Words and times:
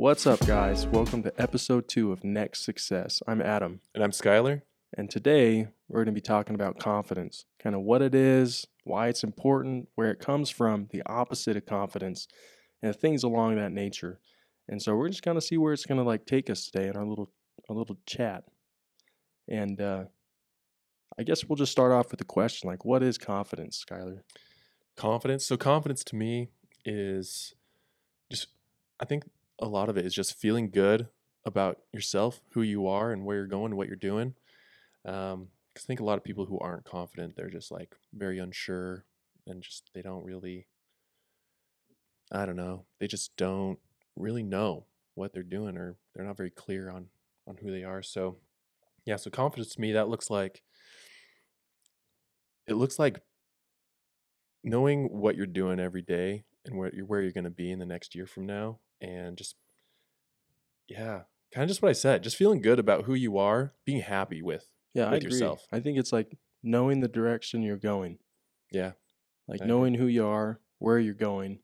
What's 0.00 0.26
up, 0.26 0.40
guys? 0.46 0.86
Welcome 0.86 1.22
to 1.24 1.32
episode 1.38 1.86
two 1.86 2.10
of 2.10 2.24
Next 2.24 2.64
Success. 2.64 3.22
I'm 3.28 3.42
Adam, 3.42 3.82
And 3.94 4.02
I'm 4.02 4.12
Skylar. 4.12 4.62
and 4.96 5.10
today 5.10 5.68
we're 5.88 5.98
going 5.98 6.14
to 6.14 6.18
be 6.18 6.22
talking 6.22 6.54
about 6.54 6.78
confidence 6.78 7.44
kind 7.62 7.76
of 7.76 7.82
what 7.82 8.00
it 8.00 8.14
is, 8.14 8.66
why 8.84 9.08
it's 9.08 9.22
important, 9.22 9.90
where 9.96 10.10
it 10.10 10.18
comes 10.18 10.48
from, 10.48 10.88
the 10.90 11.02
opposite 11.04 11.58
of 11.58 11.66
confidence, 11.66 12.28
and 12.82 12.96
things 12.96 13.22
along 13.22 13.56
that 13.56 13.72
nature. 13.72 14.20
And 14.70 14.80
so 14.80 14.96
we're 14.96 15.10
just 15.10 15.22
going 15.22 15.34
to 15.34 15.42
see 15.42 15.58
where 15.58 15.74
it's 15.74 15.84
going 15.84 15.98
to 15.98 16.02
like 16.02 16.24
take 16.24 16.48
us 16.48 16.64
today 16.64 16.88
in 16.88 16.96
our 16.96 17.04
little 17.04 17.30
our 17.68 17.76
little 17.76 17.98
chat. 18.06 18.44
And 19.48 19.82
uh, 19.82 20.04
I 21.18 21.24
guess 21.24 21.44
we'll 21.44 21.56
just 21.56 21.72
start 21.72 21.92
off 21.92 22.10
with 22.10 22.20
the 22.20 22.24
question 22.24 22.70
like, 22.70 22.86
what 22.86 23.02
is 23.02 23.18
confidence, 23.18 23.84
Skylar? 23.86 24.20
Confidence. 24.96 25.44
So, 25.44 25.58
confidence 25.58 26.02
to 26.04 26.16
me 26.16 26.48
is 26.86 27.52
just, 28.30 28.46
I 28.98 29.04
think 29.04 29.24
a 29.60 29.68
lot 29.68 29.88
of 29.88 29.96
it 29.96 30.06
is 30.06 30.14
just 30.14 30.38
feeling 30.38 30.70
good 30.70 31.08
about 31.44 31.78
yourself, 31.92 32.40
who 32.52 32.62
you 32.62 32.86
are, 32.86 33.12
and 33.12 33.24
where 33.24 33.36
you're 33.36 33.46
going, 33.46 33.76
what 33.76 33.86
you're 33.86 33.96
doing. 33.96 34.34
Um, 35.04 35.48
I 35.76 35.80
think 35.80 36.00
a 36.00 36.04
lot 36.04 36.18
of 36.18 36.24
people 36.24 36.46
who 36.46 36.58
aren't 36.58 36.84
confident, 36.84 37.36
they're 37.36 37.50
just 37.50 37.70
like 37.70 37.94
very 38.12 38.38
unsure 38.38 39.04
and 39.46 39.62
just 39.62 39.90
they 39.94 40.02
don't 40.02 40.24
really, 40.24 40.66
I 42.32 42.44
don't 42.44 42.56
know, 42.56 42.84
they 42.98 43.06
just 43.06 43.36
don't 43.36 43.78
really 44.16 44.42
know 44.42 44.86
what 45.14 45.32
they're 45.32 45.42
doing 45.42 45.76
or 45.76 45.96
they're 46.14 46.26
not 46.26 46.36
very 46.36 46.50
clear 46.50 46.90
on 46.90 47.06
on 47.46 47.56
who 47.56 47.70
they 47.70 47.84
are. 47.84 48.02
So, 48.02 48.36
yeah, 49.06 49.16
so 49.16 49.30
confidence 49.30 49.74
to 49.74 49.80
me 49.80 49.92
that 49.92 50.08
looks 50.08 50.30
like 50.30 50.62
it 52.66 52.74
looks 52.74 52.98
like 52.98 53.20
knowing 54.62 55.06
what 55.06 55.36
you're 55.36 55.46
doing 55.46 55.80
every 55.80 56.02
day 56.02 56.44
and 56.66 56.76
where 56.76 56.94
you're 56.94 57.06
where 57.06 57.22
you're 57.22 57.32
going 57.32 57.44
to 57.44 57.50
be 57.50 57.70
in 57.70 57.78
the 57.78 57.86
next 57.86 58.14
year 58.14 58.26
from 58.26 58.46
now 58.46 58.78
and 59.00 59.36
just 59.36 59.56
yeah 60.88 61.22
kind 61.52 61.62
of 61.64 61.68
just 61.68 61.82
what 61.82 61.88
i 61.88 61.92
said 61.92 62.22
just 62.22 62.36
feeling 62.36 62.60
good 62.60 62.78
about 62.78 63.04
who 63.04 63.14
you 63.14 63.38
are 63.38 63.74
being 63.84 64.00
happy 64.02 64.42
with 64.42 64.66
Yeah, 64.94 65.06
I 65.06 65.10
With 65.12 65.24
agree. 65.24 65.38
yourself. 65.38 65.66
I 65.70 65.78
think 65.80 65.98
it's 65.98 66.12
like 66.12 66.36
knowing 66.64 67.00
the 67.00 67.08
direction 67.08 67.62
you're 67.62 67.76
going. 67.76 68.18
yeah 68.72 68.92
like 69.46 69.60
I 69.60 69.64
agree. 69.64 69.68
knowing 69.68 69.94
who 69.94 70.06
you 70.06 70.26
are, 70.26 70.60
where 70.78 70.98
you're 70.98 71.14
going, 71.14 71.60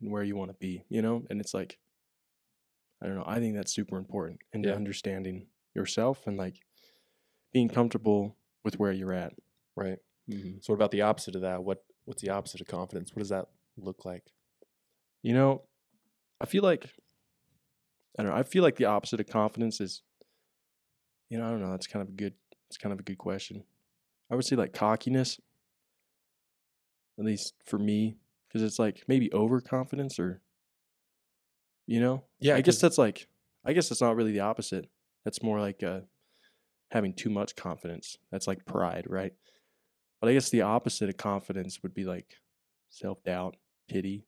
and 0.00 0.10
where 0.12 0.22
you 0.24 0.34
want 0.36 0.50
to 0.50 0.56
be, 0.58 0.84
you 0.88 1.02
know? 1.02 1.24
And 1.30 1.40
it's 1.40 1.54
like, 1.54 1.78
I 3.02 3.06
don't 3.06 3.14
know. 3.16 3.24
I 3.26 3.38
think 3.40 3.54
that's 3.54 3.72
super 3.72 3.96
important 3.96 4.40
and 4.52 4.64
Yeah. 4.64 4.74
understanding 4.74 5.46
yourself 5.74 6.26
and 6.26 6.36
like 6.36 6.60
being 7.52 7.68
comfortable 7.68 8.36
with 8.64 8.78
where 8.80 8.92
you're 8.92 9.12
at. 9.12 9.32
right 9.76 9.98
Mhm. 10.28 10.62
so 10.62 10.72
what 10.72 10.76
about 10.76 10.90
the 10.90 11.02
opposite 11.02 11.36
of 11.36 11.42
that 11.42 11.62
what 11.62 11.84
what's 12.04 12.20
the 12.22 12.30
opposite 12.30 12.60
of 12.60 12.66
confidence 12.66 13.14
what 13.14 13.20
does 13.20 13.28
that 13.30 13.46
look 13.76 14.04
like 14.04 14.24
You 15.22 15.34
know, 15.34 15.62
I 16.40 16.46
feel 16.46 16.62
like, 16.62 16.90
I 18.18 18.22
don't 18.22 18.32
know. 18.32 18.38
I 18.38 18.42
feel 18.42 18.62
like 18.62 18.76
the 18.76 18.86
opposite 18.86 19.20
of 19.20 19.26
confidence 19.26 19.80
is, 19.80 20.02
you 21.30 21.38
know, 21.38 21.46
I 21.46 21.50
don't 21.50 21.60
know. 21.60 21.70
That's 21.70 21.86
kind 21.86 22.02
of 22.02 22.08
a 22.08 22.16
good, 22.16 22.34
it's 22.68 22.78
kind 22.78 22.92
of 22.92 23.00
a 23.00 23.02
good 23.02 23.18
question. 23.18 23.64
I 24.30 24.34
would 24.34 24.44
say 24.44 24.56
like 24.56 24.72
cockiness, 24.72 25.40
at 27.18 27.24
least 27.24 27.54
for 27.64 27.78
me, 27.78 28.16
because 28.48 28.62
it's 28.62 28.78
like 28.78 29.02
maybe 29.08 29.32
overconfidence 29.32 30.18
or, 30.18 30.40
you 31.86 32.00
know, 32.00 32.24
yeah 32.40 32.54
I 32.54 32.60
guess 32.60 32.80
that's 32.80 32.98
like, 32.98 33.26
I 33.64 33.72
guess 33.72 33.88
that's 33.88 34.00
not 34.00 34.16
really 34.16 34.32
the 34.32 34.40
opposite. 34.40 34.88
That's 35.24 35.42
more 35.42 35.60
like 35.60 35.82
uh, 35.82 36.00
having 36.90 37.14
too 37.14 37.30
much 37.30 37.56
confidence. 37.56 38.16
That's 38.30 38.46
like 38.46 38.64
pride, 38.64 39.06
right? 39.08 39.32
But 40.20 40.30
I 40.30 40.32
guess 40.32 40.50
the 40.50 40.62
opposite 40.62 41.08
of 41.08 41.16
confidence 41.16 41.82
would 41.82 41.94
be 41.94 42.04
like 42.04 42.34
self 42.90 43.22
doubt, 43.24 43.56
pity, 43.88 44.26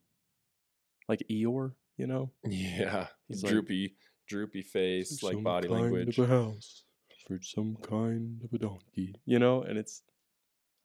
like 1.08 1.22
Eeyore, 1.30 1.72
you 2.00 2.06
know? 2.06 2.30
yeah 2.44 3.06
He's 3.28 3.42
like- 3.42 3.52
droopy 3.52 3.94
droopy 4.26 4.62
face 4.62 5.22
like 5.22 5.34
Some 5.34 5.42
body 5.44 5.68
kind 5.68 5.82
language 5.82 6.18
Of 6.18 6.30
a 6.30 6.34
house 6.34 6.84
for 7.26 7.38
some 7.42 7.76
kind 7.82 8.40
of 8.44 8.52
a 8.52 8.58
donkey, 8.58 9.14
you 9.26 9.38
know? 9.38 9.62
And 9.62 9.76
it's, 9.78 10.02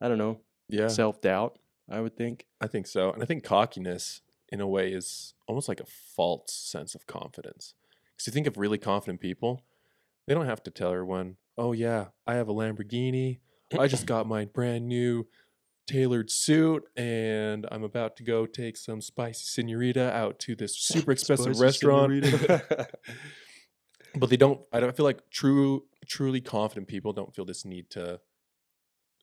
I 0.01 0.07
don't 0.09 0.17
know, 0.17 0.41
yeah 0.69 0.88
self 0.88 1.22
doubt, 1.22 1.57
I 1.90 2.01
would 2.01 2.16
think. 2.17 2.45
i 2.62 2.67
think 2.67 2.88
so 2.88 3.12
and 3.12 3.22
i 3.23 3.25
think 3.25 3.44
cockiness 3.44 4.22
in 4.50 4.59
a 4.62 4.67
way 4.67 4.91
is 4.91 5.34
almost 5.47 5.67
like 5.67 5.79
a 5.79 5.85
false 5.85 6.51
sense 6.53 6.94
of 6.95 7.06
confidence 7.07 7.73
because 8.11 8.28
you 8.28 8.34
think 8.34 8.47
of 8.47 8.57
really 8.57 8.78
confident 8.78 9.19
people 9.19 9.63
they 10.28 10.34
don't 10.34 10.45
have 10.47 10.63
to 10.63 10.72
tell 10.72 10.91
everyone 10.91 11.38
oh 11.57 11.72
yeah 11.72 12.06
i 12.28 12.34
have 12.35 12.47
a 12.50 12.53
lamborghini 12.53 13.40
I 13.79 13.88
just 13.88 14.06
got 14.13 14.28
my 14.28 14.45
brand 14.45 14.88
new 14.88 15.28
tailored 15.88 16.31
suit 16.31 16.84
and 16.96 17.68
I'm 17.72 17.84
about 17.84 18.16
to 18.18 18.23
go 18.23 18.46
take 18.46 18.75
some 18.78 19.01
spicy 19.01 19.46
senorita 19.46 20.12
out 20.13 20.40
to 20.40 20.56
this 20.56 20.78
super 20.79 21.12
expensive 21.12 21.59
restaurant. 21.59 22.25
but 24.16 24.29
they 24.29 24.38
don't 24.38 24.62
I 24.72 24.79
don't 24.79 24.96
feel 24.96 25.06
like 25.06 25.29
true 25.29 25.85
truly 26.07 26.41
confident 26.41 26.88
people 26.88 27.13
don't 27.13 27.34
feel 27.35 27.46
this 27.46 27.66
need 27.66 27.90
to 27.91 28.19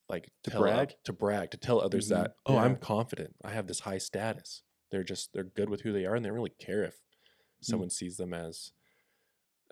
like 0.09 0.31
To 0.45 0.51
brag? 0.51 0.95
to 1.05 1.13
brag, 1.13 1.51
to 1.53 1.57
tell 1.57 1.81
others 1.81 2.07
Mhm. 2.07 2.11
that, 2.11 2.37
oh, 2.45 2.59
I'm 2.59 2.77
confident. 2.77 3.35
I 3.43 3.53
have 3.53 3.67
this 3.67 3.81
high 3.81 3.99
status. 3.99 4.63
They're 4.91 5.05
just 5.05 5.33
they're 5.33 5.45
good 5.45 5.71
with 5.71 5.81
who 5.83 5.93
they 5.93 6.05
are 6.05 6.15
and 6.15 6.25
they 6.25 6.29
don't 6.29 6.37
really 6.37 6.51
care 6.59 6.85
if 6.85 6.95
Mm. 6.95 7.67
someone 7.69 7.91
sees 7.91 8.17
them 8.17 8.35
as 8.35 8.73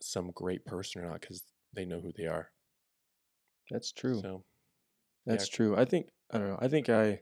some 0.01 0.31
great 0.31 0.65
person 0.65 1.03
or 1.03 1.09
not 1.09 1.21
because 1.21 1.43
they 1.75 1.85
know 1.85 2.01
who 2.01 2.13
they 2.17 2.27
are. 2.27 2.53
That's 3.71 3.93
true. 3.93 4.21
So 4.21 4.45
That's 5.27 5.49
true. 5.49 5.77
I 5.77 5.85
think 5.85 6.09
I 6.33 6.39
don't 6.39 6.49
know. 6.49 6.59
I 6.61 6.69
think 6.69 6.89
I 6.89 7.21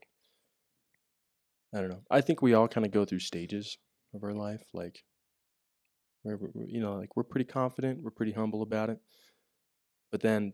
I 1.74 1.80
don't 1.80 1.88
know. 1.88 2.02
I 2.10 2.20
think 2.20 2.42
we 2.42 2.52
all 2.54 2.68
kind 2.68 2.84
of 2.86 2.92
go 2.92 3.04
through 3.06 3.20
stages 3.20 3.78
of 4.14 4.22
our 4.22 4.32
life 4.34 4.64
like 4.74 5.04
where 6.22 6.36
we- 6.36 6.48
we- 6.54 6.72
you 6.72 6.80
know, 6.80 6.94
like 6.96 7.16
we're 7.16 7.22
pretty 7.24 7.44
confident, 7.44 8.02
we're 8.02 8.10
pretty 8.10 8.32
humble 8.32 8.62
about 8.62 8.90
it. 8.90 9.00
But 10.10 10.20
then 10.20 10.52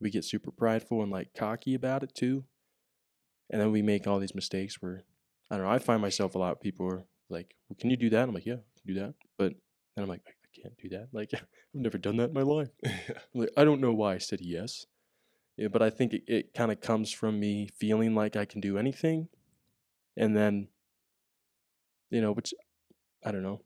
we 0.00 0.10
get 0.10 0.24
super 0.24 0.50
prideful 0.50 1.02
and 1.02 1.10
like 1.12 1.34
cocky 1.34 1.74
about 1.74 2.02
it 2.02 2.14
too. 2.14 2.46
And 3.50 3.60
then 3.60 3.70
we 3.70 3.82
make 3.82 4.06
all 4.06 4.18
these 4.18 4.34
mistakes 4.34 4.80
where 4.80 5.04
I 5.50 5.56
don't 5.56 5.66
know, 5.66 5.70
I 5.72 5.78
find 5.78 6.00
myself 6.00 6.34
a 6.34 6.38
lot 6.38 6.52
of 6.52 6.60
people 6.60 6.86
are 6.86 7.04
like, 7.28 7.54
well, 7.68 7.76
can 7.78 7.90
you 7.90 7.96
do 7.96 8.10
that? 8.10 8.28
I'm 8.28 8.34
like, 8.34 8.46
yeah, 8.46 8.54
I 8.54 8.80
can 8.80 8.94
do 8.94 8.94
that. 9.00 9.14
But 9.36 9.52
then 9.94 10.02
I'm 10.02 10.08
like, 10.08 10.22
I 10.26 10.60
can't 10.60 10.76
do 10.78 10.88
that. 10.90 11.08
Like 11.12 11.30
I've 11.34 11.44
never 11.74 11.98
done 11.98 12.16
that 12.16 12.28
in 12.30 12.34
my 12.34 12.42
life. 12.42 12.70
Like 13.34 13.50
I 13.56 13.64
don't 13.64 13.80
know 13.80 13.92
why 13.92 14.14
I 14.14 14.18
said 14.18 14.40
yes. 14.40 14.86
Yeah, 15.56 15.68
but 15.68 15.82
I 15.82 15.90
think 15.90 16.14
it, 16.14 16.22
it 16.26 16.54
kind 16.54 16.72
of 16.72 16.80
comes 16.80 17.12
from 17.12 17.38
me 17.38 17.68
feeling 17.76 18.14
like 18.14 18.36
I 18.36 18.44
can 18.44 18.60
do 18.60 18.78
anything. 18.78 19.28
And 20.16 20.36
then, 20.36 20.68
you 22.10 22.20
know, 22.20 22.32
which 22.32 22.54
I 23.24 23.32
don't 23.32 23.42
know, 23.42 23.60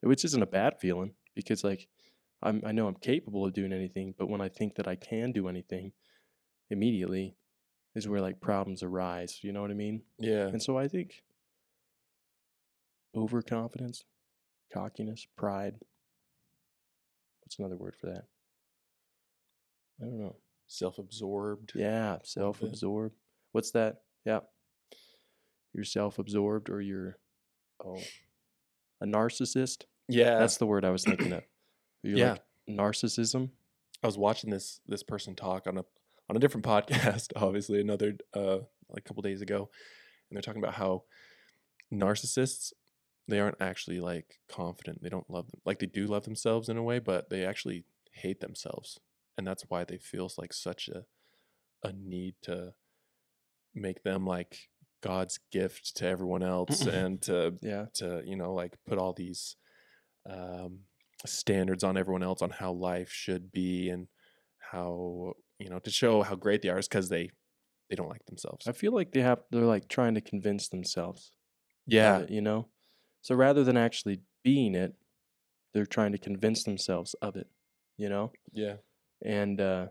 which 0.00 0.24
isn't 0.24 0.42
a 0.42 0.46
bad 0.46 0.78
feeling 0.80 1.14
because, 1.34 1.64
like, 1.64 1.88
I'm, 2.42 2.62
I 2.64 2.72
know 2.72 2.86
I'm 2.86 2.94
capable 2.96 3.46
of 3.46 3.54
doing 3.54 3.72
anything, 3.72 4.14
but 4.18 4.28
when 4.28 4.40
I 4.40 4.48
think 4.48 4.74
that 4.76 4.86
I 4.86 4.96
can 4.96 5.32
do 5.32 5.48
anything 5.48 5.92
immediately 6.70 7.36
is 7.94 8.08
where 8.08 8.20
like 8.20 8.40
problems 8.40 8.82
arise. 8.82 9.40
You 9.42 9.52
know 9.52 9.62
what 9.62 9.70
I 9.70 9.74
mean? 9.74 10.02
yeah. 10.18 10.48
And 10.48 10.62
so 10.62 10.76
I 10.76 10.88
think 10.88 11.22
overconfidence, 13.16 14.04
cockiness, 14.72 15.26
pride. 15.36 15.76
What's 17.40 17.58
another 17.58 17.76
word 17.76 17.94
for 17.98 18.06
that? 18.06 18.24
I 20.00 20.06
don't 20.06 20.18
know. 20.18 20.36
Self-absorbed. 20.74 21.72
Yeah, 21.76 22.18
self 22.24 22.62
absorbed. 22.62 23.14
What's 23.52 23.70
that? 23.72 23.98
Yeah. 24.24 24.40
You're 25.72 25.84
self 25.84 26.18
absorbed 26.18 26.68
or 26.70 26.80
you're 26.80 27.16
oh 27.84 28.00
a 29.00 29.06
narcissist. 29.06 29.84
Yeah. 30.08 30.38
That's 30.38 30.56
the 30.56 30.66
word 30.66 30.84
I 30.84 30.90
was 30.90 31.04
thinking 31.04 31.32
of. 31.32 31.44
You're 32.02 32.18
Yeah. 32.18 32.30
like 32.32 32.42
narcissism. 32.68 33.50
I 34.02 34.06
was 34.06 34.18
watching 34.18 34.50
this 34.50 34.80
this 34.86 35.02
person 35.02 35.34
talk 35.34 35.66
on 35.66 35.78
a 35.78 35.84
on 36.28 36.36
a 36.36 36.40
different 36.40 36.66
podcast, 36.66 37.28
obviously 37.36 37.80
another 37.80 38.16
uh 38.34 38.58
like 38.88 38.98
a 38.98 39.02
couple 39.02 39.22
days 39.22 39.42
ago, 39.42 39.70
and 40.28 40.36
they're 40.36 40.42
talking 40.42 40.62
about 40.62 40.74
how 40.74 41.04
narcissists 41.92 42.72
they 43.28 43.40
aren't 43.40 43.60
actually 43.60 44.00
like 44.00 44.40
confident. 44.48 45.02
They 45.02 45.08
don't 45.08 45.30
love 45.30 45.50
them. 45.50 45.60
Like 45.64 45.78
they 45.78 45.86
do 45.86 46.06
love 46.06 46.24
themselves 46.24 46.68
in 46.68 46.76
a 46.76 46.82
way, 46.82 46.98
but 46.98 47.30
they 47.30 47.44
actually 47.44 47.84
hate 48.12 48.40
themselves. 48.40 48.98
And 49.36 49.46
that's 49.46 49.64
why 49.68 49.84
they 49.84 49.98
feel 49.98 50.30
like 50.38 50.52
such 50.52 50.88
a 50.88 51.04
a 51.82 51.92
need 51.92 52.34
to 52.42 52.74
make 53.74 54.02
them 54.02 54.26
like 54.26 54.68
God's 55.02 55.38
gift 55.50 55.96
to 55.96 56.06
everyone 56.06 56.42
else 56.42 56.86
and 56.86 57.20
to 57.22 57.54
Yeah. 57.60 57.86
to 57.94 58.22
you 58.24 58.36
know 58.36 58.54
like 58.54 58.76
put 58.86 58.98
all 58.98 59.12
these 59.12 59.56
um, 60.28 60.80
standards 61.26 61.84
on 61.84 61.96
everyone 61.96 62.22
else 62.22 62.40
on 62.42 62.50
how 62.50 62.72
life 62.72 63.10
should 63.10 63.52
be 63.52 63.90
and 63.90 64.08
how 64.58 65.34
you 65.58 65.68
know 65.68 65.78
to 65.80 65.90
show 65.90 66.22
how 66.22 66.34
great 66.34 66.62
they 66.62 66.68
are 66.70 66.78
is 66.78 66.88
because 66.88 67.08
they 67.08 67.30
they 67.90 67.96
don't 67.96 68.08
like 68.08 68.24
themselves 68.26 68.66
I 68.66 68.72
feel 68.72 68.92
like 68.92 69.12
they 69.12 69.20
have 69.20 69.40
they're 69.50 69.62
like 69.62 69.88
trying 69.88 70.14
to 70.14 70.20
convince 70.22 70.68
themselves. 70.68 71.32
yeah 71.86 72.20
it, 72.20 72.30
you 72.30 72.40
know? 72.40 72.68
So 73.20 73.34
rather 73.34 73.64
than 73.64 73.76
actually 73.76 74.20
being 74.42 74.74
it, 74.74 74.94
they're 75.72 75.86
trying 75.86 76.12
to 76.12 76.18
convince 76.18 76.64
themselves 76.64 77.14
of 77.20 77.36
it, 77.36 77.48
you 77.98 78.08
know? 78.08 78.32
yeah 78.52 78.76
And 79.22 79.60
uh 79.60 79.88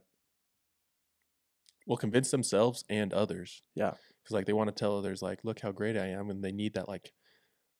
will 1.86 1.98
convince 1.98 2.32
themselves 2.32 2.84
and 2.90 3.14
others 3.14 3.62
Yeah. 3.76 3.92
because 4.22 4.32
like 4.34 4.46
they 4.46 4.54
want 4.54 4.70
to 4.70 4.76
tell 4.80 4.98
others 4.98 5.22
like 5.22 5.40
look 5.44 5.60
how 5.60 5.72
great 5.74 5.98
i 5.98 6.08
am 6.08 6.30
and 6.30 6.42
they 6.42 6.54
need 6.54 6.76
that 6.76 6.88
like 6.88 7.12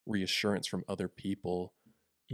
reassurance 0.06 0.68
from 0.68 0.84
other 0.90 1.08
people 1.08 1.74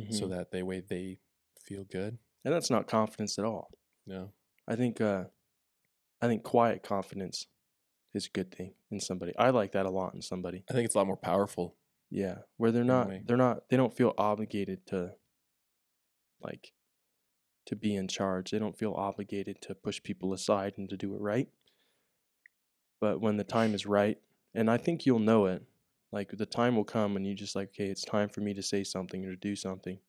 so 0.10 0.26
Mhm. 0.26 0.30
that 0.32 0.52
they 0.52 0.64
way 0.64 0.80
they 0.80 1.20
feel 1.64 1.84
good. 1.84 2.18
and 2.44 2.54
that's 2.54 2.70
not 2.72 2.88
confidence 2.88 3.38
at 3.38 3.44
all. 3.46 3.70
No. 4.08 4.34
I 4.68 4.76
think 4.76 5.00
uh, 5.02 5.26
I 6.22 6.28
think 6.28 6.42
quiet 6.44 6.82
confidence 6.84 7.48
is 8.14 8.26
a 8.28 8.30
good 8.30 8.50
thing 8.56 8.74
in 8.90 9.00
somebody. 9.00 9.36
I 9.38 9.50
like 9.52 9.74
that 9.74 9.86
a 9.86 9.90
lot 9.92 10.14
in 10.16 10.22
somebody. 10.22 10.64
I 10.70 10.74
think 10.74 10.86
it's 10.86 10.96
a 10.96 10.98
lot 11.00 11.08
more 11.08 11.18
powerful. 11.18 11.76
Yeah, 12.10 12.40
where 12.58 12.72
they're 12.72 12.84
not 12.84 13.10
they're 13.26 13.38
not 13.38 13.70
they 13.70 13.78
don't 13.78 13.94
feel 13.96 14.14
obligated 14.18 14.88
to 14.88 15.16
like 16.42 16.72
to 17.70 17.76
be 17.76 17.96
in 17.96 18.08
charge. 18.08 18.50
They 18.52 18.58
don't 18.60 18.78
feel 18.78 18.94
obligated 18.94 19.62
to 19.62 19.76
push 19.76 20.02
people 20.02 20.34
aside 20.34 20.74
and 20.78 20.90
to 20.90 20.98
do 20.98 21.14
it 21.14 21.22
right. 21.22 21.48
But 23.00 23.22
when 23.22 23.38
the 23.38 23.44
time 23.44 23.74
is 23.76 23.86
right, 23.86 24.18
and 24.56 24.70
I 24.70 24.78
think 24.78 25.06
you'll 25.06 25.20
know 25.20 25.46
it, 25.46 25.62
like 26.12 26.32
the 26.32 26.48
time 26.48 26.76
will 26.76 26.84
come 26.84 27.14
when 27.14 27.24
you 27.26 27.36
just 27.36 27.56
like, 27.56 27.70
okay, 27.70 27.86
it's 27.90 28.04
time 28.04 28.28
for 28.30 28.42
me 28.42 28.54
to 28.56 28.64
say 28.64 28.84
something 28.84 29.24
or 29.24 29.30
to 29.32 29.38
do 29.38 29.56
something. 29.56 30.00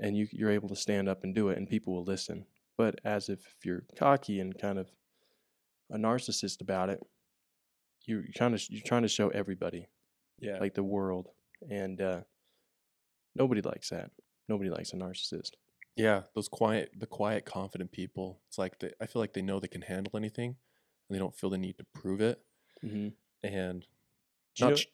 And 0.00 0.16
you 0.16 0.26
you're 0.32 0.50
able 0.50 0.68
to 0.70 0.76
stand 0.76 1.08
up 1.08 1.22
and 1.22 1.34
do 1.34 1.48
it 1.50 1.58
and 1.58 1.68
people 1.68 1.92
will 1.94 2.04
listen. 2.04 2.46
But 2.78 2.98
as 3.04 3.28
if 3.28 3.40
you're 3.64 3.84
cocky 3.98 4.40
and 4.40 4.56
kind 4.58 4.78
of 4.78 4.88
a 5.90 5.98
narcissist 5.98 6.60
about 6.62 6.88
it, 6.88 7.00
you 8.06 8.20
you 8.20 8.32
kind 8.32 8.54
of 8.54 8.62
you're 8.70 8.80
trying 8.86 9.02
to 9.02 9.08
show 9.08 9.28
everybody 9.28 9.88
Yeah. 10.38 10.58
like 10.60 10.74
the 10.74 10.82
world 10.84 11.28
and 11.68 12.00
uh 12.00 12.20
nobody 13.34 13.60
likes 13.60 13.90
that 13.90 14.10
nobody 14.48 14.70
likes 14.70 14.92
a 14.92 14.96
narcissist 14.96 15.50
yeah, 15.98 16.22
those 16.34 16.48
quiet 16.48 16.92
the 16.96 17.06
quiet 17.06 17.44
confident 17.44 17.90
people. 17.92 18.40
It's 18.48 18.56
like 18.56 18.78
they, 18.78 18.92
I 19.00 19.06
feel 19.06 19.20
like 19.20 19.32
they 19.34 19.42
know 19.42 19.58
they 19.58 19.68
can 19.68 19.82
handle 19.82 20.16
anything 20.16 20.56
and 21.08 21.14
they 21.14 21.18
don't 21.18 21.34
feel 21.34 21.50
the 21.50 21.58
need 21.58 21.76
to 21.78 21.84
prove 21.92 22.20
it. 22.20 22.40
mm-hmm. 22.84 23.08
And 23.42 23.86
not 24.60 24.70
know- 24.70 24.76
sh- 24.76 24.86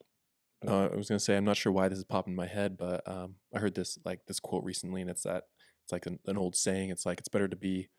uh, 0.66 0.88
I 0.90 0.96
was 0.96 1.08
gonna 1.08 1.18
say 1.20 1.36
I'm 1.36 1.44
not 1.44 1.58
sure 1.58 1.72
why 1.72 1.88
this 1.88 1.98
is 1.98 2.04
popping 2.04 2.32
in 2.32 2.36
my 2.36 2.46
head, 2.46 2.78
but 2.78 3.06
um, 3.06 3.34
I 3.54 3.58
heard 3.58 3.74
this 3.74 3.98
like 4.04 4.24
this 4.26 4.40
quote 4.40 4.64
recently, 4.64 5.02
and 5.02 5.10
it's 5.10 5.24
that 5.24 5.44
it's 5.84 5.92
like 5.92 6.06
an, 6.06 6.18
an 6.26 6.38
old 6.38 6.56
saying. 6.56 6.88
It's 6.88 7.04
like 7.04 7.18
it's 7.18 7.28
better 7.28 7.48
to 7.48 7.56
be 7.56 7.90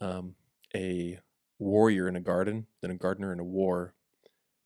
um, 0.00 0.34
a 0.74 1.20
warrior 1.60 2.08
in 2.08 2.16
a 2.16 2.20
garden 2.20 2.66
than 2.82 2.90
a 2.90 2.96
gardener 2.96 3.32
in 3.32 3.38
a 3.38 3.44
war, 3.44 3.94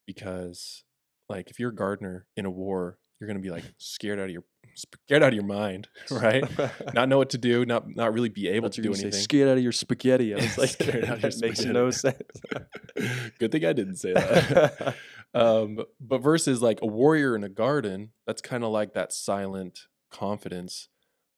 because 0.06 0.84
like 1.28 1.50
if 1.50 1.60
you're 1.60 1.68
a 1.70 1.74
gardener 1.74 2.26
in 2.34 2.46
a 2.46 2.50
war, 2.50 2.98
you're 3.20 3.28
gonna 3.28 3.40
be 3.40 3.50
like 3.50 3.64
scared 3.78 4.18
out 4.18 4.26
of 4.26 4.30
your 4.30 4.44
scared 4.74 5.22
out 5.22 5.28
of 5.28 5.34
your 5.34 5.44
mind, 5.44 5.88
right? 6.10 6.44
not 6.94 7.08
know 7.08 7.18
what 7.18 7.30
to 7.30 7.38
do, 7.38 7.64
not 7.64 7.94
not 7.94 8.12
really 8.12 8.28
be 8.28 8.48
able 8.48 8.70
to 8.70 8.82
do 8.82 8.90
anything. 8.90 9.12
Say, 9.12 9.20
Scared 9.20 9.48
out 9.48 9.56
of 9.56 9.62
your 9.62 9.72
spaghetti. 9.72 10.34
I 10.34 10.36
was 10.38 10.58
like, 10.58 10.70
Scared 10.70 11.04
out 11.04 11.16
of 11.16 11.22
your 11.22 11.30
that 11.30 11.40
makes 11.40 11.64
no 11.64 11.90
sense. 11.90 12.22
Good 13.38 13.52
thing 13.52 13.64
I 13.64 13.72
didn't 13.72 13.96
say 13.96 14.12
that. 14.12 14.94
um, 15.34 15.80
but 16.00 16.18
versus 16.18 16.62
like 16.62 16.80
a 16.82 16.86
warrior 16.86 17.34
in 17.34 17.44
a 17.44 17.48
garden, 17.48 18.12
that's 18.26 18.42
kind 18.42 18.64
of 18.64 18.70
like 18.70 18.94
that 18.94 19.12
silent 19.12 19.80
confidence 20.10 20.88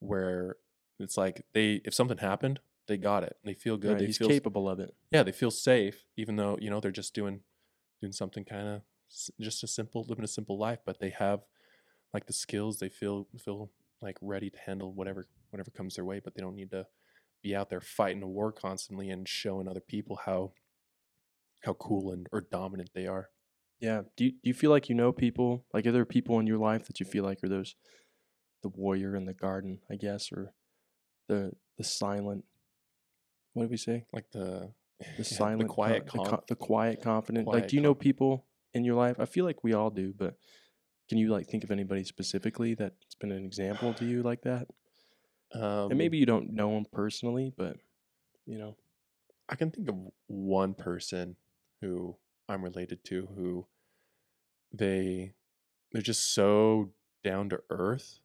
where 0.00 0.56
it's 0.98 1.16
like 1.16 1.44
they 1.54 1.80
if 1.84 1.94
something 1.94 2.18
happened, 2.18 2.60
they 2.88 2.96
got 2.96 3.24
it. 3.24 3.36
They 3.44 3.54
feel 3.54 3.76
good. 3.76 3.92
Right, 3.92 3.98
they 4.00 4.06
he's 4.06 4.18
feel 4.18 4.28
capable 4.28 4.68
of 4.68 4.80
it. 4.80 4.94
yeah, 5.10 5.22
they 5.22 5.32
feel 5.32 5.50
safe, 5.50 6.04
even 6.16 6.36
though 6.36 6.58
you 6.60 6.70
know 6.70 6.80
they're 6.80 6.90
just 6.90 7.14
doing 7.14 7.40
doing 8.00 8.12
something 8.12 8.44
kind 8.44 8.68
of 8.68 8.82
just 9.40 9.64
a 9.64 9.66
simple 9.66 10.04
living 10.08 10.24
a 10.24 10.28
simple 10.28 10.58
life, 10.58 10.78
but 10.84 11.00
they 11.00 11.10
have 11.10 11.40
like 12.12 12.26
the 12.26 12.32
skills. 12.32 12.78
They 12.78 12.88
feel 12.88 13.28
feel 13.38 13.70
like 14.02 14.16
ready 14.20 14.50
to 14.50 14.58
handle 14.58 14.92
whatever 14.92 15.26
whatever 15.50 15.70
comes 15.70 15.96
their 15.96 16.04
way, 16.04 16.20
but 16.22 16.34
they 16.34 16.42
don't 16.42 16.56
need 16.56 16.70
to 16.70 16.86
be 17.42 17.54
out 17.54 17.70
there 17.70 17.80
fighting 17.80 18.22
a 18.22 18.28
war 18.28 18.52
constantly 18.52 19.08
and 19.10 19.28
showing 19.28 19.68
other 19.68 19.80
people 19.80 20.20
how 20.24 20.52
how 21.64 21.74
cool 21.74 22.12
and 22.12 22.26
or 22.32 22.40
dominant 22.40 22.90
they 22.94 23.06
are. 23.06 23.28
Yeah. 23.80 24.02
Do 24.16 24.24
you, 24.24 24.32
do 24.32 24.38
you 24.42 24.54
feel 24.54 24.70
like 24.70 24.88
you 24.88 24.94
know 24.94 25.10
people? 25.10 25.64
Like, 25.72 25.86
are 25.86 25.92
there 25.92 26.04
people 26.04 26.38
in 26.38 26.46
your 26.46 26.58
life 26.58 26.86
that 26.86 27.00
you 27.00 27.06
feel 27.06 27.24
like 27.24 27.42
are 27.42 27.48
those 27.48 27.76
the 28.62 28.68
warrior 28.68 29.16
in 29.16 29.24
the 29.24 29.32
garden, 29.32 29.78
I 29.90 29.96
guess, 29.96 30.30
or 30.32 30.52
the 31.28 31.52
the 31.78 31.84
silent? 31.84 32.44
What 33.54 33.64
did 33.64 33.70
we 33.70 33.76
say? 33.78 34.04
Like 34.12 34.30
the 34.32 34.72
The 35.16 35.24
silent, 35.24 35.60
the 35.60 35.68
quiet, 35.68 36.04
the, 36.04 36.10
co- 36.10 36.24
conf- 36.24 36.46
the 36.46 36.56
quiet 36.56 37.02
confident. 37.02 37.48
like, 37.48 37.68
do 37.68 37.76
you 37.76 37.80
know 37.80 37.94
people 37.94 38.44
in 38.74 38.84
your 38.84 38.96
life? 38.96 39.16
I 39.18 39.24
feel 39.24 39.46
like 39.46 39.64
we 39.64 39.72
all 39.72 39.88
do, 39.88 40.12
but 40.14 40.34
can 41.10 41.18
you 41.18 41.28
like 41.28 41.48
think 41.48 41.64
of 41.64 41.72
anybody 41.72 42.04
specifically 42.04 42.74
that's 42.74 43.16
been 43.16 43.32
an 43.32 43.44
example 43.44 43.92
to 43.92 44.04
you 44.04 44.22
like 44.22 44.42
that? 44.42 44.68
um, 45.52 45.90
and 45.90 45.98
maybe 45.98 46.16
you 46.16 46.24
don't 46.24 46.54
know 46.54 46.70
them 46.70 46.86
personally, 46.92 47.52
but 47.56 47.76
you 48.46 48.56
know, 48.56 48.76
I 49.48 49.56
can 49.56 49.72
think 49.72 49.88
of 49.88 49.96
one 50.28 50.72
person 50.72 51.34
who 51.80 52.16
I'm 52.48 52.62
related 52.62 53.02
to 53.06 53.26
who 53.36 53.66
they 54.72 55.32
they're 55.90 56.00
just 56.00 56.32
so 56.32 56.90
down 57.24 57.48
to 57.50 57.60
earth 57.70 58.20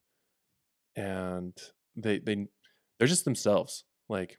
and 0.96 1.54
they 1.96 2.20
they 2.20 2.46
they're 3.00 3.08
just 3.08 3.26
themselves. 3.26 3.84
Like 4.08 4.38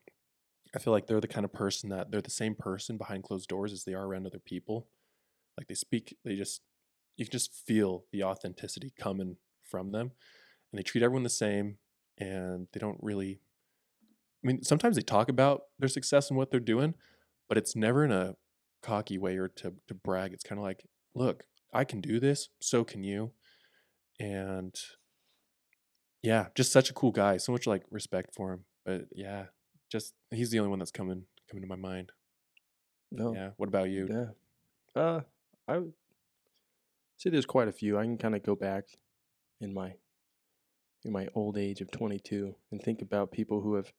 I 0.72 0.78
feel 0.78 0.92
like 0.92 1.08
they're 1.08 1.20
the 1.20 1.26
kind 1.26 1.44
of 1.44 1.52
person 1.52 1.90
that 1.90 2.12
they're 2.12 2.20
the 2.20 2.30
same 2.30 2.54
person 2.54 2.96
behind 2.96 3.24
closed 3.24 3.48
doors 3.48 3.72
as 3.72 3.82
they 3.82 3.94
are 3.94 4.06
around 4.06 4.24
other 4.24 4.38
people. 4.38 4.86
Like 5.58 5.66
they 5.66 5.74
speak, 5.74 6.16
they 6.24 6.36
just 6.36 6.60
you 7.16 7.24
can 7.24 7.32
just 7.32 7.52
feel 7.54 8.04
the 8.12 8.22
authenticity 8.22 8.92
coming 8.98 9.36
from 9.62 9.92
them 9.92 10.12
and 10.70 10.78
they 10.78 10.82
treat 10.82 11.02
everyone 11.02 11.22
the 11.22 11.30
same 11.30 11.78
and 12.18 12.68
they 12.72 12.80
don't 12.80 12.98
really 13.02 13.40
I 14.44 14.46
mean, 14.46 14.62
sometimes 14.62 14.94
they 14.96 15.02
talk 15.02 15.28
about 15.28 15.62
their 15.78 15.88
success 15.88 16.28
and 16.28 16.36
what 16.36 16.50
they're 16.50 16.60
doing, 16.60 16.94
but 17.48 17.58
it's 17.58 17.74
never 17.74 18.04
in 18.04 18.12
a 18.12 18.36
cocky 18.82 19.18
way 19.18 19.36
or 19.38 19.48
to 19.48 19.74
to 19.88 19.94
brag. 19.94 20.32
It's 20.32 20.44
kind 20.44 20.58
of 20.58 20.62
like, 20.62 20.84
look, 21.14 21.44
I 21.72 21.84
can 21.84 22.00
do 22.00 22.20
this, 22.20 22.48
so 22.60 22.84
can 22.84 23.02
you. 23.02 23.32
And 24.20 24.74
yeah, 26.22 26.46
just 26.54 26.70
such 26.70 26.90
a 26.90 26.94
cool 26.94 27.10
guy. 27.10 27.38
So 27.38 27.50
much 27.50 27.66
like 27.66 27.82
respect 27.90 28.34
for 28.34 28.52
him. 28.52 28.64
But 28.84 29.06
yeah, 29.12 29.46
just 29.90 30.14
he's 30.30 30.50
the 30.50 30.60
only 30.60 30.70
one 30.70 30.78
that's 30.78 30.92
coming 30.92 31.24
coming 31.50 31.62
to 31.62 31.68
my 31.68 31.76
mind. 31.76 32.12
no, 33.10 33.34
Yeah. 33.34 33.50
What 33.56 33.68
about 33.68 33.88
you? 33.88 34.08
yeah. 34.94 35.00
Uh, 35.00 35.20
I 35.66 35.80
say 37.18 37.30
there's 37.30 37.46
quite 37.46 37.68
a 37.68 37.72
few. 37.72 37.98
I 37.98 38.04
can 38.04 38.18
kind 38.18 38.34
of 38.34 38.42
go 38.42 38.54
back 38.54 38.84
in 39.60 39.72
my 39.74 39.94
in 41.04 41.12
my 41.12 41.28
old 41.34 41.56
age 41.56 41.80
of 41.80 41.90
22 41.92 42.54
and 42.72 42.82
think 42.82 43.00
about 43.00 43.30
people 43.30 43.60
who 43.60 43.74
have 43.74 43.92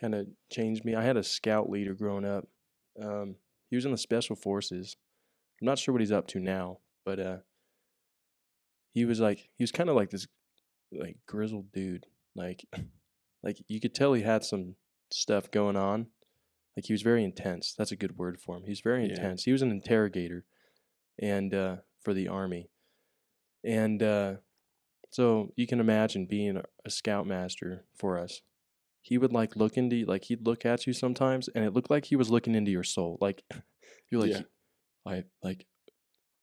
kind 0.00 0.14
of 0.14 0.26
changed 0.50 0.84
me. 0.84 0.94
I 0.96 1.02
had 1.04 1.16
a 1.16 1.22
scout 1.22 1.70
leader 1.70 1.94
growing 1.94 2.24
up. 2.24 2.48
Um, 3.00 3.36
he 3.68 3.76
was 3.76 3.84
in 3.84 3.92
the 3.92 3.98
special 3.98 4.34
forces. 4.34 4.96
I'm 5.60 5.66
not 5.66 5.78
sure 5.78 5.92
what 5.92 6.00
he's 6.00 6.10
up 6.10 6.26
to 6.28 6.40
now, 6.40 6.78
but 7.04 7.20
uh, 7.20 7.36
he 8.92 9.04
was 9.04 9.20
like 9.20 9.48
he 9.56 9.62
was 9.62 9.72
kind 9.72 9.88
of 9.88 9.96
like 9.96 10.10
this 10.10 10.26
like 10.92 11.16
grizzled 11.26 11.70
dude. 11.72 12.06
Like 12.34 12.64
like 13.42 13.58
you 13.68 13.80
could 13.80 13.94
tell 13.94 14.12
he 14.12 14.22
had 14.22 14.44
some 14.44 14.74
stuff 15.12 15.50
going 15.50 15.76
on. 15.76 16.06
Like 16.76 16.86
he 16.86 16.92
was 16.92 17.02
very 17.02 17.24
intense. 17.24 17.74
That's 17.76 17.92
a 17.92 17.96
good 17.96 18.16
word 18.16 18.40
for 18.40 18.56
him. 18.56 18.62
He 18.64 18.70
was 18.70 18.80
very 18.80 19.04
Yeah. 19.04 19.10
intense. 19.10 19.44
He 19.44 19.52
was 19.52 19.62
an 19.62 19.70
interrogator 19.70 20.44
and 21.20 21.54
uh, 21.54 21.76
for 22.02 22.14
the 22.14 22.28
army. 22.28 22.70
And 23.64 24.02
uh, 24.02 24.34
so 25.10 25.52
you 25.56 25.66
can 25.66 25.80
imagine 25.80 26.26
being 26.26 26.56
a, 26.56 26.90
scoutmaster 26.90 27.84
for 27.96 28.18
us. 28.18 28.40
He 29.02 29.18
would 29.18 29.32
like 29.32 29.56
look 29.56 29.76
into 29.76 30.04
like 30.04 30.24
he'd 30.24 30.46
look 30.46 30.66
at 30.66 30.86
you 30.86 30.92
sometimes 30.92 31.48
and 31.54 31.64
it 31.64 31.72
looked 31.72 31.90
like 31.90 32.06
he 32.06 32.16
was 32.16 32.30
looking 32.30 32.54
into 32.54 32.70
your 32.70 32.84
soul. 32.84 33.18
Like 33.20 33.42
you're 34.10 34.20
like 34.20 34.32
Yeah. 34.32 34.42
I 35.06 35.24
like 35.42 35.66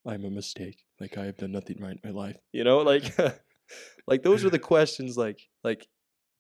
I'm 0.08 0.26
a 0.26 0.30
mistake. 0.30 0.84
Like 1.00 1.18
I 1.18 1.26
have 1.26 1.38
done 1.38 1.52
nothing 1.52 1.78
right 1.80 2.00
in 2.02 2.14
my 2.14 2.20
life. 2.20 2.38
You 2.52 2.64
know, 2.64 2.80
like 2.80 3.16
like 4.08 4.24
those 4.24 4.46
are 4.46 4.50
the 4.50 4.60
questions 4.60 5.18
like 5.18 5.40
like 5.64 5.88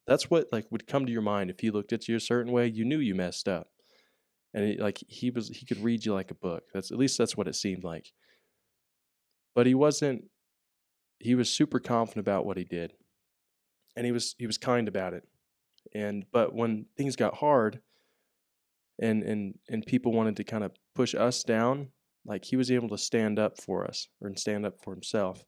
that's 0.07 0.29
what 0.29 0.47
like 0.51 0.65
would 0.71 0.87
come 0.87 1.05
to 1.05 1.11
your 1.11 1.21
mind 1.21 1.49
if 1.49 1.59
he 1.59 1.69
looked 1.69 1.93
at 1.93 2.07
you 2.07 2.15
a 2.15 2.21
certain 2.21 2.51
way, 2.51 2.67
you 2.67 2.85
knew 2.85 2.99
you 2.99 3.13
messed 3.13 3.47
up. 3.47 3.67
And 4.53 4.63
it, 4.63 4.79
like 4.79 4.97
he 5.07 5.29
was 5.29 5.49
he 5.49 5.65
could 5.65 5.83
read 5.83 6.05
you 6.05 6.13
like 6.13 6.31
a 6.31 6.35
book. 6.35 6.63
That's 6.73 6.91
at 6.91 6.97
least 6.97 7.17
that's 7.17 7.35
what 7.35 7.47
it 7.47 7.55
seemed 7.55 7.83
like. 7.83 8.11
But 9.57 9.65
he 9.65 9.73
wasn't 9.73 10.25
he 11.17 11.33
was 11.33 11.49
super 11.49 11.79
confident 11.79 12.23
about 12.23 12.45
what 12.45 12.57
he 12.57 12.63
did. 12.63 12.93
And 13.95 14.05
he 14.05 14.11
was 14.11 14.35
he 14.37 14.45
was 14.45 14.59
kind 14.59 14.87
about 14.87 15.15
it. 15.15 15.27
And 15.95 16.25
but 16.31 16.53
when 16.53 16.85
things 16.95 17.15
got 17.15 17.37
hard 17.37 17.81
and 19.01 19.23
and 19.23 19.55
and 19.67 19.83
people 19.83 20.11
wanted 20.11 20.35
to 20.35 20.43
kind 20.43 20.63
of 20.63 20.73
push 20.93 21.15
us 21.15 21.43
down, 21.43 21.87
like 22.23 22.45
he 22.45 22.55
was 22.55 22.69
able 22.69 22.87
to 22.89 22.99
stand 22.99 23.39
up 23.39 23.59
for 23.59 23.83
us 23.83 24.09
or 24.21 24.31
stand 24.35 24.63
up 24.63 24.79
for 24.83 24.93
himself. 24.93 25.43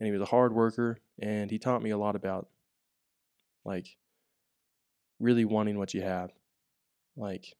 And 0.00 0.06
he 0.06 0.12
was 0.12 0.22
a 0.22 0.32
hard 0.32 0.54
worker 0.54 0.96
and 1.20 1.50
he 1.50 1.58
taught 1.58 1.82
me 1.82 1.90
a 1.90 1.98
lot 1.98 2.16
about 2.16 2.48
like 3.62 3.88
really 5.20 5.44
wanting 5.44 5.76
what 5.76 5.92
you 5.92 6.00
have. 6.00 6.30
Like 7.14 7.58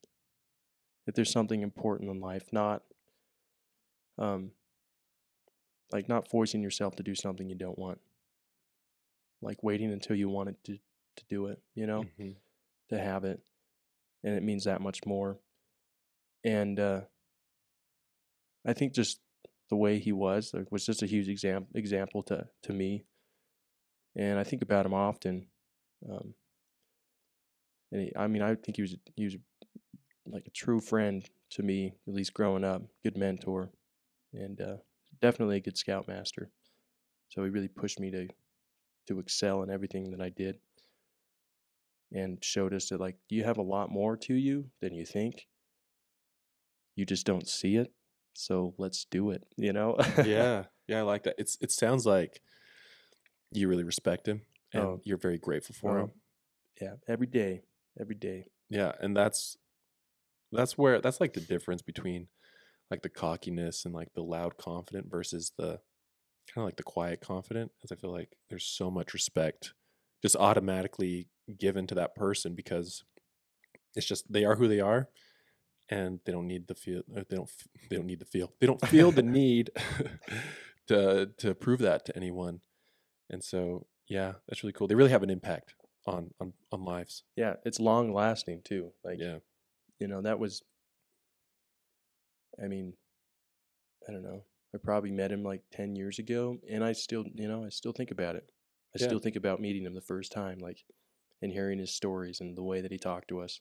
if 1.06 1.14
there's 1.14 1.30
something 1.30 1.60
important 1.60 2.08
in 2.08 2.20
life, 2.20 2.54
not 2.54 2.84
um 4.16 4.52
like 5.92 6.08
not 6.08 6.28
forcing 6.28 6.62
yourself 6.62 6.96
to 6.96 7.02
do 7.02 7.14
something 7.14 7.48
you 7.48 7.54
don't 7.54 7.78
want. 7.78 8.00
Like 9.40 9.62
waiting 9.62 9.92
until 9.92 10.16
you 10.16 10.28
want 10.28 10.48
it 10.50 10.56
to 10.64 10.78
to 11.16 11.24
do 11.28 11.46
it, 11.48 11.60
you 11.74 11.86
know? 11.86 12.04
Mhm. 12.18 12.36
to 12.88 12.98
have 12.98 13.24
it 13.24 13.40
and 14.24 14.34
it 14.34 14.42
means 14.42 14.64
that 14.64 14.80
much 14.80 15.00
more 15.06 15.38
and 16.44 16.78
uh 16.78 17.00
i 18.66 18.72
think 18.74 18.92
just 18.92 19.20
the 19.70 19.76
way 19.76 19.98
he 19.98 20.12
was 20.12 20.52
like, 20.52 20.70
was 20.70 20.84
just 20.84 21.02
a 21.02 21.06
huge 21.06 21.28
exam- 21.28 21.68
example 21.74 22.22
to 22.22 22.46
to 22.62 22.72
me 22.72 23.04
and 24.14 24.38
I 24.38 24.44
think 24.44 24.60
about 24.60 24.84
him 24.84 24.92
often. 24.92 25.46
Um, 26.06 26.34
and 27.90 28.02
he, 28.02 28.12
I 28.14 28.26
mean, 28.26 28.42
I 28.42 28.54
think 28.54 28.76
he 28.76 28.82
was 28.82 28.96
he 29.16 29.24
was 29.24 29.36
like 30.26 30.46
a 30.46 30.50
true 30.50 30.80
friend 30.80 31.24
to 31.50 31.62
me, 31.62 31.94
at 32.06 32.14
least 32.14 32.34
growing 32.34 32.64
up. 32.64 32.82
Good 33.02 33.16
mentor, 33.16 33.70
and 34.34 34.60
uh, 34.60 34.76
definitely 35.22 35.56
a 35.56 35.60
good 35.60 35.78
scoutmaster. 35.78 36.50
So 37.30 37.42
he 37.44 37.50
really 37.50 37.68
pushed 37.68 37.98
me 38.00 38.10
to 38.10 38.28
to 39.08 39.18
excel 39.18 39.62
in 39.62 39.70
everything 39.70 40.10
that 40.10 40.20
I 40.20 40.28
did, 40.28 40.58
and 42.12 42.42
showed 42.44 42.74
us 42.74 42.88
that 42.90 43.00
like 43.00 43.16
you 43.30 43.44
have 43.44 43.58
a 43.58 43.62
lot 43.62 43.90
more 43.90 44.16
to 44.18 44.34
you 44.34 44.70
than 44.80 44.94
you 44.94 45.06
think. 45.06 45.46
You 46.94 47.06
just 47.06 47.24
don't 47.24 47.48
see 47.48 47.76
it, 47.76 47.90
so 48.34 48.74
let's 48.78 49.06
do 49.06 49.30
it. 49.30 49.44
You 49.56 49.72
know? 49.72 49.96
yeah, 50.24 50.64
yeah, 50.88 50.98
I 50.98 51.02
like 51.02 51.22
that. 51.24 51.36
It's 51.38 51.56
it 51.60 51.70
sounds 51.72 52.04
like 52.04 52.42
you 53.52 53.68
really 53.68 53.84
respect 53.84 54.26
him 54.28 54.42
and 54.72 54.82
Oh. 54.84 55.00
you're 55.04 55.18
very 55.18 55.38
grateful 55.38 55.74
for 55.74 55.98
Oh. 55.98 56.02
him. 56.04 56.12
yeah. 56.80 56.94
Every 57.08 57.26
day, 57.26 57.62
every 58.00 58.14
day. 58.14 58.46
Yeah, 58.70 58.92
and 59.00 59.16
that's 59.16 59.56
that's 60.52 60.76
where 60.76 61.00
that's 61.00 61.20
like 61.20 61.32
the 61.32 61.40
difference 61.40 61.82
between 61.82 62.28
like 62.92 63.02
the 63.02 63.08
cockiness 63.08 63.86
and 63.86 63.94
like 63.94 64.12
the 64.14 64.22
loud 64.22 64.58
confident 64.58 65.10
versus 65.10 65.52
the 65.56 65.80
kind 66.52 66.58
of 66.58 66.64
like 66.64 66.76
the 66.76 66.82
quiet 66.82 67.22
confident. 67.22 67.72
because 67.76 67.90
I 67.90 67.98
feel 67.98 68.12
like 68.12 68.36
there's 68.50 68.66
so 68.66 68.90
much 68.90 69.14
respect 69.14 69.72
just 70.22 70.36
automatically 70.36 71.26
given 71.58 71.86
to 71.86 71.94
that 71.94 72.14
person 72.14 72.54
because 72.54 73.02
it's 73.96 74.06
just 74.06 74.30
they 74.30 74.44
are 74.44 74.56
who 74.56 74.68
they 74.68 74.80
are, 74.80 75.08
and 75.90 76.20
they 76.24 76.32
don't 76.32 76.46
need 76.46 76.68
the 76.68 76.74
feel. 76.74 77.02
Uh, 77.16 77.22
they 77.28 77.36
don't. 77.36 77.50
They 77.88 77.96
don't 77.96 78.06
need 78.06 78.20
the 78.20 78.26
feel. 78.26 78.52
They 78.60 78.66
don't 78.66 78.86
feel 78.88 79.10
the 79.10 79.22
need 79.40 79.70
to 80.88 81.30
to 81.38 81.54
prove 81.54 81.80
that 81.80 82.04
to 82.06 82.16
anyone. 82.16 82.60
And 83.30 83.42
so, 83.42 83.86
yeah, 84.08 84.32
that's 84.46 84.62
really 84.62 84.74
cool. 84.74 84.86
They 84.86 84.94
really 84.94 85.10
have 85.10 85.22
an 85.22 85.30
impact 85.30 85.74
on 86.06 86.30
on 86.40 86.52
on 86.70 86.84
lives. 86.84 87.24
Yeah, 87.36 87.54
it's 87.64 87.80
long 87.80 88.12
lasting 88.12 88.62
too. 88.64 88.92
Like 89.02 89.18
yeah. 89.18 89.38
you 89.98 90.08
know, 90.08 90.22
that 90.22 90.38
was 90.38 90.62
I 92.62 92.68
mean, 92.68 92.96
I 94.08 94.12
don't 94.12 94.22
know. 94.22 94.44
I 94.74 94.78
probably 94.78 95.10
met 95.10 95.32
him 95.32 95.42
like 95.42 95.62
10 95.70 95.96
years 95.96 96.18
ago 96.18 96.58
and 96.68 96.84
I 96.84 96.92
still, 96.92 97.24
you 97.34 97.48
know, 97.48 97.64
I 97.64 97.68
still 97.68 97.92
think 97.92 98.10
about 98.10 98.36
it. 98.36 98.50
I 98.94 98.98
Yeah. 98.98 99.06
still 99.06 99.18
think 99.18 99.36
about 99.36 99.60
meeting 99.60 99.84
him 99.84 99.94
the 99.94 100.00
first 100.00 100.32
time 100.32 100.58
like 100.58 100.84
and 101.42 101.52
hearing 101.52 101.78
his 101.78 101.94
stories 101.94 102.40
and 102.40 102.56
the 102.56 102.62
way 102.62 102.80
that 102.80 102.92
he 102.92 102.98
talked 102.98 103.28
to 103.28 103.40
us. 103.40 103.60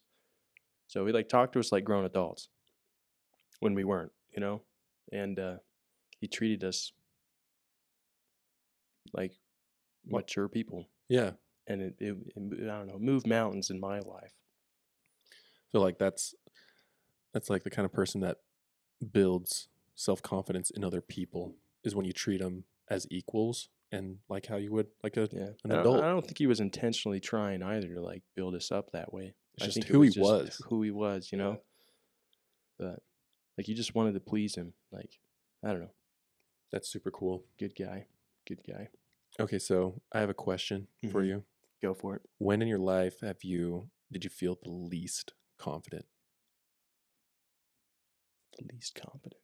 So 0.88 1.06
he 1.06 1.14
like 1.14 1.30
talked 1.30 1.54
to 1.54 1.60
us 1.60 1.72
like 1.72 1.84
grown 1.86 2.06
adults 2.06 2.50
when 3.60 3.74
we 3.74 3.84
weren't, 3.84 4.12
you 4.32 4.40
know? 4.40 4.64
And 5.12 5.40
uh 5.40 5.58
he 6.20 6.28
treated 6.28 6.64
us 6.64 6.94
like 9.14 9.34
mature 10.06 10.50
people 10.50 10.90
Yeah. 11.10 11.34
and 11.68 11.82
it, 11.82 11.96
it, 12.00 12.18
it 12.36 12.70
I 12.70 12.78
don't 12.80 12.88
know, 12.88 13.00
moved 13.00 13.28
mountains 13.28 13.70
in 13.70 13.80
my 13.80 14.00
life. 14.00 14.34
I 15.34 15.72
feel 15.72 15.82
like 15.82 15.98
that's 15.98 16.34
that's 17.34 17.50
like 17.50 17.64
the 17.64 17.70
kind 17.70 17.86
of 17.86 17.94
person 17.94 18.22
that 18.22 18.38
builds 19.12 19.68
self 19.96 20.22
confidence 20.22 20.70
in 20.72 20.84
other 20.84 21.02
people 21.02 21.56
is 21.84 21.96
when 21.96 22.06
you 22.06 22.14
treat 22.14 22.42
them 22.42 22.66
as 22.90 23.08
equals 23.12 23.70
and 23.92 24.18
like 24.30 24.46
how 24.48 24.58
you 24.58 24.72
would 24.72 24.88
like 25.04 25.18
a 25.18 25.28
Yeah, 25.32 25.50
an 25.64 25.72
adult. 25.72 26.04
I 26.04 26.10
don't 26.10 26.24
think 26.26 26.38
he 26.38 26.48
was 26.48 26.60
intentionally 26.60 27.20
trying 27.20 27.62
either 27.64 27.94
to 27.94 28.02
like 28.02 28.24
build 28.36 28.56
us 28.56 28.72
up 28.72 28.92
that 28.92 29.14
way. 29.14 29.34
It's 29.56 29.64
I 29.64 29.66
just 29.66 29.76
think 29.76 29.88
who 29.88 30.02
he 30.02 30.10
just 30.10 30.20
was. 30.22 30.62
who 30.70 30.82
he 30.82 30.92
was, 30.92 31.32
you 31.32 31.38
know. 31.38 31.62
But 32.80 33.02
like 33.58 33.68
you 33.68 33.76
just 33.76 33.96
wanted 33.96 34.14
to 34.14 34.20
please 34.20 34.56
him. 34.56 34.74
Like 34.92 35.20
I 35.64 35.70
don't 35.70 35.82
know, 35.82 35.92
That's 36.72 36.90
super 36.90 37.12
cool. 37.12 37.44
good 37.60 37.76
guy, 37.76 38.08
good 38.48 38.62
guy. 38.68 38.90
Okay, 39.40 39.60
so 39.60 40.02
I 40.12 40.20
have 40.20 40.30
a 40.30 40.34
question 40.34 40.88
for 41.12 41.22
Mhm. 41.22 41.28
you. 41.28 41.46
Go 41.82 41.94
for 41.94 42.16
it. 42.16 42.22
When 42.38 42.62
in 42.62 42.68
your 42.68 42.80
life 42.80 43.22
have 43.22 43.44
you 43.44 43.90
did 44.12 44.24
you 44.24 44.30
feel 44.30 44.58
the 44.62 44.70
least 44.70 45.34
confident? 45.58 46.06
Least 48.60 48.96
confident. 48.96 49.42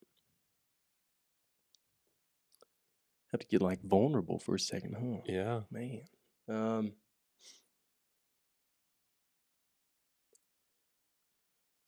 Have 3.31 3.41
to 3.41 3.47
get 3.47 3.61
like 3.61 3.81
vulnerable 3.83 4.39
for 4.39 4.55
a 4.55 4.59
second, 4.59 4.95
huh? 4.99 5.21
Yeah. 5.25 5.61
Man. 5.71 6.01
Um 6.49 6.93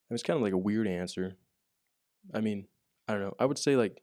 It 0.09 0.13
was 0.13 0.23
kind 0.23 0.37
of 0.37 0.43
like 0.43 0.53
a 0.53 0.57
weird 0.57 0.87
answer. 0.87 1.35
I 2.33 2.41
mean, 2.41 2.67
I 3.07 3.13
don't 3.13 3.21
know. 3.21 3.35
I 3.39 3.45
would 3.45 3.59
say 3.59 3.75
like 3.75 4.01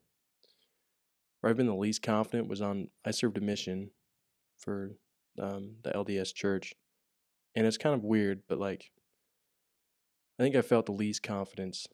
where 1.41 1.51
I've 1.51 1.57
been 1.57 1.67
the 1.67 1.75
least 1.75 2.03
confident 2.03 2.49
was 2.49 2.61
on 2.61 2.89
I 3.05 3.11
served 3.11 3.39
a 3.39 3.41
mission 3.41 3.91
for 4.59 4.93
um, 5.41 5.77
the 5.83 5.91
LDS 5.91 6.33
church. 6.33 6.75
And 7.55 7.67
it's 7.67 7.79
kind 7.79 7.95
of 7.95 8.05
weird, 8.05 8.43
but 8.49 8.59
like 8.59 8.91
I 10.39 10.43
think 10.43 10.55
I 10.55 10.63
felt 10.63 10.87
the 10.87 10.93
least 10.93 11.23
confidence 11.23 11.87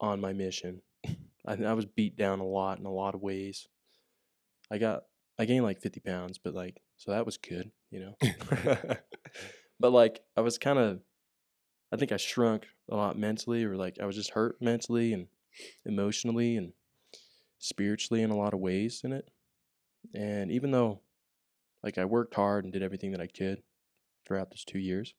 on 0.00 0.20
my 0.20 0.32
mission. 0.32 0.82
I, 1.46 1.54
I 1.62 1.72
was 1.72 1.86
beat 1.86 2.16
down 2.16 2.40
a 2.40 2.46
lot 2.46 2.78
in 2.78 2.86
a 2.86 2.92
lot 2.92 3.14
of 3.14 3.22
ways. 3.22 3.68
I 4.70 4.78
got 4.78 5.04
I 5.38 5.44
gained 5.44 5.64
like 5.64 5.80
50 5.80 6.00
pounds, 6.00 6.38
but 6.38 6.54
like 6.54 6.80
so 6.96 7.10
that 7.10 7.26
was 7.26 7.36
good, 7.36 7.70
you 7.90 8.00
know. 8.00 8.16
but 9.80 9.90
like 9.92 10.20
I 10.36 10.40
was 10.40 10.58
kind 10.58 10.78
of 10.78 11.00
I 11.92 11.96
think 11.96 12.12
I 12.12 12.16
shrunk 12.16 12.66
a 12.90 12.96
lot 12.96 13.18
mentally 13.18 13.64
or 13.64 13.76
like 13.76 13.98
I 14.00 14.06
was 14.06 14.16
just 14.16 14.30
hurt 14.30 14.60
mentally 14.60 15.12
and 15.12 15.28
emotionally 15.84 16.56
and 16.56 16.72
spiritually 17.58 18.22
in 18.22 18.30
a 18.30 18.36
lot 18.36 18.54
of 18.54 18.60
ways 18.60 19.02
in 19.04 19.12
it. 19.12 19.30
And 20.14 20.50
even 20.50 20.70
though 20.70 21.00
like 21.82 21.98
I 21.98 22.04
worked 22.04 22.34
hard 22.34 22.64
and 22.64 22.72
did 22.72 22.82
everything 22.82 23.12
that 23.12 23.20
I 23.20 23.26
could 23.26 23.62
throughout 24.26 24.50
those 24.50 24.64
2 24.64 24.78
years, 24.78 25.14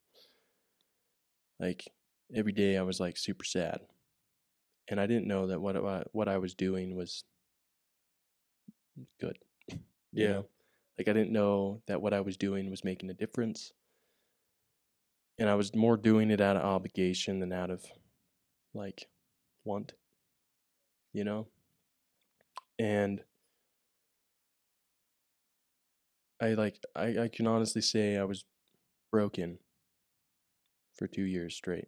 like 1.59 1.85
every 2.33 2.51
day 2.51 2.77
I 2.77 2.81
was 2.81 2.99
like 2.99 3.17
super 3.17 3.45
sad. 3.45 3.81
And 4.87 4.99
I 4.99 5.07
didn't 5.07 5.27
know 5.27 5.47
that 5.47 5.59
what 5.61 5.75
I, 5.75 6.03
what 6.11 6.27
I 6.27 6.37
was 6.37 6.53
doing 6.53 6.95
was 6.95 7.23
good. 9.19 9.37
you 9.69 9.79
Yeah. 10.11 10.27
know? 10.31 10.45
Like 10.97 11.07
I 11.09 11.13
didn't 11.13 11.31
know 11.31 11.81
that 11.87 12.01
what 12.01 12.13
I 12.13 12.21
was 12.21 12.37
doing 12.37 12.69
was 12.69 12.83
making 12.83 13.09
a 13.09 13.13
difference. 13.13 13.73
And 15.37 15.49
I 15.49 15.55
was 15.55 15.75
more 15.75 15.97
doing 15.97 16.31
it 16.31 16.39
out 16.39 16.55
of 16.55 16.63
obligation 16.63 17.39
than 17.39 17.51
out 17.51 17.69
of 17.69 17.83
like 18.73 19.07
want. 19.65 19.93
You 21.13 21.23
know? 21.23 21.47
And 22.79 23.21
I 26.41 26.53
like 26.53 26.79
I, 26.95 27.19
I 27.19 27.27
can 27.27 27.47
honestly 27.47 27.81
say 27.81 28.17
I 28.17 28.23
was 28.23 28.45
broken 29.11 29.57
for 30.95 31.07
two 31.07 31.23
years 31.23 31.55
straight. 31.55 31.87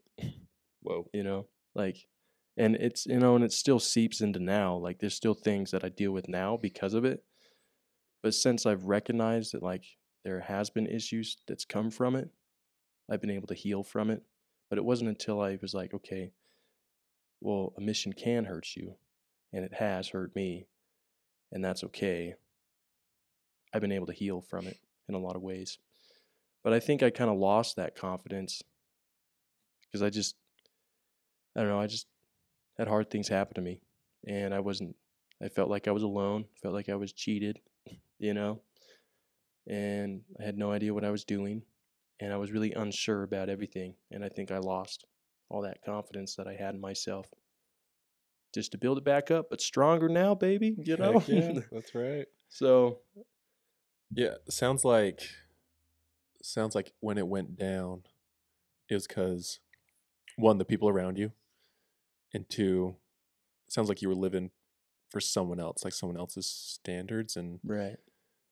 Whoa. 0.81 1.09
you 1.13 1.23
know 1.23 1.47
like 1.75 2.07
and 2.57 2.75
it's 2.75 3.05
you 3.05 3.19
know 3.19 3.35
and 3.35 3.43
it 3.43 3.53
still 3.53 3.79
seeps 3.79 4.21
into 4.21 4.39
now 4.39 4.75
like 4.75 4.99
there's 4.99 5.13
still 5.13 5.33
things 5.33 5.71
that 5.71 5.83
i 5.83 5.89
deal 5.89 6.11
with 6.11 6.27
now 6.27 6.57
because 6.57 6.93
of 6.93 7.05
it 7.05 7.23
but 8.23 8.33
since 8.33 8.65
i've 8.65 8.85
recognized 8.85 9.53
that 9.53 9.63
like 9.63 9.85
there 10.25 10.41
has 10.41 10.69
been 10.69 10.87
issues 10.87 11.37
that's 11.47 11.65
come 11.65 11.89
from 11.89 12.15
it 12.15 12.29
i've 13.09 13.21
been 13.21 13.29
able 13.29 13.47
to 13.47 13.53
heal 13.53 13.83
from 13.83 14.09
it 14.09 14.23
but 14.69 14.77
it 14.77 14.85
wasn't 14.85 15.07
until 15.07 15.39
i 15.39 15.57
was 15.61 15.73
like 15.73 15.93
okay 15.93 16.31
well 17.39 17.73
a 17.77 17.81
mission 17.81 18.11
can 18.11 18.45
hurt 18.45 18.67
you 18.75 18.95
and 19.53 19.63
it 19.63 19.73
has 19.73 20.09
hurt 20.09 20.35
me 20.35 20.67
and 21.51 21.63
that's 21.63 21.83
okay 21.83 22.33
i've 23.73 23.81
been 23.81 23.91
able 23.91 24.07
to 24.07 24.13
heal 24.13 24.41
from 24.41 24.67
it 24.67 24.79
in 25.07 25.15
a 25.15 25.19
lot 25.19 25.35
of 25.35 25.41
ways 25.41 25.77
but 26.63 26.73
i 26.73 26.79
think 26.79 27.03
i 27.03 27.09
kind 27.09 27.29
of 27.29 27.37
lost 27.37 27.75
that 27.75 27.95
confidence 27.95 28.63
because 29.81 30.01
i 30.01 30.09
just 30.09 30.35
I 31.55 31.61
don't 31.61 31.69
know. 31.69 31.79
I 31.79 31.87
just 31.87 32.05
had 32.77 32.87
hard 32.87 33.09
things 33.09 33.27
happen 33.27 33.55
to 33.55 33.61
me, 33.61 33.81
and 34.27 34.53
I 34.53 34.59
wasn't. 34.59 34.95
I 35.41 35.49
felt 35.49 35.69
like 35.69 35.87
I 35.87 35.91
was 35.91 36.03
alone. 36.03 36.45
Felt 36.61 36.73
like 36.73 36.89
I 36.89 36.95
was 36.95 37.13
cheated, 37.13 37.59
you 38.19 38.33
know, 38.33 38.61
and 39.67 40.21
I 40.39 40.43
had 40.43 40.57
no 40.57 40.71
idea 40.71 40.93
what 40.93 41.05
I 41.05 41.11
was 41.11 41.23
doing, 41.23 41.63
and 42.19 42.33
I 42.33 42.37
was 42.37 42.51
really 42.51 42.73
unsure 42.73 43.23
about 43.23 43.49
everything. 43.49 43.95
And 44.11 44.23
I 44.23 44.29
think 44.29 44.51
I 44.51 44.57
lost 44.57 45.05
all 45.49 45.61
that 45.61 45.83
confidence 45.83 46.35
that 46.35 46.47
I 46.47 46.53
had 46.53 46.75
in 46.75 46.81
myself. 46.81 47.27
Just 48.53 48.71
to 48.71 48.77
build 48.77 48.97
it 48.97 49.03
back 49.03 49.29
up, 49.29 49.49
but 49.49 49.61
stronger 49.61 50.09
now, 50.09 50.33
baby. 50.33 50.75
You 50.77 50.97
know. 50.97 51.21
Yeah, 51.27 51.59
that's 51.71 51.93
right. 51.93 52.25
so 52.49 52.99
Yeah, 54.13 54.35
sounds 54.49 54.85
like 54.85 55.21
sounds 56.41 56.75
like 56.75 56.93
when 56.99 57.17
it 57.17 57.27
went 57.27 57.57
down, 57.57 58.03
it 58.89 58.93
was 58.93 59.05
because 59.05 59.59
one, 60.37 60.57
the 60.57 60.65
people 60.65 60.87
around 60.87 61.17
you, 61.17 61.31
and 62.33 62.47
two, 62.49 62.95
sounds 63.67 63.89
like 63.89 64.01
you 64.01 64.09
were 64.09 64.15
living 64.15 64.51
for 65.09 65.19
someone 65.19 65.59
else, 65.59 65.83
like 65.83 65.93
someone 65.93 66.17
else's 66.17 66.45
standards, 66.47 67.35
and 67.35 67.59
right, 67.63 67.97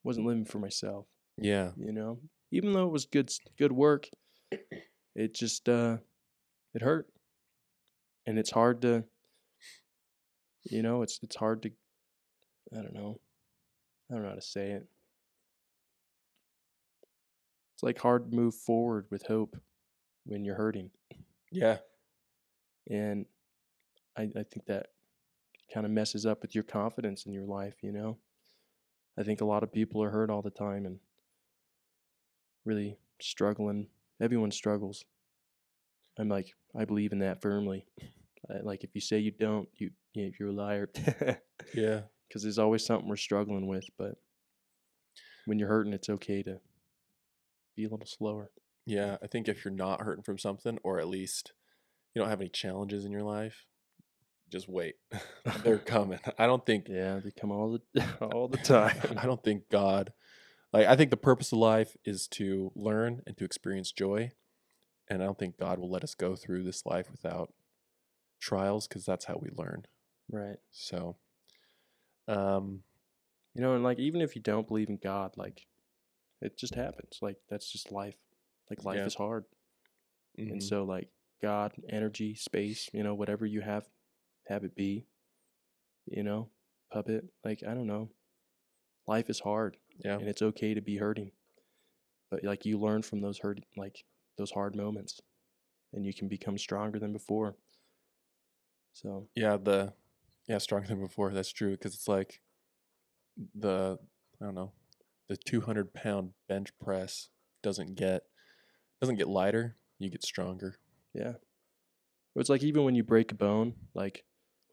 wasn't 0.04 0.26
living 0.26 0.46
for 0.46 0.60
myself. 0.60 1.06
yeah, 1.38 1.72
you 1.78 1.92
know 1.92 2.20
even 2.52 2.74
though 2.74 2.86
it 2.86 2.92
was 2.92 3.06
good 3.06 3.30
good 3.58 3.72
work 3.72 4.08
it 5.16 5.34
just 5.34 5.68
uh 5.68 5.98
it 6.74 6.82
hurt 6.82 7.08
and 8.26 8.38
it's 8.38 8.52
hard 8.52 8.82
to 8.82 9.04
you 10.64 10.82
know 10.82 11.02
it's 11.02 11.20
it's 11.24 11.36
hard 11.36 11.64
to 11.64 11.72
i 12.72 12.76
don't 12.78 12.94
know 12.94 13.20
i 14.10 14.14
don't 14.14 14.24
know 14.24 14.30
how 14.30 14.36
to 14.36 14.42
say 14.42 14.72
it 14.72 14.86
it's 17.74 17.84
like 17.84 18.00
hard 18.00 18.30
to 18.32 18.36
move 18.36 18.56
forward 18.56 19.06
with 19.12 19.26
hope 19.26 19.58
when 20.26 20.46
you're 20.46 20.56
hurting. 20.56 20.92
Yeah. 21.52 21.78
And 22.90 23.26
I, 24.18 24.24
I 24.24 24.44
think 24.44 24.66
that 24.68 24.88
kind 25.74 25.86
of 25.86 25.92
messes 25.92 26.26
up 26.26 26.42
with 26.42 26.56
your 26.56 26.64
confidence 26.64 27.26
in 27.26 27.34
your 27.34 27.46
life, 27.46 27.76
you 27.82 27.92
know? 27.92 28.18
I 29.18 29.24
think 29.24 29.42
a 29.42 29.46
lot 29.46 29.64
of 29.64 29.72
people 29.72 30.04
are 30.04 30.10
hurt 30.10 30.30
all 30.30 30.42
the 30.42 30.50
time 30.50 30.86
and 30.86 31.00
really 32.66 32.98
struggling. 33.22 33.88
Everyone 34.22 34.52
struggles. 34.52 35.06
I'm 36.18 36.30
like, 36.30 36.54
I 36.78 36.86
believe 36.86 37.12
in 37.12 37.20
that 37.20 37.42
firmly. 37.42 37.86
I, 38.50 38.60
like, 38.62 38.84
if 38.84 38.92
you 38.94 39.02
say 39.02 39.20
you 39.20 39.32
don't, 39.32 39.68
you, 39.76 39.92
you 40.14 40.32
you're 40.40 40.50
a 40.50 40.54
liar. 40.54 40.90
Yeah. 41.74 42.02
Because 42.28 42.44
there's 42.44 42.60
always 42.60 42.86
something 42.86 43.08
we're 43.08 43.16
struggling 43.16 43.68
with. 43.68 43.86
But 43.98 44.16
when 45.46 45.60
you're 45.60 45.70
hurting, 45.70 45.94
it's 45.94 46.10
okay 46.10 46.44
to 46.44 46.60
be 47.76 47.86
a 47.86 47.90
little 47.90 48.06
slower. 48.06 48.52
Yeah. 48.86 49.18
I 49.24 49.28
think 49.28 49.48
if 49.48 49.64
you're 49.64 49.74
not 49.74 50.02
hurting 50.02 50.24
from 50.24 50.38
something, 50.38 50.78
or 50.84 51.00
at 51.00 51.08
least 51.08 51.54
you 52.14 52.22
don't 52.22 52.30
have 52.30 52.42
any 52.42 52.50
challenges 52.50 53.06
in 53.06 53.12
your 53.12 53.24
life, 53.24 53.66
just 54.50 54.68
wait. 54.70 54.96
They're 55.64 55.78
coming. 55.78 56.20
I 56.40 56.48
don't 56.48 56.66
think 56.66 56.88
Yeah, 56.90 57.20
they 57.24 57.32
come 57.32 57.52
all 57.52 57.80
the 57.94 58.04
all 58.22 58.48
the 58.48 58.58
time. 58.58 58.98
I 59.18 59.26
don't 59.26 59.44
think 59.44 59.70
God 59.70 60.12
like 60.74 60.88
I 60.88 60.96
think 60.96 61.12
the 61.12 61.18
purpose 61.18 61.52
of 61.52 61.60
life 61.60 61.96
is 62.04 62.28
to 62.30 62.72
learn 62.76 63.22
and 63.28 63.38
to 63.38 63.46
experience 63.46 63.92
joy. 63.92 64.32
And 65.08 65.22
I 65.22 65.26
don't 65.26 65.38
think 65.38 65.58
God 65.60 65.78
will 65.80 65.90
let 65.92 66.04
us 66.04 66.16
go 66.16 66.36
through 66.36 66.64
this 66.64 66.86
life 66.86 67.12
without 67.12 67.54
trials 68.42 68.88
because 68.88 69.06
that's 69.06 69.26
how 69.26 69.40
we 69.42 69.50
learn. 69.56 69.86
right. 70.32 70.58
So 70.72 71.18
um 72.28 72.82
You 73.54 73.62
know, 73.62 73.76
and 73.76 73.84
like 73.84 74.00
even 74.00 74.22
if 74.22 74.36
you 74.36 74.42
don't 74.42 74.68
believe 74.68 74.90
in 74.90 74.98
God, 74.98 75.34
like 75.38 75.68
it 76.42 76.58
just 76.58 76.76
happens. 76.76 77.20
Like 77.22 77.38
that's 77.50 77.72
just 77.72 77.92
life. 77.92 78.16
Like 78.70 78.84
life 78.84 78.98
Yeah. 78.98 79.06
is 79.06 79.16
hard. 79.16 79.46
mhm. 80.40 80.52
And 80.52 80.64
so 80.64 80.84
like 80.84 81.10
God, 81.42 81.74
energy, 81.90 82.36
space, 82.36 82.90
you 82.94 83.04
know, 83.04 83.14
whatever 83.14 83.46
you 83.46 83.62
have 83.62 83.88
have 84.48 84.64
it 84.64 84.76
be, 84.76 85.06
you 86.06 86.24
know, 86.24 86.50
puppet, 86.92 87.26
like 87.44 87.62
I 87.68 87.74
don't 87.74 87.88
know. 87.88 88.10
Life 89.08 89.30
is 89.30 89.40
hard 89.40 89.78
yeah. 90.04 90.16
and 90.16 90.28
it's 90.28 90.42
okay 90.42 90.74
to 90.74 90.82
be 90.82 90.98
hurting. 90.98 91.32
But 92.32 92.44
like 92.44 92.66
you 92.66 92.80
learn 92.80 93.04
from 93.04 93.22
those 93.22 93.40
hurt 93.40 93.60
like 93.78 94.04
those 94.38 94.52
hard 94.52 94.76
moments 94.76 95.22
and 95.94 96.06
you 96.06 96.14
can 96.14 96.28
become 96.28 96.58
stronger 96.58 97.00
than 97.00 97.14
before. 97.14 97.56
So, 98.94 99.28
Yeah, 99.36 99.58
the 99.58 99.94
yeah, 100.48 100.58
stronger 100.60 100.88
than 100.88 101.00
before. 101.02 101.32
That's 101.32 101.52
true 101.52 101.72
because 101.72 101.94
it's 101.94 102.08
like 102.08 102.40
the 103.54 103.98
I 104.42 104.46
don't 104.46 104.56
know, 104.56 104.72
the 105.30 105.38
200 105.38 105.94
pound 105.94 106.32
bench 106.48 106.70
press 106.80 107.30
doesn't 107.64 107.96
get 107.96 108.24
doesn't 109.02 109.18
get 109.18 109.28
lighter. 109.28 109.78
You 110.00 110.10
get 110.10 110.24
stronger. 110.24 110.78
yeah. 111.14 111.34
It's 112.38 112.50
like 112.50 112.64
even 112.64 112.84
when 112.84 112.96
you 112.96 113.04
break 113.04 113.32
a 113.32 113.36
bone, 113.36 113.76
like 113.94 114.26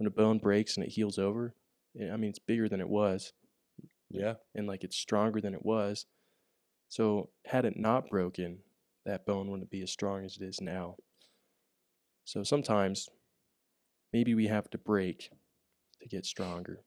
when 0.03 0.09
a 0.09 0.11
bone 0.11 0.39
breaks 0.39 0.77
and 0.77 0.85
it 0.85 0.91
heals 0.91 1.17
over, 1.17 1.55
I 1.97 2.17
mean 2.17 2.31
it's 2.31 2.41
bigger 2.41 2.69
than 2.69 2.81
it 2.81 2.89
was. 2.89 3.33
Yeah, 4.11 4.35
and 4.55 4.67
like 4.67 4.83
it's 4.83 4.97
stronger 4.97 5.41
than 5.41 5.55
it 5.55 5.65
was. 5.65 6.07
So 6.89 7.31
had 7.47 7.65
it 7.65 7.79
not 7.79 8.11
broken, 8.11 8.59
that 9.07 9.25
bone 9.25 9.49
wouldn't 9.49 9.71
be 9.71 9.81
as 9.83 9.93
strong 9.93 10.25
as 10.25 10.37
it 10.41 10.43
is 10.45 10.61
now. 10.61 10.97
So 12.25 12.43
sometimes 12.43 13.09
maybe 14.13 14.35
we 14.35 14.49
have 14.49 14.69
to 14.71 14.79
break 14.79 15.31
to 16.03 16.09
get 16.09 16.27
stronger. 16.27 16.81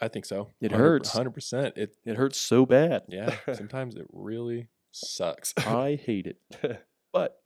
I 0.00 0.08
think 0.08 0.26
so. 0.26 0.50
It 0.60 0.72
hurts. 0.72 1.12
Hundred 1.12 1.34
percent. 1.34 1.76
It 1.76 1.94
It 2.04 2.16
hurts 2.16 2.38
so 2.40 2.66
bad. 2.66 3.04
yeah. 3.08 3.36
sometimes 3.54 3.94
it 3.94 4.08
really 4.12 4.70
sucks. 4.90 5.54
I 5.56 6.00
hate 6.04 6.26
it. 6.26 6.82
but 7.12 7.36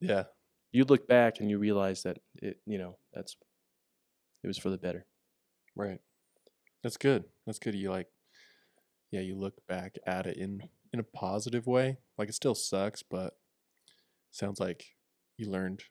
yeah, 0.00 0.24
you 0.72 0.84
look 0.84 1.08
back 1.08 1.40
and 1.40 1.50
you 1.50 1.58
realize 1.58 2.02
that 2.02 2.18
it, 2.36 2.58
you 2.66 2.78
know, 2.78 2.96
that's 3.12 3.36
it 4.44 4.46
was 4.46 4.58
for 4.58 4.70
the 4.70 4.78
better. 4.78 5.06
right. 5.76 6.00
That's 6.82 6.96
good. 6.96 7.24
That's 7.44 7.58
good. 7.58 7.74
You 7.74 7.90
like, 7.90 8.06
yeah. 9.10 9.20
You 9.20 9.36
look 9.36 9.54
back 9.66 9.96
at 10.06 10.26
it 10.26 10.36
in 10.36 10.62
in 10.92 11.00
a 11.00 11.02
positive 11.02 11.66
way. 11.66 11.98
Like 12.16 12.28
it 12.28 12.34
still 12.34 12.54
sucks, 12.54 13.02
but 13.02 13.34
sounds 14.30 14.60
like 14.60 14.84
you 15.36 15.50
learned. 15.50 15.82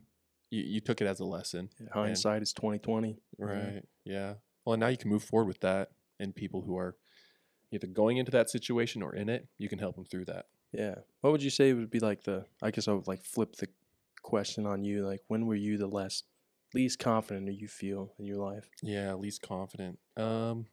You 0.50 0.64
you 0.64 0.80
took 0.80 1.02
it 1.02 1.08
as 1.08 1.20
a 1.20 1.26
lesson. 1.26 1.70
Hindsight 1.94 2.42
is 2.42 2.54
twenty 2.54 2.80
twenty. 2.80 3.20
Mm-hmm. 3.40 3.44
Right. 3.44 3.84
Yeah. 4.06 4.36
Well, 4.66 4.74
and 4.76 4.80
now 4.80 4.88
you 4.88 4.98
can 4.98 5.10
move 5.10 5.24
forward 5.24 5.48
with 5.48 5.60
that, 5.60 5.90
and 6.22 6.34
people 6.34 6.62
who 6.62 6.78
are 6.78 6.96
either 7.74 7.88
going 7.88 8.16
into 8.16 8.32
that 8.32 8.50
situation 8.50 9.04
or 9.04 9.14
in 9.14 9.28
it, 9.28 9.46
you 9.58 9.68
can 9.68 9.80
help 9.80 9.96
them 9.96 10.06
through 10.06 10.26
that. 10.26 10.46
Yeah. 10.72 10.96
What 11.20 11.32
would 11.32 11.44
you 11.44 11.50
say 11.50 11.74
would 11.74 11.90
be 11.92 12.00
like 12.00 12.24
the? 12.24 12.46
I 12.62 12.72
guess 12.72 12.88
I 12.88 12.94
would 12.94 13.08
like 13.08 13.26
flip 13.26 13.58
the 13.58 13.68
question 14.28 14.66
on 14.66 14.84
you. 14.84 15.06
Like, 15.06 15.22
when 15.30 15.46
were 15.46 15.56
you 15.56 15.78
the 15.78 15.88
less, 15.88 16.24
least 16.74 17.00
confident 17.00 17.46
do 17.48 17.54
you 17.54 17.68
feel 17.68 18.14
in 18.20 18.26
your 18.26 18.38
life? 18.38 18.70
Yeah, 18.84 19.14
least 19.14 19.42
confident. 19.42 20.00
Um, 20.18 20.66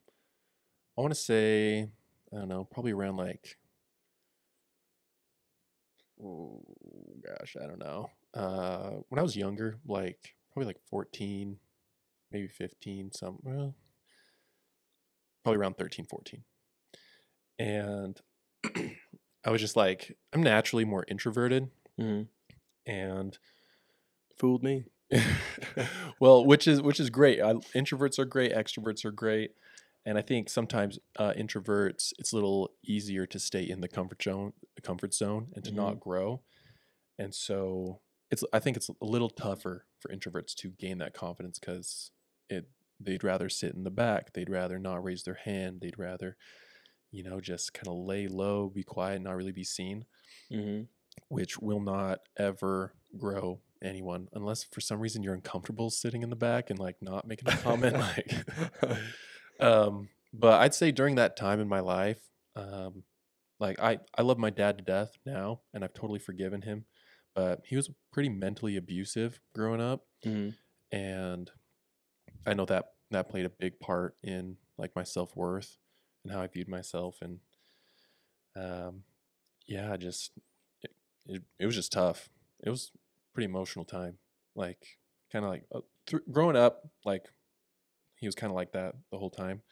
I 0.99 1.01
want 1.01 1.13
to 1.15 1.21
say, 1.21 1.89
I 2.33 2.37
don't 2.37 2.49
know, 2.49 2.65
probably 2.65 2.93
around 2.93 3.17
like, 3.17 3.57
oh 6.23 6.61
gosh, 7.25 7.57
I 7.63 7.67
don't 7.67 7.79
know. 7.79 8.11
Uh, 8.35 8.91
when 9.09 9.21
I 9.21 9.23
was 9.23 9.37
younger, 9.37 9.77
like 9.87 10.35
probably 10.53 10.67
like 10.67 10.81
fourteen, 10.91 11.59
maybe 12.33 12.49
fifteen, 12.49 13.13
some 13.13 13.39
well, 13.43 13.77
probably 15.45 15.61
around 15.61 15.79
13, 15.79 16.07
14. 16.07 16.43
and 17.61 18.21
I 19.45 19.51
was 19.51 19.61
just 19.61 19.77
like, 19.77 20.17
I'm 20.33 20.43
naturally 20.43 20.85
more 20.85 21.05
introverted, 21.07 21.71
Mm-hmm. 22.01 22.23
And 22.87 23.39
Fooled 24.37 24.65
me. 24.65 24.85
well, 26.21 26.45
which 26.45 26.67
is 26.67 26.83
which 26.83 26.99
is 26.99 27.11
great. 27.11 27.41
I, 27.41 27.55
introverts 27.75 28.19
are 28.19 28.25
great. 28.25 28.53
Extroverts 28.53 29.05
are 29.05 29.13
great, 29.13 29.53
and 30.05 30.19
I 30.19 30.23
think 30.23 30.51
sometimes 30.51 30.99
uh, 31.17 31.33
introverts 31.39 32.13
it's 32.19 32.33
a 32.33 32.37
little 32.37 32.71
easier 32.85 33.27
to 33.27 33.39
stay 33.39 33.63
in 33.63 33.81
the 33.81 33.89
comfort 33.89 34.23
zone, 34.23 34.53
comfort 34.83 35.15
zone, 35.15 35.49
and 35.55 35.65
to 35.65 35.73
not 35.73 36.01
grow. 36.01 36.43
And 37.17 37.33
so 37.33 38.01
it's 38.31 38.43
I 38.53 38.59
think 38.59 38.77
it's 38.77 38.89
a 38.89 39.05
little 39.05 39.31
tougher 39.31 39.87
for 40.01 40.09
introverts 40.09 40.55
to 40.57 40.71
gain 40.71 40.99
that 40.99 41.15
confidence 41.15 41.61
because 41.61 42.11
it 42.51 42.69
they'd 42.99 43.23
rather 43.23 43.49
sit 43.49 43.75
in 43.75 43.85
the 43.85 43.91
back. 43.91 44.33
They'd 44.33 44.51
rather 44.51 44.81
not 44.81 45.05
raise 45.05 45.23
their 45.23 45.39
hand. 45.45 45.79
They'd 45.81 45.99
rather 45.99 46.37
you 47.13 47.23
know 47.23 47.41
just 47.41 47.73
kind 47.73 47.87
of 47.87 48.05
lay 48.05 48.27
low, 48.27 48.69
be 48.69 48.83
quiet, 48.83 49.23
not 49.23 49.37
really 49.37 49.53
be 49.53 49.65
seen 49.65 50.07
Mm-hmm. 50.53 50.85
Which 51.29 51.59
will 51.59 51.81
not 51.81 52.19
ever 52.39 52.95
grow 53.17 53.61
anyone 53.83 54.29
unless 54.33 54.65
for 54.65 54.81
some 54.81 54.99
reason 54.99 55.23
you're 55.23 55.35
uncomfortable 55.35 55.91
sitting 55.91 56.23
in 56.23 56.31
the 56.31 56.37
back 56.37 56.71
and 56.71 56.79
like 56.79 56.97
not 57.01 57.27
making 57.27 57.49
a 57.49 57.57
comment 57.59 57.95
like 57.99 58.33
um 59.61 60.09
but 60.33 60.61
i'd 60.63 60.75
say 60.75 60.91
during 60.91 61.17
that 61.17 61.37
time 61.37 61.61
in 61.61 61.69
my 61.69 61.81
life 61.81 62.21
um 62.57 63.03
like 63.61 63.79
i 63.81 63.99
i 64.17 64.23
love 64.23 64.39
my 64.39 64.51
dad 64.51 64.79
to 64.79 64.85
death 64.85 65.13
now 65.27 65.61
and 65.73 65.85
i've 65.85 65.95
totally 65.95 66.19
forgiven 66.19 66.63
him 66.63 66.85
but 67.35 67.61
he 67.67 67.77
was 67.77 67.91
pretty 68.13 68.29
mentally 68.29 68.77
abusive 68.77 69.41
growing 69.55 69.81
up 69.81 70.07
mm-hmm. 70.25 70.51
and 70.97 71.51
i 72.47 72.55
know 72.55 72.65
that 72.65 72.87
that 73.11 73.29
played 73.29 73.45
a 73.45 73.51
big 73.51 73.79
part 73.81 74.17
in 74.23 74.57
like 74.79 74.91
my 74.97 75.05
self-worth 75.05 75.79
and 76.25 76.33
how 76.33 76.41
i 76.41 76.47
viewed 76.47 76.69
myself 76.69 77.19
and 77.21 77.39
um 78.57 79.03
yeah 79.67 79.97
just 79.97 80.33
it, 81.27 81.43
it, 81.59 81.67
was 81.67 81.75
just 81.75 81.93
tough. 81.93 82.29
It 82.65 82.71
was 82.71 82.93
pretty 83.35 83.47
emotional 83.47 83.85
time 83.85 84.19
like 84.55 84.99
kind 85.33 85.45
of 85.45 85.51
like 85.51 85.65
uh, 85.75 85.81
thr 86.07 86.19
growing 86.31 86.57
up 86.57 86.89
like 87.05 87.27
he 88.17 88.27
was 88.27 88.35
kind 88.35 88.51
of 88.51 88.55
like 88.55 88.73
that 88.73 88.95
the 89.11 89.19
whole 89.19 89.31
time. 89.31 89.63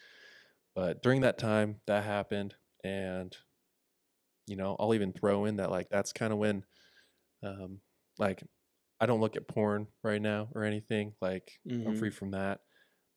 But 0.75 1.03
during 1.03 1.21
that 1.23 1.39
time 1.39 1.81
that 1.87 2.05
happened 2.05 2.55
and 2.85 3.37
you 4.47 4.57
know 4.57 4.77
i'll 4.79 4.95
even 4.95 5.13
throw 5.13 5.45
in 5.45 5.57
that 5.57 5.71
like 5.71 5.89
that's 5.91 6.13
kind 6.13 6.33
of 6.33 6.39
when 6.39 6.65
um 7.43 7.81
like 8.19 8.43
i 9.01 9.07
don't 9.07 9.21
look 9.21 9.37
at 9.37 9.49
porn 9.49 9.87
right 10.03 10.21
now 10.23 10.49
or 10.55 10.65
anything 10.65 11.13
like 11.21 11.61
i'm 11.67 11.95
Mhm. 11.95 11.99
free 11.99 12.11
from 12.11 12.33
that 12.33 12.61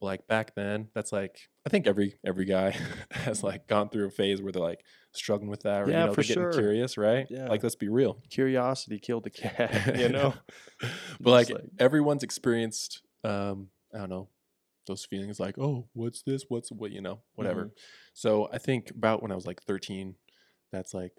like 0.01 0.27
back 0.27 0.53
then 0.55 0.89
that's 0.93 1.11
like 1.11 1.39
i 1.65 1.69
think 1.69 1.87
every 1.87 2.17
every 2.25 2.45
guy 2.45 2.75
has 3.11 3.43
like 3.43 3.65
gone 3.67 3.89
through 3.89 4.05
a 4.07 4.11
phase 4.11 4.41
where 4.41 4.51
they're 4.51 4.61
like 4.61 4.83
struggling 5.13 5.49
with 5.49 5.61
that 5.63 5.81
or 5.83 5.89
Yeah, 5.89 6.01
you 6.01 6.05
know 6.07 6.13
for 6.13 6.21
they're 6.21 6.27
getting 6.35 6.43
sure. 6.43 6.51
curious 6.51 6.97
right 6.97 7.25
Yeah. 7.29 7.47
like 7.47 7.63
let's 7.63 7.75
be 7.75 7.87
real 7.87 8.21
Curiosity 8.29 8.99
killed 8.99 9.23
the 9.23 9.29
cat. 9.29 9.95
You 9.99 10.09
know. 10.09 10.33
but 11.19 11.31
like, 11.31 11.49
like- 11.49 11.63
everyone's 11.79 12.23
experienced 12.23 13.01
um 13.23 13.69
i 13.93 13.97
don't 13.99 14.09
know 14.09 14.29
those 14.87 15.05
feelings 15.05 15.39
like 15.39 15.57
oh 15.57 15.87
what's 15.93 16.21
this 16.23 16.43
what's 16.49 16.71
what 16.71 16.91
you 16.91 17.01
know 17.01 17.21
whatever 17.35 17.65
Mhm. 17.65 17.71
so 18.13 18.47
i 18.53 18.57
think 18.59 18.91
about 18.91 19.23
when 19.23 19.31
i 19.31 19.35
was 19.35 19.47
like 19.47 19.63
13 19.63 20.15
that's 20.71 20.93
like 20.93 21.13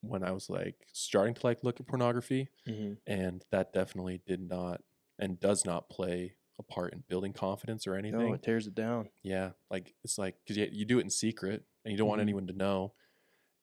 when 0.00 0.22
i 0.24 0.30
was 0.30 0.48
like 0.48 0.76
starting 0.92 1.34
to 1.34 1.44
like 1.46 1.62
look 1.62 1.78
at 1.80 1.86
pornography 1.86 2.48
Mhm. 2.66 2.96
and 3.06 3.44
that 3.50 3.72
definitely 3.74 4.22
did 4.26 4.40
not 4.40 4.80
and 5.18 5.38
does 5.40 5.66
not 5.66 5.90
play 5.90 6.36
a 6.60 6.64
part 6.64 6.94
in 6.94 7.04
building 7.08 7.34
confidence 7.34 7.86
or 7.88 7.96
anything 7.96 8.16
No, 8.18 8.32
it 8.34 8.42
tears 8.42 8.66
it 8.66 8.74
down. 8.74 9.10
yeah, 9.22 9.52
like 9.70 9.94
it's 10.04 10.18
like 10.18 10.36
because 10.44 10.56
you, 10.56 10.68
you 10.72 10.84
do 10.84 10.98
it 10.98 11.02
in 11.02 11.10
secret 11.10 11.64
and 11.84 11.92
you 11.92 11.98
don't 11.98 12.08
want 12.08 12.20
Mhm. 12.20 12.22
anyone 12.22 12.46
to 12.48 12.52
know, 12.54 12.94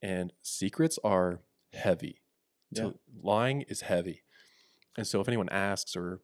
and 0.02 0.34
secrets 0.44 1.00
are 1.04 1.42
heavy. 1.74 2.22
Yeah. 2.72 2.90
To, 2.90 3.00
lying 3.22 3.64
is 3.64 3.82
heavy. 3.82 4.24
And 4.98 5.08
so 5.08 5.22
if 5.22 5.28
anyone 5.30 5.50
asks 5.50 5.96
or 5.98 6.22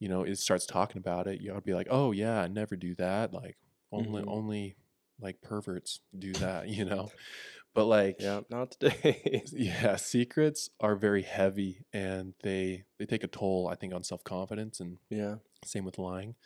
you 0.00 0.08
know, 0.08 0.24
it 0.24 0.36
starts 0.36 0.66
talking 0.66 0.98
about 0.98 1.26
it, 1.28 1.40
you 1.40 1.52
ought 1.52 1.56
to 1.56 1.62
be 1.62 1.74
like, 1.74 1.88
"Oh 1.90 2.12
yeah, 2.12 2.40
I 2.42 2.48
never 2.48 2.76
do 2.76 2.94
that." 2.96 3.32
Like 3.32 3.56
only 3.92 4.22
Mhm. 4.22 4.28
only 4.28 4.76
like 5.20 5.42
perverts 5.42 6.00
do 6.18 6.36
that, 6.38 6.68
you 6.68 6.84
know. 6.84 7.12
But 7.74 7.86
like 7.86 8.18
Yeah, 8.18 8.42
not 8.48 8.70
today. 8.72 9.44
yeah, 9.52 9.96
secrets 9.96 10.70
are 10.80 10.96
very 10.96 11.22
heavy 11.22 11.84
and 11.92 12.34
they 12.42 12.84
they 12.98 13.06
take 13.06 13.24
a 13.24 13.28
toll 13.28 13.68
I 13.68 13.74
think 13.76 13.92
on 13.94 14.02
self-confidence 14.04 14.80
and 14.80 14.98
yeah. 15.10 15.36
Same 15.66 15.84
with 15.84 15.98
lying. 15.98 16.36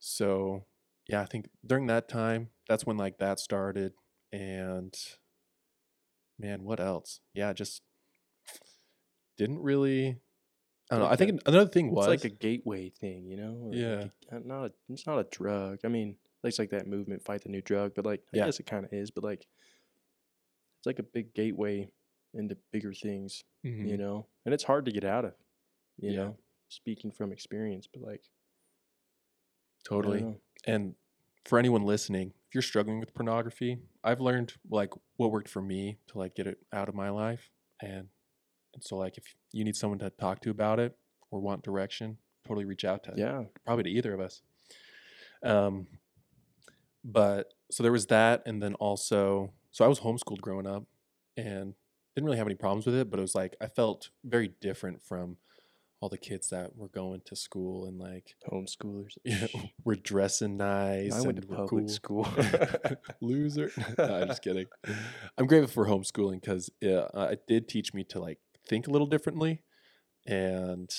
So, 0.00 0.66
yeah, 1.08 1.22
I 1.22 1.26
think 1.26 1.50
during 1.66 1.86
that 1.88 2.08
time, 2.08 2.50
that's 2.68 2.86
when 2.86 2.96
like 2.98 3.18
that 3.18 3.40
started 3.40 3.94
and 4.32 4.94
man, 6.38 6.64
what 6.64 6.80
else? 6.80 7.20
Yeah, 7.34 7.52
just 7.52 7.82
didn't 9.36 9.60
really 9.60 10.20
I 10.90 10.96
don't 10.96 11.00
know. 11.00 11.10
I 11.10 11.16
Like 11.16 11.16
think 11.16 11.40
another 11.46 11.68
thing 11.70 11.92
It's 11.92 11.94
was 11.94 12.08
like 12.08 12.24
a 12.24 12.30
gateway 12.30 12.90
thing, 12.90 13.26
you 13.26 13.36
know? 13.36 13.54
or 13.54 13.76
like 13.76 13.96
Yeah. 13.96 14.04
a- 14.32 14.36
uh, 14.36 14.40
not 14.44 14.64
a, 14.66 14.72
it's 14.90 15.06
not 15.06 15.18
a 15.20 15.24
drug. 15.30 15.80
I 15.84 15.88
mean, 15.88 16.18
it's 16.44 16.58
like 16.58 16.70
that 16.70 16.86
movement, 16.86 17.24
fight 17.24 17.42
the 17.42 17.50
new 17.50 17.62
drug, 17.62 17.94
but 17.94 18.06
like, 18.06 18.24
I 18.34 18.38
Yeah. 18.38 18.46
guess 18.46 18.60
it 18.60 18.66
kind 18.66 18.84
of 18.86 18.92
is, 18.92 19.10
but 19.10 19.24
like, 19.24 19.46
it's 20.78 20.86
like 20.86 20.98
a 20.98 21.02
big 21.04 21.34
gateway 21.34 21.92
into 22.34 22.56
bigger 22.72 22.92
things, 22.94 23.44
Mhm. 23.64 23.86
you 23.88 23.96
know? 23.96 24.26
And 24.44 24.54
it's 24.54 24.64
hard 24.64 24.84
to 24.86 24.92
get 24.92 25.04
out 25.04 25.24
of, 25.24 25.34
you 25.98 26.12
Yeah. 26.12 26.14
know? 26.14 26.38
Speaking 26.68 27.10
from 27.12 27.32
experience, 27.32 27.86
but 27.92 28.02
like, 28.02 28.24
totally. 29.90 30.24
And 30.66 30.94
for 31.44 31.58
anyone 31.58 31.82
listening, 31.82 32.32
if 32.48 32.54
you're 32.54 32.62
struggling 32.62 33.00
with 33.00 33.14
pornography, 33.14 33.78
I've 34.02 34.20
learned 34.20 34.54
like 34.70 34.90
what 35.16 35.30
worked 35.30 35.48
for 35.48 35.62
me 35.62 35.98
to 36.08 36.18
like 36.18 36.34
get 36.34 36.46
it 36.46 36.58
out 36.72 36.88
of 36.88 36.94
my 36.94 37.10
life. 37.10 37.50
And 37.82 38.08
and 38.74 38.82
so 38.84 38.96
like 38.96 39.18
if 39.18 39.24
you 39.52 39.64
need 39.64 39.76
someone 39.76 39.98
to 40.00 40.10
talk 40.10 40.40
to 40.42 40.50
about 40.50 40.78
it 40.78 40.96
or 41.30 41.40
want 41.40 41.62
direction, 41.62 42.18
totally 42.46 42.64
reach 42.64 42.84
out 42.84 43.04
to 43.04 43.14
Yeah. 43.16 43.44
probably 43.64 43.84
to 43.84 43.90
either 43.90 44.14
of 44.14 44.20
us. 44.20 44.42
Um 45.42 45.86
but 47.04 47.54
so 47.70 47.82
there 47.82 47.92
was 47.92 48.06
that 48.06 48.42
and 48.46 48.62
then 48.62 48.74
also 48.74 49.52
so 49.70 49.84
I 49.84 49.88
was 49.88 50.00
homeschooled 50.00 50.40
growing 50.40 50.66
up 50.66 50.84
and 51.36 51.74
didn't 52.14 52.26
really 52.26 52.38
have 52.38 52.46
any 52.46 52.56
problems 52.56 52.86
with 52.86 52.94
it, 52.94 53.08
but 53.10 53.18
it 53.18 53.22
was 53.22 53.34
like 53.34 53.56
I 53.60 53.66
felt 53.66 54.10
very 54.24 54.48
different 54.60 55.02
from 55.02 55.36
all 56.00 56.08
the 56.08 56.18
kids 56.18 56.48
that 56.48 56.76
were 56.76 56.88
going 56.88 57.20
to 57.26 57.36
school 57.36 57.86
and 57.86 57.98
like 57.98 58.34
Homeschoolers. 58.50 59.16
yeah, 59.24 59.46
we're 59.84 59.96
dressing 59.96 60.56
nice. 60.56 61.14
I 61.14 61.20
went 61.20 61.40
to 61.40 61.46
public 61.46 61.86
cool. 61.86 61.88
school. 61.88 62.28
Loser. 63.20 63.70
no, 63.98 64.04
I'm 64.04 64.28
just 64.28 64.42
kidding. 64.42 64.66
I'm 65.36 65.46
grateful 65.46 65.84
for 65.84 65.86
homeschooling 65.86 66.40
because 66.40 66.70
yeah, 66.80 67.06
it 67.14 67.46
did 67.46 67.68
teach 67.68 67.92
me 67.92 68.04
to 68.04 68.20
like 68.20 68.38
think 68.66 68.86
a 68.86 68.90
little 68.90 69.06
differently, 69.06 69.62
and 70.26 70.90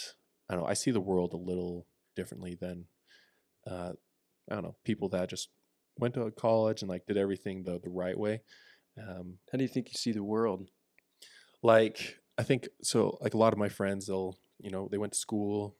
I 0.49 0.53
don't 0.53 0.63
know. 0.63 0.69
I 0.69 0.73
see 0.73 0.91
the 0.91 1.01
world 1.01 1.33
a 1.33 1.37
little 1.37 1.87
differently 2.15 2.57
than 2.59 2.85
uh, 3.69 3.93
I 4.49 4.53
don't 4.53 4.63
know 4.63 4.75
people 4.83 5.09
that 5.09 5.29
just 5.29 5.49
went 5.97 6.13
to 6.13 6.31
college 6.31 6.81
and 6.81 6.89
like 6.89 7.05
did 7.05 7.17
everything 7.17 7.63
the 7.63 7.79
the 7.83 7.89
right 7.89 8.17
way. 8.17 8.41
Um, 8.97 9.37
How 9.51 9.57
do 9.57 9.63
you 9.63 9.69
think 9.69 9.87
you 9.89 9.97
see 9.97 10.11
the 10.11 10.23
world? 10.23 10.69
like 11.63 12.19
I 12.37 12.43
think 12.43 12.67
so. 12.81 13.17
Like 13.21 13.33
a 13.33 13.37
lot 13.37 13.53
of 13.53 13.59
my 13.59 13.69
friends, 13.69 14.07
they'll 14.07 14.37
you 14.61 14.69
know 14.71 14.87
they 14.91 14.97
went 14.97 15.13
to 15.13 15.19
school. 15.19 15.77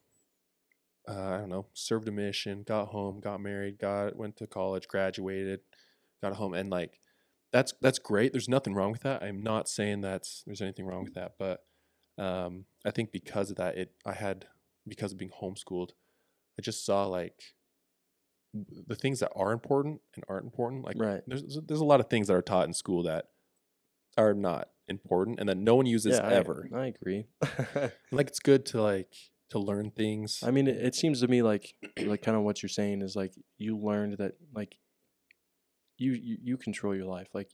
Uh, 1.08 1.14
I 1.14 1.38
don't 1.38 1.50
know, 1.50 1.66
served 1.74 2.08
a 2.08 2.12
mission, 2.12 2.64
got 2.64 2.90
home, 2.90 3.20
got 3.20 3.42
married, 3.42 3.80
got 3.80 4.16
went 4.16 4.38
to 4.38 4.48
college, 4.48 4.88
graduated, 4.88 5.62
got 6.22 6.34
home, 6.34 6.54
and 6.54 6.70
like 6.70 7.00
that's 7.52 7.74
that's 7.82 7.98
great. 8.00 8.32
There's 8.32 8.48
nothing 8.48 8.76
wrong 8.76 8.92
with 8.92 9.02
that. 9.02 9.24
I'm 9.24 9.42
not 9.42 9.68
saying 9.68 10.02
that's 10.02 10.44
there's 10.46 10.62
anything 10.62 10.86
wrong 10.86 11.04
with 11.04 11.16
that, 11.16 11.34
but 11.40 11.64
um, 12.20 12.66
I 12.86 12.92
think 12.92 13.12
because 13.12 13.50
of 13.50 13.58
that, 13.58 13.78
it 13.78 13.94
I 14.06 14.14
had 14.14 14.46
because 14.88 15.12
of 15.12 15.18
being 15.18 15.32
homeschooled, 15.32 15.92
I 16.60 16.62
just 16.62 16.86
saw 16.86 17.06
like 17.08 17.56
the 18.54 18.96
things 18.96 19.20
that 19.22 19.32
are 19.36 19.54
important 19.54 20.02
and 20.16 20.24
aren't 20.28 20.46
important. 20.46 20.84
Like 20.86 20.98
Right. 21.00 21.22
there's 21.26 21.60
there's 21.66 21.80
a 21.80 21.86
lot 21.86 22.00
of 22.00 22.10
things 22.10 22.28
that 22.28 22.36
are 22.36 22.42
taught 22.42 22.68
in 22.68 22.74
school 22.74 23.04
that 23.04 23.26
are 24.18 24.34
not 24.34 24.70
important 24.88 25.40
and 25.40 25.48
that 25.50 25.58
no 25.58 25.76
one 25.76 25.86
uses 25.86 26.18
yeah, 26.18 26.28
I- 26.28 26.34
ever. 26.34 26.68
I, 26.74 26.88
agree. 26.88 27.26
like 28.12 28.28
it's 28.28 28.40
good 28.40 28.66
to 28.68 28.82
like 28.82 29.14
to 29.50 29.60
learn 29.60 29.92
things. 29.92 30.42
I 30.46 30.52
mean, 30.52 30.68
it, 30.68 30.78
it 30.78 30.96
seems 30.96 31.22
to 31.22 31.28
me 31.28 31.42
like 31.42 31.76
like 32.00 32.22
kind 32.22 32.38
of 32.38 32.44
what 32.44 32.62
you're 32.62 32.70
saying 32.70 33.02
is 33.02 33.16
like 33.16 33.34
you 33.58 33.78
learned 33.78 34.18
that 34.18 34.34
like 34.54 34.78
you 35.98 36.14
you, 36.14 36.38
you 36.42 36.58
control 36.58 36.96
your 36.96 37.06
life. 37.06 37.30
Like 37.34 37.52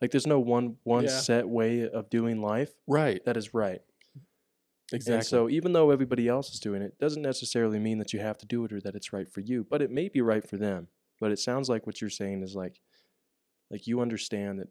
like 0.00 0.10
there's 0.10 0.26
no 0.26 0.40
one 0.40 0.76
one 0.84 1.04
Yeah. 1.04 1.10
set 1.10 1.48
way 1.48 1.88
of 1.88 2.10
doing 2.10 2.40
life 2.40 2.72
right. 2.86 3.24
that 3.24 3.36
is 3.36 3.54
right. 3.54 3.80
Exactly. 4.92 5.14
And 5.14 5.26
so 5.26 5.48
even 5.48 5.72
though 5.72 5.90
everybody 5.90 6.26
else 6.26 6.52
is 6.52 6.58
doing 6.58 6.82
it, 6.82 6.98
doesn't 6.98 7.22
necessarily 7.22 7.78
mean 7.78 7.98
that 7.98 8.12
you 8.12 8.18
have 8.18 8.38
to 8.38 8.46
do 8.46 8.64
it 8.64 8.72
or 8.72 8.80
that 8.80 8.96
it's 8.96 9.12
right 9.12 9.28
for 9.30 9.40
you. 9.40 9.64
But 9.68 9.82
it 9.82 9.90
may 9.90 10.08
be 10.08 10.20
right 10.20 10.46
for 10.48 10.56
them. 10.56 10.88
But 11.20 11.30
it 11.30 11.38
sounds 11.38 11.68
like 11.68 11.86
what 11.86 12.00
you're 12.00 12.10
saying 12.10 12.42
is 12.42 12.56
like 12.56 12.80
like 13.70 13.86
you 13.86 14.00
understand 14.00 14.58
that 14.58 14.68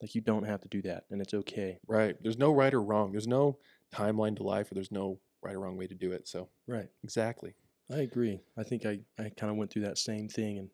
like 0.00 0.14
you 0.14 0.20
don't 0.20 0.44
have 0.44 0.60
to 0.62 0.68
do 0.68 0.82
that 0.82 1.04
and 1.10 1.20
it's 1.20 1.34
okay. 1.34 1.78
right. 1.86 2.16
There's 2.22 2.38
no 2.38 2.52
right 2.52 2.72
or 2.72 2.82
wrong. 2.82 3.10
There's 3.12 3.26
no 3.26 3.58
timeline 3.92 4.36
to 4.36 4.42
life 4.42 4.70
or 4.70 4.74
there's 4.74 4.92
no 4.92 5.20
right 5.42 5.54
or 5.54 5.60
wrong 5.60 5.76
way 5.76 5.86
to 5.86 5.94
do 5.94 6.12
it. 6.12 6.28
So 6.28 6.48
Right. 6.66 6.88
exactly. 7.02 7.54
I 7.90 7.98
agree. 7.98 8.40
I 8.56 8.62
think 8.64 8.84
I, 8.86 9.00
I 9.18 9.30
kind 9.30 9.50
of 9.50 9.56
went 9.56 9.70
through 9.72 9.82
that 9.82 9.98
same 9.98 10.28
thing. 10.28 10.58
And 10.58 10.70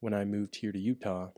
when 0.00 0.14
I 0.14 0.24
moved 0.24 0.56
here 0.56 0.72
to 0.72 0.78
Utah, 0.78 1.30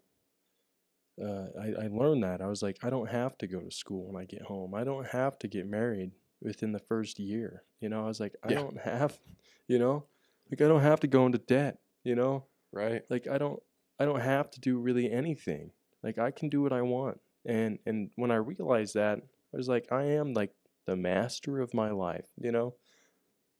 uh, 1.22 1.46
I, 1.60 1.84
I 1.84 1.88
learned 1.88 2.22
that. 2.24 2.40
I 2.40 2.46
was 2.46 2.62
like, 2.62 2.78
I 2.82 2.90
don't 2.90 3.08
have 3.10 3.36
to 3.38 3.46
go 3.46 3.60
to 3.60 3.70
school 3.70 4.06
when 4.06 4.20
I 4.20 4.24
get 4.24 4.42
home. 4.42 4.74
I 4.74 4.84
don't 4.84 5.06
have 5.06 5.38
to 5.40 5.48
get 5.48 5.66
married 5.66 6.12
within 6.40 6.72
the 6.72 6.78
first 6.78 7.18
year. 7.18 7.64
You 7.80 7.88
know, 7.88 8.04
I 8.04 8.08
was 8.08 8.20
like, 8.20 8.34
I 8.42 8.50
Yeah. 8.50 8.56
don't 8.56 8.78
have, 8.80 9.18
you 9.68 9.78
know, 9.78 10.06
like 10.50 10.60
I 10.60 10.68
don't 10.68 10.80
have 10.80 11.00
to 11.00 11.06
go 11.06 11.26
into 11.26 11.38
debt, 11.38 11.78
you 12.04 12.14
know, 12.14 12.46
Right. 12.72 13.02
like 13.10 13.26
I 13.26 13.38
don't, 13.38 13.62
I 13.98 14.04
don't 14.04 14.20
have 14.20 14.50
to 14.52 14.60
do 14.60 14.78
really 14.78 15.10
anything. 15.10 15.72
Like 16.02 16.18
I 16.18 16.30
can 16.30 16.48
do 16.48 16.62
what 16.62 16.72
I 16.72 16.82
want. 16.82 17.20
And, 17.46 17.78
and 17.86 18.10
when 18.16 18.30
I 18.30 18.36
realized 18.36 18.94
that, 18.94 19.18
I 19.18 19.56
was 19.56 19.68
like, 19.68 19.86
I 19.90 20.04
am 20.04 20.32
like 20.34 20.52
the 20.86 20.96
master 20.96 21.60
of 21.60 21.74
my 21.74 21.90
life, 21.90 22.26
you 22.40 22.52
know? 22.52 22.74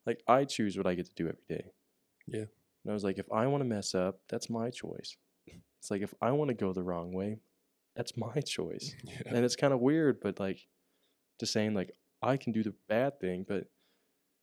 Like 0.07 0.22
I 0.26 0.44
choose 0.44 0.76
what 0.76 0.87
I 0.87 0.94
get 0.94 1.07
to 1.07 1.14
do 1.14 1.29
every 1.29 1.44
day. 1.48 1.64
Yeah. 2.26 2.40
And 2.85 2.90
I 2.90 2.92
was 2.92 3.05
like, 3.05 3.18
if 3.18 3.31
I 3.33 3.46
want 3.46 3.62
to 3.62 3.68
mess 3.68 3.94
up, 3.94 4.20
that's 4.29 4.50
my 4.50 4.70
choice. 4.70 5.16
It's 5.79 5.90
like 5.90 6.03
if 6.03 6.12
I 6.20 6.33
want 6.33 6.48
to 6.48 6.55
go 6.55 6.74
the 6.74 6.83
wrong 6.83 7.12
way, 7.14 7.38
that's 7.96 8.16
my 8.16 8.40
choice. 8.42 8.94
Yeah. 9.05 9.33
And 9.35 9.44
it's 9.44 9.57
kind 9.57 9.72
of 9.72 9.81
weird, 9.81 10.20
but 10.20 10.38
like 10.38 10.66
just 11.38 11.53
saying 11.55 11.74
like 11.74 11.92
I 12.22 12.37
can 12.37 12.53
do 12.53 12.62
the 12.62 12.74
bad 12.88 13.18
thing, 13.18 13.46
but 13.48 13.66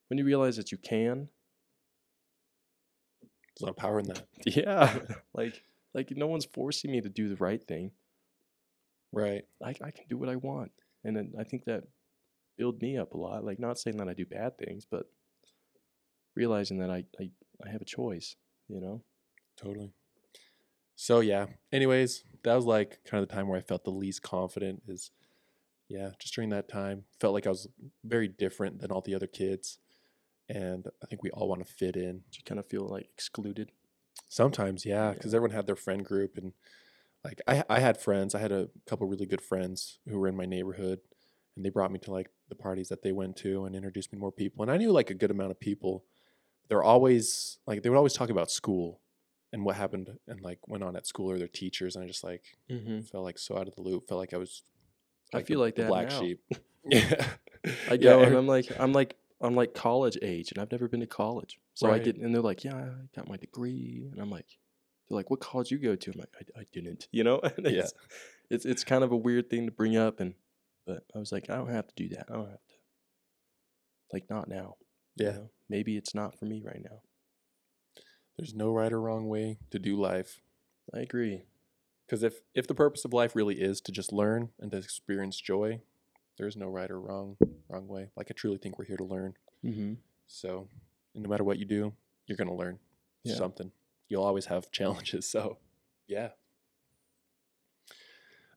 when 0.07 0.17
you 0.17 0.25
realize 0.25 0.57
that 0.57 0.71
you 0.71 0.77
can, 0.79 1.29
There's 3.55 3.61
a 3.61 3.65
lot 3.65 3.71
of 3.71 3.77
power 3.77 3.99
in 3.99 4.07
that. 4.07 4.25
yeah, 4.45 4.99
like 5.33 5.63
like 5.97 6.11
no 6.15 6.27
one's 6.27 6.45
forcing 6.45 6.91
me 6.91 7.01
to 7.01 7.09
do 7.09 7.27
the 7.27 7.35
right 7.37 7.61
thing. 7.61 7.91
Right. 9.11 9.43
I 9.63 9.69
I 9.69 9.91
can 9.91 10.05
do 10.07 10.17
what 10.17 10.29
I 10.29 10.35
want, 10.35 10.71
and 11.03 11.17
then 11.17 11.33
I 11.39 11.43
think 11.43 11.65
that 11.65 11.83
build 12.57 12.81
me 12.81 12.97
up 12.97 13.13
a 13.13 13.17
lot. 13.17 13.43
Like 13.43 13.59
not 13.59 13.79
saying 13.79 13.97
that 13.97 14.07
I 14.07 14.13
do 14.13 14.25
bad 14.25 14.57
things, 14.57 14.85
but 14.89 15.07
realizing 16.35 16.77
that 16.79 16.91
I 16.91 17.03
I, 17.19 17.31
I 17.65 17.69
have 17.71 17.81
a 17.81 17.85
choice. 17.85 18.35
You 18.69 18.79
know. 18.79 19.01
Totally. 19.57 19.91
So 20.95 21.19
yeah. 21.19 21.47
Anyways, 21.73 22.23
that 22.43 22.53
was 22.53 22.65
like 22.65 22.99
kind 23.05 23.23
of 23.23 23.27
the 23.27 23.35
time 23.35 23.47
where 23.47 23.57
I 23.57 23.61
felt 23.61 23.83
the 23.83 23.89
least 23.89 24.21
confident 24.21 24.83
is 24.87 25.11
yeah, 25.89 26.11
just 26.19 26.35
during 26.35 26.49
that 26.49 26.67
time. 26.67 27.05
Felt 27.19 27.33
like 27.33 27.47
I 27.47 27.49
was 27.49 27.67
very 28.03 28.27
different 28.27 28.81
than 28.81 28.91
all 28.91 29.01
the 29.01 29.15
other 29.15 29.27
kids. 29.27 29.79
And 30.49 30.85
I 31.03 31.07
think 31.07 31.23
we 31.23 31.31
all 31.31 31.47
want 31.47 31.65
to 31.65 31.73
fit 31.73 31.95
in. 31.95 32.21
you 32.31 32.43
kind 32.45 32.59
of 32.59 32.67
feel 32.67 32.87
like 32.87 33.09
excluded. 33.13 33.71
Sometimes, 34.29 34.85
yeah, 34.85 35.07
Yeah. 35.09 35.13
because 35.13 35.33
everyone 35.33 35.55
had 35.55 35.67
their 35.67 35.75
friend 35.75 36.03
group 36.05 36.37
and 36.37 36.53
like 37.23 37.41
I 37.47 37.63
I 37.69 37.79
had 37.79 37.97
friends. 37.99 38.35
I 38.35 38.39
had 38.39 38.51
a 38.51 38.69
couple 38.85 39.07
really 39.07 39.25
good 39.25 39.41
friends 39.41 39.99
who 40.07 40.19
were 40.19 40.27
in 40.27 40.35
my 40.35 40.45
neighborhood 40.45 40.99
and 41.55 41.65
they 41.65 41.69
brought 41.69 41.91
me 41.91 41.99
to 41.99 42.11
like 42.11 42.29
the 42.49 42.55
parties 42.55 42.89
that 42.89 43.01
they 43.01 43.11
went 43.11 43.35
to 43.37 43.65
and 43.65 43.75
introduced 43.75 44.11
me 44.11 44.17
to 44.17 44.21
more 44.21 44.31
people. 44.31 44.61
And 44.63 44.71
I 44.71 44.77
knew 44.77 44.91
like 44.91 45.09
a 45.09 45.13
good 45.15 45.31
amount 45.31 45.51
of 45.51 45.59
people. 45.59 46.03
They're 46.69 46.83
always 46.83 47.57
like 47.65 47.81
they 47.83 47.89
would 47.89 47.97
always 47.97 48.13
talk 48.13 48.29
about 48.29 48.51
school 48.51 48.99
and 49.53 49.63
what 49.65 49.75
happened 49.77 50.09
and 50.27 50.41
like 50.41 50.59
went 50.67 50.83
on 50.83 50.95
at 50.97 51.07
school 51.07 51.31
or 51.31 51.37
their 51.37 51.47
teachers 51.47 51.95
and 51.95 52.03
I 52.03 52.07
just 52.07 52.23
like 52.23 52.43
Mm-hmm. 52.69 52.99
felt 53.01 53.23
like 53.23 53.37
so 53.39 53.57
out 53.57 53.67
of 53.67 53.75
the 53.75 53.81
loop. 53.81 54.07
Felt 54.09 54.19
like 54.19 54.33
I 54.33 54.37
was 54.37 54.61
I 55.33 55.39
the- 55.39 55.45
feel 55.45 55.59
like 55.59 55.75
the 55.75 55.83
that 55.83 55.87
black 55.89 56.09
now. 56.09 56.19
sheep. 56.19 56.41
yeah. 56.85 57.25
I 57.89 57.93
Yeah, 57.93 57.97
go 57.97 58.21
and 58.21 58.35
I'm 58.35 58.47
like 58.47 58.67
I'm 58.79 58.93
like 58.93 59.15
I'm 59.41 59.55
like 59.55 59.73
college 59.73 60.17
age, 60.21 60.51
and 60.51 60.59
I've 60.59 60.71
never 60.71 60.87
been 60.87 60.99
to 61.01 61.07
college. 61.07 61.59
So 61.75 61.91
I 61.91 61.99
get 61.99 62.17
and 62.17 62.33
they're 62.33 62.41
like, 62.41 62.63
yeah, 62.63 62.75
I 62.75 62.89
got 63.15 63.27
my 63.29 63.37
degree, 63.37 64.07
and 64.11 64.19
I'm 64.21 64.31
like, 64.31 64.47
they're 65.07 65.15
like, 65.15 65.29
what 65.29 65.39
college 65.39 65.69
you 65.71 65.77
go 65.77 65.95
to? 65.95 66.11
I'm 66.11 66.19
like, 66.19 66.29
I, 66.57 66.61
I 66.61 66.63
didn't, 66.73 67.07
you 67.11 67.23
know. 67.23 67.39
And 67.57 67.65
Yeah. 67.67 67.81
it's, 67.81 67.93
it's 68.49 68.65
it's 68.65 68.83
kind 68.83 69.03
of 69.03 69.11
a 69.11 69.17
weird 69.17 69.49
thing 69.49 69.65
to 69.65 69.71
bring 69.71 69.95
up, 69.95 70.19
and 70.19 70.33
but 70.85 71.03
I 71.15 71.19
was 71.19 71.31
like, 71.31 71.49
I 71.49 71.55
don't 71.55 71.69
have 71.71 71.87
to 71.87 71.93
do 71.95 72.09
that. 72.15 72.25
I 72.29 72.33
don't 72.33 72.49
have 72.49 72.65
to. 72.67 72.75
Like 74.13 74.29
not 74.29 74.47
now. 74.47 74.75
you 75.17 75.25
Yeah. 75.25 75.31
know? 75.33 75.49
Maybe 75.69 75.97
it's 75.97 76.15
not 76.15 76.39
for 76.39 76.45
me 76.45 76.63
right 76.65 76.81
now. 76.83 77.01
There's 78.37 78.53
no 78.53 78.71
right 78.71 78.91
or 78.93 79.01
wrong 79.01 79.27
way 79.27 79.57
to 79.71 79.79
do 79.79 79.99
life. 79.99 80.39
I 80.93 80.99
agree. 80.99 81.43
Because 82.05 82.23
if 82.23 82.41
if 82.55 82.67
the 82.67 82.75
purpose 82.75 83.03
of 83.03 83.11
life 83.13 83.35
really 83.35 83.55
is 83.59 83.81
to 83.81 83.91
just 83.91 84.13
learn 84.13 84.49
and 84.59 84.71
to 84.71 84.77
experience 84.77 85.41
joy, 85.41 85.81
there 86.37 86.47
is 86.47 86.55
no 86.55 86.67
right 86.67 86.89
or 86.89 86.99
wrong 86.99 87.37
wrong 87.69 87.87
way. 87.87 88.09
Like 88.15 88.27
I 88.29 88.33
truly 88.33 88.57
think 88.57 88.77
we're 88.77 88.85
here 88.85 88.97
to 88.97 89.03
learn. 89.03 89.33
Mm-hmm. 89.65 89.93
So 90.27 90.67
no 91.15 91.29
matter 91.29 91.43
what 91.43 91.57
you 91.59 91.65
do, 91.65 91.93
you're 92.27 92.37
gonna 92.37 92.55
learn 92.55 92.79
Yeah. 93.23 93.35
something. 93.35 93.71
You'll 94.09 94.23
always 94.23 94.45
have 94.45 94.71
challenges. 94.71 95.29
So 95.29 95.57
yeah. 96.07 96.29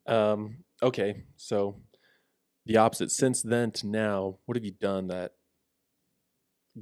Um, 0.06 0.64
okay, 0.82 1.22
so 1.36 1.76
the 2.66 2.76
opposite. 2.76 3.10
Since 3.10 3.42
then 3.42 3.70
to 3.72 3.86
now, 3.86 4.36
what 4.46 4.56
have 4.56 4.64
you 4.64 4.72
done 4.72 5.08
that 5.08 5.34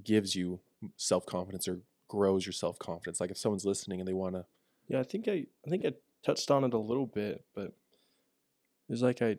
gives 0.03 0.35
you 0.35 0.61
self 0.97 1.27
confidence 1.27 1.69
or 1.69 1.81
grows 2.09 2.47
your 2.47 2.53
self 2.53 2.79
confidence? 2.79 3.21
Like 3.21 3.31
if 3.31 3.39
someone's 3.39 3.65
listening 3.65 4.01
and 4.01 4.09
they 4.09 4.13
wanna 4.15 4.47
Yeah, 4.89 5.01
I 5.01 5.05
think 5.05 5.29
I 5.29 5.47
I 5.67 5.71
think 5.71 5.85
I 5.85 5.93
touched 6.25 6.51
on 6.51 6.65
it 6.65 6.75
a 6.75 6.79
little 6.79 7.07
bit, 7.07 7.45
but 7.55 7.73
it's 8.89 9.03
like 9.03 9.21
I 9.23 9.37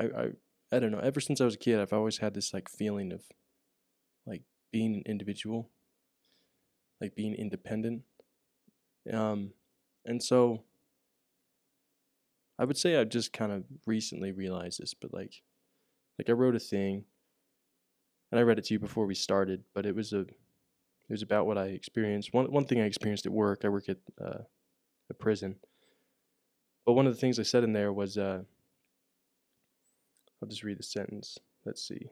I 0.00 0.04
I 0.04 0.30
I 0.70 0.78
don't 0.78 0.90
know. 0.90 0.98
Ever 0.98 1.20
since 1.20 1.40
I 1.40 1.44
was 1.44 1.54
a 1.54 1.58
kid, 1.58 1.80
I've 1.80 1.92
always 1.92 2.18
had 2.18 2.34
this 2.34 2.52
like 2.52 2.68
feeling 2.68 3.12
of 3.12 3.22
like 4.26 4.42
being 4.70 4.94
an 4.94 5.02
individual, 5.06 5.70
like 7.00 7.14
being 7.14 7.34
independent. 7.34 8.02
Um 9.12 9.52
and 10.04 10.22
so 10.22 10.64
I 12.58 12.64
would 12.64 12.76
say 12.76 12.96
I've 12.96 13.08
just 13.08 13.32
kind 13.32 13.52
of 13.52 13.64
recently 13.86 14.32
realized 14.32 14.80
this, 14.80 14.94
but 14.94 15.14
like 15.14 15.42
like 16.18 16.28
I 16.28 16.32
wrote 16.32 16.56
a 16.56 16.60
thing 16.60 17.04
and 18.30 18.38
I 18.38 18.42
read 18.42 18.58
it 18.58 18.64
to 18.66 18.74
you 18.74 18.80
before 18.80 19.06
we 19.06 19.14
started, 19.14 19.64
but 19.74 19.86
it 19.86 19.94
was 19.94 20.12
a 20.12 20.20
it 20.20 21.12
was 21.12 21.22
about 21.22 21.46
what 21.46 21.56
I 21.56 21.66
experienced. 21.66 22.34
One 22.34 22.50
one 22.52 22.66
thing 22.66 22.80
I 22.80 22.84
experienced 22.84 23.26
at 23.26 23.32
work. 23.32 23.64
I 23.64 23.68
work 23.68 23.88
at 23.88 23.98
uh, 24.20 24.42
a 25.08 25.14
prison, 25.14 25.56
but 26.84 26.92
one 26.92 27.06
of 27.06 27.14
the 27.14 27.20
things 27.20 27.38
I 27.38 27.44
said 27.44 27.64
in 27.64 27.72
there 27.72 27.92
was, 27.92 28.18
uh, 28.18 28.42
I'll 30.40 30.48
just 30.48 30.64
read 30.64 30.78
the 30.78 30.84
sentence. 30.84 31.38
Let's 31.64 31.82
see. 31.82 32.10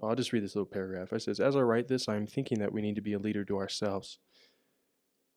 Oh, 0.00 0.08
I'll 0.08 0.16
just 0.16 0.32
read 0.32 0.42
this 0.42 0.54
little 0.54 0.66
paragraph. 0.66 1.12
I 1.12 1.18
says, 1.18 1.40
"As 1.40 1.56
I 1.56 1.60
write 1.60 1.88
this, 1.88 2.08
I 2.08 2.16
am 2.16 2.26
thinking 2.26 2.58
that 2.58 2.72
we 2.72 2.82
need 2.82 2.94
to 2.96 3.00
be 3.00 3.12
a 3.12 3.18
leader 3.18 3.44
to 3.44 3.58
ourselves. 3.58 4.18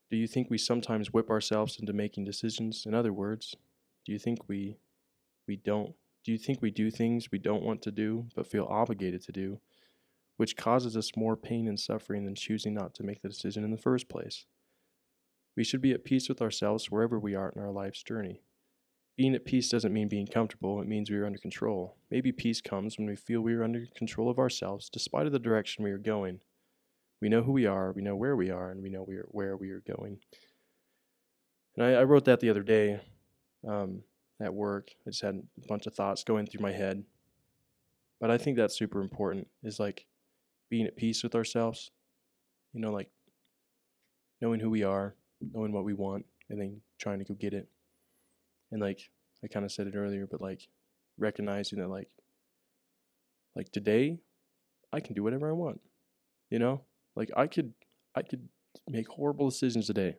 Do 0.10 0.17
you 0.17 0.28
think 0.28 0.49
we 0.49 0.58
sometimes 0.58 1.12
whip 1.12 1.30
ourselves 1.30 1.80
into 1.80 1.93
making 1.93 2.26
decisions? 2.26 2.86
In 2.86 2.93
other 2.93 3.13
words, 3.13 3.56
do 4.06 4.12
you 4.12 4.19
think 4.19 4.47
we 4.47 4.78
we 5.47 5.56
don't? 5.56 5.95
Do 6.23 6.32
you 6.32 6.38
think 6.38 6.62
we 6.62 6.71
do 6.71 6.89
things 6.91 7.32
we 7.32 7.39
don't 7.39 7.63
want 7.63 7.82
to 7.82 7.91
do 7.91 8.30
but 8.36 8.47
feel 8.47 8.65
obligated 8.65 9.21
to 9.23 9.32
do?" 9.32 9.60
which 10.38 10.58
causes 10.58 10.97
us 10.97 11.15
more 11.15 11.38
pain 11.38 11.67
and 11.67 11.80
suffering 11.80 12.26
than 12.26 12.34
choosing 12.34 12.73
not 12.73 12.93
to 12.95 13.04
make 13.04 13.21
the 13.21 13.30
decision 13.30 13.63
in 13.63 13.69
the 13.69 13.78
first 13.78 14.10
place. 14.10 14.45
We 15.56 15.63
should 15.63 15.82
be 15.82 15.91
at 15.91 16.04
peace 16.04 16.28
with 16.28 16.41
ourselves 16.41 16.89
wherever 16.89 17.19
we 17.19 17.36
are 17.36 17.49
in 17.49 17.62
our 17.62 17.71
life's 17.71 18.02
journey. 18.02 18.41
Being 19.15 19.36
at 19.36 19.45
peace 19.45 19.69
doesn't 19.69 19.93
mean 19.93 20.08
being 20.08 20.26
comfortable, 20.26 20.82
it 20.82 20.88
means 20.88 21.12
we 21.12 21.17
are 21.17 21.26
under 21.26 21.38
control. 21.38 21.97
Maybe 22.10 22.32
peace 22.32 22.62
comes 22.62 22.97
when 22.97 23.08
we 23.08 23.15
feel 23.15 23.41
we 23.41 23.54
are 23.54 23.63
under 23.63 23.86
control 23.95 24.30
of 24.30 24.39
ourselves 24.39 24.89
despite 24.89 25.28
of 25.28 25.32
the 25.32 25.39
direction 25.39 25.84
we 25.84 25.91
are 25.91 25.99
going. 25.99 26.39
We 27.21 27.30
know 27.30 27.43
who 27.43 27.52
we 27.52 27.65
are, 27.67 27.91
we 27.91 28.02
know 28.02 28.15
where 28.15 28.36
we 28.36 28.49
are, 28.49 28.71
and 28.71 28.82
we 28.82 28.89
know 28.89 29.06
we 29.08 29.15
are 29.15 29.28
where 29.30 29.56
we 29.56 29.69
are 29.69 29.84
going. 29.86 30.17
And 31.78 31.86
I, 31.86 32.02
I 32.02 32.04
wrote 32.04 32.26
that 32.26 32.39
the 32.39 32.49
other 32.49 32.63
day 32.63 33.02
um, 33.67 34.02
at 34.41 34.54
work. 34.54 34.89
I 35.06 35.12
just 35.12 35.21
had 35.21 35.36
a 35.63 35.67
bunch 35.67 35.86
of 35.86 35.93
thoughts 35.93 36.23
going 36.23 36.47
through 36.47 36.62
my 36.62 36.71
head. 36.71 37.04
But 38.19 38.32
I 38.32 38.38
think 38.38 38.58
that's 38.58 38.78
super 38.78 39.02
important 39.02 39.47
is 39.63 39.80
like 39.80 40.06
being 40.69 40.88
at 40.88 40.95
peace 40.95 41.23
with 41.23 41.36
ourselves, 41.36 41.91
you 42.73 42.82
know, 42.82 42.91
like 42.91 43.10
knowing 44.41 44.60
who 44.60 44.69
we 44.69 44.84
are, 44.84 45.15
knowing 45.54 45.71
what 45.71 45.84
we 45.84 45.93
want, 45.93 46.26
and 46.49 46.60
then 46.60 46.82
trying 46.99 47.19
to 47.19 47.26
go 47.26 47.34
get 47.34 47.54
it. 47.54 47.67
And 48.74 48.82
like 48.82 49.12
I 49.44 49.48
kind 49.48 49.64
of 49.64 49.72
said 49.72 49.86
it 49.86 49.96
earlier, 49.96 50.28
but 50.30 50.42
like 50.42 50.68
recognizing 51.20 51.80
that 51.80 51.90
like 51.90 52.10
like 53.56 53.72
today 53.72 54.18
I 54.92 55.00
can 55.00 55.14
do 55.14 55.22
whatever 55.22 55.48
I 55.48 55.54
want. 55.54 55.80
You 56.50 56.58
know? 56.58 56.82
Like 57.16 57.30
I 57.38 57.46
could 57.46 57.74
I 58.16 58.24
could 58.24 58.50
make 58.90 59.08
horrible 59.08 59.50
decisions 59.50 59.86
today. 59.86 60.18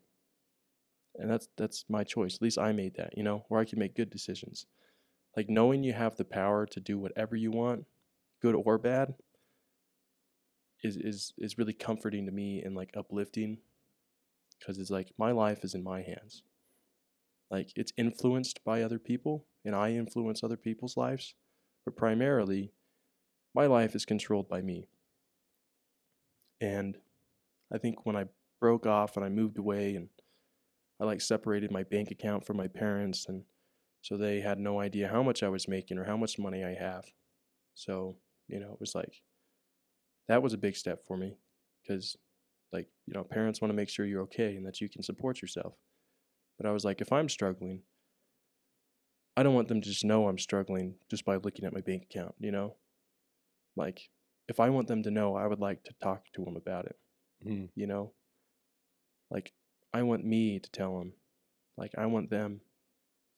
And 1.17 1.29
that's 1.29 1.49
that's 1.57 1.85
my 1.89 2.05
choice. 2.05 2.37
At 2.37 2.43
least 2.43 2.59
I 2.59 2.71
made 2.71 2.95
that, 2.97 3.17
you 3.17 3.25
know, 3.25 3.45
where 3.49 3.61
I 3.61 3.65
can 3.65 3.81
make 3.81 3.97
good 3.97 4.11
decisions. 4.11 4.67
Like 5.37 5.49
knowing 5.49 5.83
you 5.83 5.93
have 5.93 6.17
the 6.17 6.25
power 6.25 6.65
to 6.67 6.81
do 6.81 6.97
whatever 6.97 7.35
you 7.35 7.51
want, 7.51 7.87
good 8.41 8.55
or 8.55 8.79
bad, 8.79 9.15
is 10.85 10.97
is 10.97 11.33
is 11.39 11.59
really 11.59 11.73
comforting 11.73 12.27
to 12.27 12.33
me 12.33 12.63
and 12.63 12.77
like 12.77 12.91
uplifting 12.97 13.59
because 14.61 14.79
it's 14.79 14.91
like 14.91 15.09
my 15.19 15.33
life 15.33 15.65
is 15.65 15.75
in 15.75 15.83
my 15.83 16.03
hands 16.03 16.45
like 17.51 17.71
it's 17.77 17.93
influenced 17.97 18.65
by 18.65 18.83
other 18.83 18.99
people 18.99 19.47
and 19.65 19.75
i 19.75 19.91
influence 19.91 20.43
other 20.43 20.57
people's 20.57 20.97
lives 20.97 21.35
but 21.85 21.97
primarily 21.97 22.73
my 23.55 23.67
life 23.67 23.95
is 23.95 24.05
controlled 24.05 24.49
by 24.49 24.61
me. 24.61 24.89
And 26.61 26.99
i 27.73 27.79
think 27.79 28.05
when 28.07 28.17
i 28.17 28.27
broke 28.61 28.87
off 28.87 29.17
and 29.17 29.25
i 29.25 29.29
moved 29.29 29.59
away 29.59 29.95
and 29.95 30.09
i 31.01 31.05
like 31.05 31.21
separated 31.21 31.71
my 31.71 31.83
bank 31.83 32.11
account 32.11 32.47
from 32.47 32.57
my 32.57 32.69
parents 32.69 33.27
and 33.29 33.45
so 34.01 34.17
they 34.17 34.41
had 34.41 34.59
no 34.59 34.81
idea 34.81 35.09
how 35.09 35.23
much 35.23 35.43
i 35.43 35.49
was 35.49 35.69
making 35.69 35.99
or 35.99 36.05
how 36.05 36.17
much 36.17 36.39
money 36.39 36.65
i 36.65 36.75
have. 36.75 37.05
So 37.75 38.17
you 38.49 38.61
know 38.61 38.73
it 38.73 38.81
was 38.81 38.95
like 38.95 39.23
that 40.29 40.43
was 40.43 40.53
a 40.53 40.59
big 40.59 40.77
step 40.77 41.05
for 41.07 41.17
me 41.17 41.37
because 41.83 42.17
like 42.73 42.89
you 43.07 43.15
know 43.15 43.25
parents 43.25 43.61
want 43.61 43.71
to 43.71 43.77
make 43.77 43.89
sure 43.89 44.07
you're 44.07 44.23
okay 44.23 44.57
and 44.57 44.67
that 44.67 44.81
you 44.81 44.89
can 44.89 45.03
support 45.03 45.43
yourself 45.43 45.75
but 46.59 46.67
i 46.67 46.71
was 46.73 46.85
like 46.85 47.01
if 47.01 47.13
i'm 47.13 47.29
struggling 47.29 47.81
i 49.37 49.43
don't 49.43 49.55
want 49.55 49.69
them 49.69 49.81
to 49.81 49.89
just 49.89 50.05
know 50.05 50.29
i'm 50.29 50.39
struggling 50.39 50.95
just 51.11 51.25
by 51.25 51.37
looking 51.37 51.65
at 51.65 51.73
my 51.73 51.81
bank 51.81 52.03
account 52.05 52.35
you 52.39 52.53
know? 52.53 52.75
Like 53.77 54.09
if 54.49 54.61
i 54.61 54.69
want 54.71 54.89
them 54.89 55.03
to 55.03 55.11
know 55.11 55.35
i 55.37 55.47
would 55.47 55.61
like 55.61 55.83
to 55.85 55.95
talk 56.03 56.25
to 56.35 56.45
them 56.45 56.57
about 56.57 56.87
it 56.87 56.97
Mm. 57.47 57.69
you 57.75 57.87
know? 57.87 58.13
Like 59.31 59.53
i 59.93 60.03
want 60.03 60.25
me 60.25 60.59
to 60.61 60.71
tell 60.71 60.99
them 60.99 61.13
like 61.77 61.93
i 61.99 62.07
want 62.07 62.31
them 62.31 62.61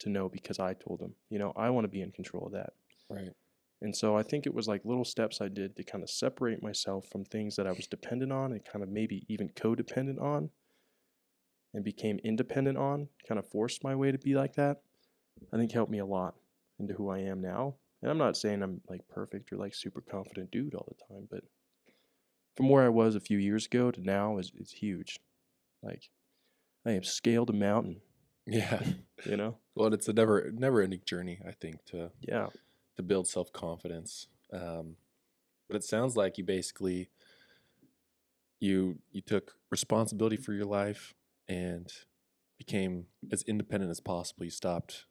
to 0.01 0.11
know 0.11 0.29
because 0.29 0.59
i 0.61 0.75
told 0.75 1.01
them 1.01 1.15
you 1.31 1.39
know? 1.39 1.53
I 1.57 1.71
want 1.71 1.85
to 1.85 1.89
be 1.89 2.03
in 2.03 2.13
control 2.13 2.47
of 2.47 2.53
that. 2.53 2.75
Right. 3.09 3.33
and 3.81 3.95
so 3.97 4.17
I 4.17 4.23
think 4.23 4.47
it 4.47 4.55
was 4.55 4.67
like 4.69 4.85
little 4.85 5.05
steps 5.05 5.41
I 5.41 5.49
did 5.49 5.77
to 5.77 5.85
kind 5.85 6.03
of 6.05 6.11
separate 6.11 6.63
myself 6.63 7.07
from 7.11 7.25
things 7.25 7.57
that 7.57 7.67
I 7.67 7.73
was 7.73 7.87
dependent 7.87 8.33
on 8.33 8.53
and 8.53 8.65
kind 8.65 8.83
of 8.83 8.89
maybe 8.91 9.25
even 9.29 9.49
codependent 9.51 10.21
on 10.21 10.51
and 11.77 11.85
became 11.85 12.19
independent 12.25 12.79
on, 12.79 13.07
kind 13.29 13.39
of 13.39 13.47
forced 13.47 13.85
my 13.85 13.95
way 13.95 14.11
to 14.11 14.17
be 14.17 14.35
like 14.35 14.55
that. 14.55 14.81
I 15.53 15.59
think 15.59 15.71
helped 15.71 15.93
me 15.93 15.99
a 15.99 16.07
lot 16.07 16.35
into 16.79 16.95
who 16.95 17.11
I 17.11 17.19
am 17.19 17.43
now. 17.43 17.75
And 18.01 18.11
I'm 18.11 18.17
not 18.17 18.37
saying 18.37 18.63
I'm 18.63 18.81
like 18.89 19.07
perfect 19.09 19.53
or 19.53 19.57
like 19.57 19.75
super 19.75 20.01
confident 20.01 20.51
dude 20.51 20.75
all 20.75 20.89
the 20.89 21.15
time, 21.15 21.29
but 21.31 21.45
from 22.57 22.71
where 22.71 22.83
I 22.83 22.89
was 22.89 23.15
a 23.15 23.21
few 23.21 23.37
years 23.37 23.67
ago 23.67 23.91
to 23.91 24.01
now 24.01 24.39
is 24.39 24.53
is 24.59 24.73
huge. 24.73 25.21
Like 25.83 26.09
I 26.87 26.93
have 26.93 27.05
scaled 27.05 27.51
a 27.51 27.53
mountain, 27.53 28.01
Yeah. 28.47 28.83
you 29.27 29.37
know? 29.37 29.59
well, 29.75 29.93
it's 29.93 30.09
a 30.09 30.15
never 30.15 30.51
never 30.53 30.81
ending 30.81 31.03
journey, 31.05 31.41
I 31.47 31.53
think, 31.53 31.85
to 31.87 32.11
Yeah. 32.23 32.49
to 32.97 33.03
build 33.03 33.29
self 33.29 33.53
confidence. 33.53 34.29
Um, 34.51 34.97
but 35.69 35.77
it 35.77 35.85
sounds 35.85 36.17
like 36.17 36.39
you 36.39 36.45
basically 36.45 37.11
you 38.61 38.99
you 39.13 39.21
took 39.21 39.57
responsibility 39.71 40.37
for 40.37 40.55
your 40.55 40.65
life 40.65 41.13
and 41.49 41.91
became 42.59 43.07
as 43.31 43.43
independent 43.43 43.91
as 43.91 44.01
possible. 44.01 44.45
You 44.45 44.51
stopped, 44.51 45.05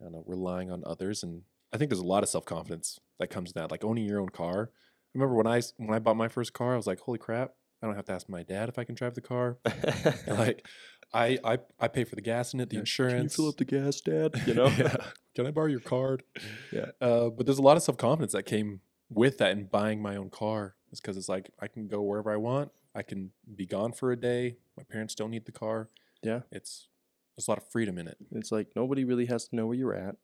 I 0.00 0.04
don't 0.04 0.12
know, 0.12 0.24
relying 0.26 0.70
on 0.70 0.82
others, 0.86 1.22
and 1.22 1.42
I 1.72 1.78
think 1.78 1.90
there's 1.90 2.00
a 2.00 2.06
lot 2.06 2.22
of 2.22 2.28
self 2.28 2.44
confidence 2.44 3.00
that 3.18 3.28
comes 3.28 3.50
to 3.52 3.54
that, 3.60 3.70
like 3.70 3.84
owning 3.84 4.04
your 4.04 4.20
own 4.20 4.30
car. 4.30 4.70
I 4.72 5.18
remember 5.18 5.48
I 5.48 5.62
when 5.76 5.94
I 5.94 5.98
bought 5.98 6.16
my 6.16 6.28
first 6.28 6.52
car, 6.52 6.74
I 6.74 6.76
was 6.76 6.86
like, 6.86 7.00
"Holy 7.00 7.18
crap! 7.18 7.54
I 7.82 7.86
don't 7.86 7.96
have 7.96 8.04
to 8.06 8.12
ask 8.12 8.28
my 8.28 8.42
dad 8.42 8.68
if 8.68 8.78
I 8.78 8.84
can 8.84 8.94
drive 8.94 9.14
the 9.14 9.20
car." 9.20 9.58
Like, 10.26 10.66
I 11.12 11.38
I 11.44 11.58
I 11.80 11.88
pay 11.88 12.04
for 12.04 12.14
the 12.14 12.22
gas 12.22 12.52
in 12.54 12.60
it, 12.60 12.70
the 12.70 12.76
Yeah, 12.76 12.80
insurance. 12.80 13.14
Can 13.14 13.22
you 13.22 13.28
fill 13.28 13.48
up 13.48 13.56
the 13.56 13.64
gas, 13.64 14.00
Dad? 14.00 14.34
You 14.46 14.54
know? 14.60 14.66
yeah. 14.78 14.96
Can 15.34 15.46
I 15.46 15.50
borrow 15.52 15.68
your 15.68 15.80
card? 15.80 16.24
Yeah. 16.72 16.86
Uh, 17.00 17.30
but 17.30 17.46
there's 17.46 17.58
a 17.58 17.62
lot 17.62 17.76
of 17.76 17.82
self 17.82 17.96
confidence 17.96 18.32
that 18.32 18.42
came 18.44 18.80
with 19.08 19.38
that 19.38 19.52
in 19.52 19.64
buying 19.66 20.02
my 20.02 20.16
own 20.16 20.30
car. 20.30 20.74
It's 20.90 21.00
because 21.00 21.16
it's 21.16 21.28
like 21.28 21.50
I 21.60 21.68
can 21.68 21.86
go 21.86 22.02
wherever 22.02 22.30
I 22.32 22.36
want. 22.36 22.70
I 22.98 23.02
can 23.02 23.30
be 23.54 23.64
gone 23.64 23.92
for 23.92 24.10
a 24.10 24.16
day. 24.16 24.56
My 24.76 24.82
parents 24.82 25.14
don't 25.14 25.30
need 25.30 25.46
the 25.46 25.52
car. 25.52 25.88
Yeah. 26.22 26.40
It's 26.50 26.88
there's 27.36 27.46
a 27.46 27.50
lot 27.52 27.58
of 27.58 27.70
freedom 27.70 27.96
in 27.96 28.08
it. 28.08 28.16
It's 28.32 28.50
like 28.50 28.68
nobody 28.74 29.04
really 29.04 29.26
has 29.26 29.46
to 29.48 29.56
know 29.56 29.66
where 29.68 29.76
you're 29.76 29.94
at 29.94 30.16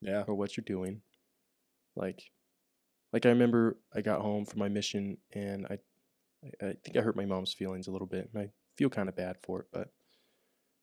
Yeah. 0.00 0.22
or 0.28 0.34
what 0.36 0.56
you're 0.56 0.64
doing. 0.64 1.00
Like, 1.96 2.30
like 3.12 3.26
I 3.26 3.30
remember 3.30 3.78
I 3.92 4.00
got 4.02 4.20
home 4.20 4.44
from 4.44 4.60
my 4.60 4.68
mission 4.68 5.18
and 5.32 5.66
I, 5.66 5.78
I, 6.62 6.66
I 6.68 6.72
think 6.84 6.96
I 6.96 7.00
hurt 7.00 7.16
my 7.16 7.26
mom's 7.26 7.52
feelings 7.52 7.88
a 7.88 7.90
little 7.90 8.06
bit, 8.06 8.30
and 8.32 8.40
I 8.44 8.50
feel 8.76 8.88
kind 8.90 9.08
of 9.08 9.16
bad 9.16 9.36
for 9.42 9.58
it. 9.62 9.66
But 9.72 9.88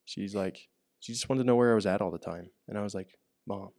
she's 0.03 0.35
like, 0.35 0.67
she 0.99 1.13
just 1.13 1.29
wanted 1.29 1.43
to 1.43 1.47
know 1.47 1.55
where 1.55 1.71
I 1.71 1.75
was 1.75 1.85
at 1.85 2.01
all 2.01 2.11
the 2.11 2.17
time, 2.17 2.49
and 2.67 2.77
I 2.77 2.81
was 2.81 2.93
like, 2.93 3.17
Mom, 3.47 3.69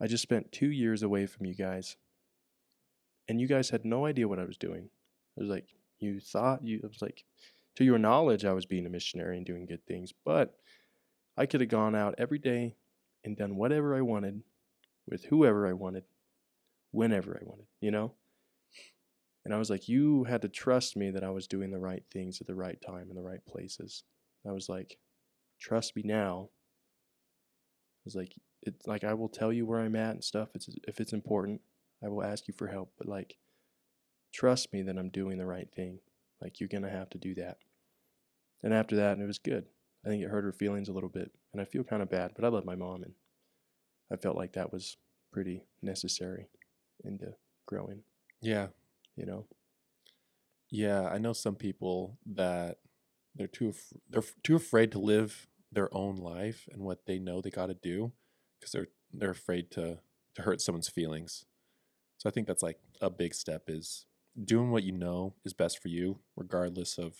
I 0.00 0.06
just 0.06 0.22
spent 0.22 0.52
two 0.52 0.70
years 0.70 1.02
away 1.02 1.26
from 1.26 1.46
you 1.46 1.54
guys, 1.56 1.96
and 3.28 3.40
you 3.40 3.48
guys 3.48 3.70
had 3.70 3.84
no 3.84 4.06
idea 4.06 4.28
what 4.28 4.38
I 4.38 4.44
was 4.44 4.56
doing. 4.56 4.90
I 5.36 5.40
was 5.40 5.50
like, 5.50 5.68
you 5.98 6.20
thought 6.20 6.64
you, 6.64 6.80
I 6.82 6.86
was 6.86 7.02
like, 7.02 7.24
to 7.76 7.84
your 7.84 7.98
knowledge, 7.98 8.44
I 8.44 8.52
was 8.52 8.66
being 8.66 8.86
a 8.86 8.90
missionary 8.90 9.36
and 9.36 9.46
doing 9.46 9.66
good 9.66 9.86
things, 9.86 10.12
but 10.24 10.56
I 11.36 11.46
could 11.46 11.60
have 11.60 11.70
gone 11.70 11.94
out 11.94 12.14
every 12.18 12.38
day 12.38 12.76
and 13.24 13.36
done 13.36 13.56
whatever 13.56 13.94
I 13.94 14.00
wanted 14.00 14.42
with 15.08 15.24
whoever 15.26 15.66
I 15.66 15.72
wanted, 15.72 16.04
whenever 16.90 17.38
I 17.40 17.44
wanted, 17.44 17.66
you 17.80 17.90
know? 17.90 18.12
And 19.44 19.54
I 19.54 19.58
was 19.58 19.70
like, 19.70 19.88
you 19.88 20.24
had 20.24 20.42
to 20.42 20.48
trust 20.48 20.96
me 20.96 21.10
that 21.10 21.24
I 21.24 21.30
was 21.30 21.46
doing 21.46 21.70
the 21.70 21.78
right 21.78 22.02
things 22.10 22.40
at 22.40 22.46
the 22.46 22.54
right 22.54 22.80
time 22.80 23.08
in 23.08 23.16
the 23.16 23.22
right 23.22 23.44
places. 23.46 24.04
I 24.46 24.52
was 24.52 24.68
like, 24.68 24.98
trust 25.58 25.96
me 25.96 26.02
now. 26.04 26.50
I 28.00 28.04
was 28.04 28.14
like, 28.14 28.34
it's 28.62 28.86
like 28.86 29.04
I 29.04 29.14
will 29.14 29.28
tell 29.28 29.52
you 29.52 29.64
where 29.64 29.80
I'm 29.80 29.96
at 29.96 30.14
and 30.14 30.24
stuff. 30.24 30.50
It's 30.54 30.68
if 30.86 31.00
it's 31.00 31.12
important, 31.12 31.60
I 32.04 32.08
will 32.08 32.22
ask 32.22 32.48
you 32.48 32.54
for 32.54 32.66
help. 32.66 32.92
But 32.98 33.08
like, 33.08 33.36
trust 34.32 34.72
me 34.72 34.82
that 34.82 34.98
I'm 34.98 35.08
doing 35.08 35.38
the 35.38 35.46
right 35.46 35.68
thing. 35.74 36.00
Like 36.40 36.60
you're 36.60 36.68
gonna 36.68 36.90
have 36.90 37.10
to 37.10 37.18
do 37.18 37.34
that. 37.36 37.58
And 38.62 38.74
after 38.74 38.96
that, 38.96 39.12
and 39.12 39.22
it 39.22 39.26
was 39.26 39.38
good. 39.38 39.66
I 40.04 40.08
think 40.08 40.22
it 40.22 40.28
hurt 40.30 40.44
her 40.44 40.52
feelings 40.52 40.88
a 40.88 40.92
little 40.92 41.08
bit, 41.08 41.30
and 41.52 41.60
I 41.60 41.64
feel 41.64 41.84
kind 41.84 42.02
of 42.02 42.10
bad. 42.10 42.32
But 42.34 42.44
I 42.44 42.48
love 42.48 42.64
my 42.64 42.76
mom, 42.76 43.02
and 43.02 43.12
I 44.12 44.16
felt 44.16 44.36
like 44.36 44.52
that 44.52 44.72
was 44.72 44.96
pretty 45.32 45.64
necessary 45.82 46.48
into 47.04 47.34
growing. 47.66 48.02
Yeah. 48.40 48.68
You 49.16 49.26
know. 49.26 49.46
Yeah, 50.70 51.08
I 51.08 51.18
know 51.18 51.32
some 51.32 51.56
people 51.56 52.18
that 52.26 52.78
they're 53.34 53.46
too 53.46 53.70
af- 53.70 53.92
they're 54.08 54.22
f- 54.22 54.34
too 54.42 54.56
afraid 54.56 54.92
to 54.92 54.98
live 54.98 55.48
their 55.72 55.92
own 55.94 56.16
life 56.16 56.68
and 56.72 56.82
what 56.82 57.06
they 57.06 57.18
know 57.18 57.40
they 57.40 57.50
got 57.50 57.66
to 57.66 57.74
do 57.74 58.12
because 58.58 58.72
they're 58.72 58.88
they're 59.12 59.30
afraid 59.30 59.70
to 59.72 59.98
to 60.34 60.42
hurt 60.42 60.60
someone's 60.60 60.88
feelings. 60.88 61.44
So 62.18 62.28
I 62.28 62.32
think 62.32 62.46
that's 62.46 62.62
like 62.62 62.78
a 63.00 63.10
big 63.10 63.34
step 63.34 63.64
is 63.68 64.06
doing 64.44 64.70
what 64.70 64.82
you 64.84 64.92
know 64.92 65.34
is 65.44 65.52
best 65.52 65.78
for 65.80 65.88
you, 65.88 66.18
regardless 66.36 66.98
of. 66.98 67.14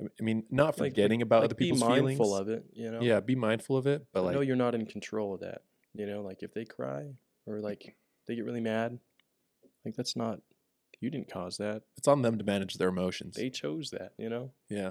I 0.00 0.22
mean, 0.22 0.44
not 0.50 0.78
Like- 0.78 0.92
forgetting 0.92 1.20
about 1.20 1.40
like 1.42 1.44
other 1.46 1.54
be 1.54 1.64
people's 1.66 1.80
mindful 1.82 2.24
feelings. 2.26 2.40
of 2.40 2.48
it. 2.48 2.64
You 2.72 2.90
know. 2.90 3.00
Yeah, 3.02 3.20
be 3.20 3.34
mindful 3.34 3.76
of 3.76 3.86
it, 3.86 4.06
but 4.12 4.20
I 4.20 4.24
like, 4.24 4.34
know 4.34 4.40
you're 4.40 4.56
not 4.56 4.74
in 4.74 4.86
control 4.86 5.34
of 5.34 5.40
that. 5.40 5.62
You 5.92 6.06
know, 6.06 6.22
like 6.22 6.42
if 6.42 6.54
they 6.54 6.64
cry 6.64 7.14
or 7.46 7.60
like 7.60 7.96
they 8.26 8.34
get 8.36 8.44
really 8.44 8.60
mad, 8.60 8.98
like 9.84 9.94
that's 9.96 10.16
not 10.16 10.40
you 11.00 11.10
didn't 11.10 11.30
cause 11.30 11.56
that. 11.58 11.82
it's 11.96 12.08
on 12.08 12.20
them 12.22 12.36
to 12.38 12.44
manage 12.44 12.74
their 12.74 12.88
emotions. 12.90 13.34
They 13.36 13.50
chose 13.50 13.90
that. 13.90 14.12
You 14.18 14.28
know. 14.30 14.52
Yeah. 14.68 14.90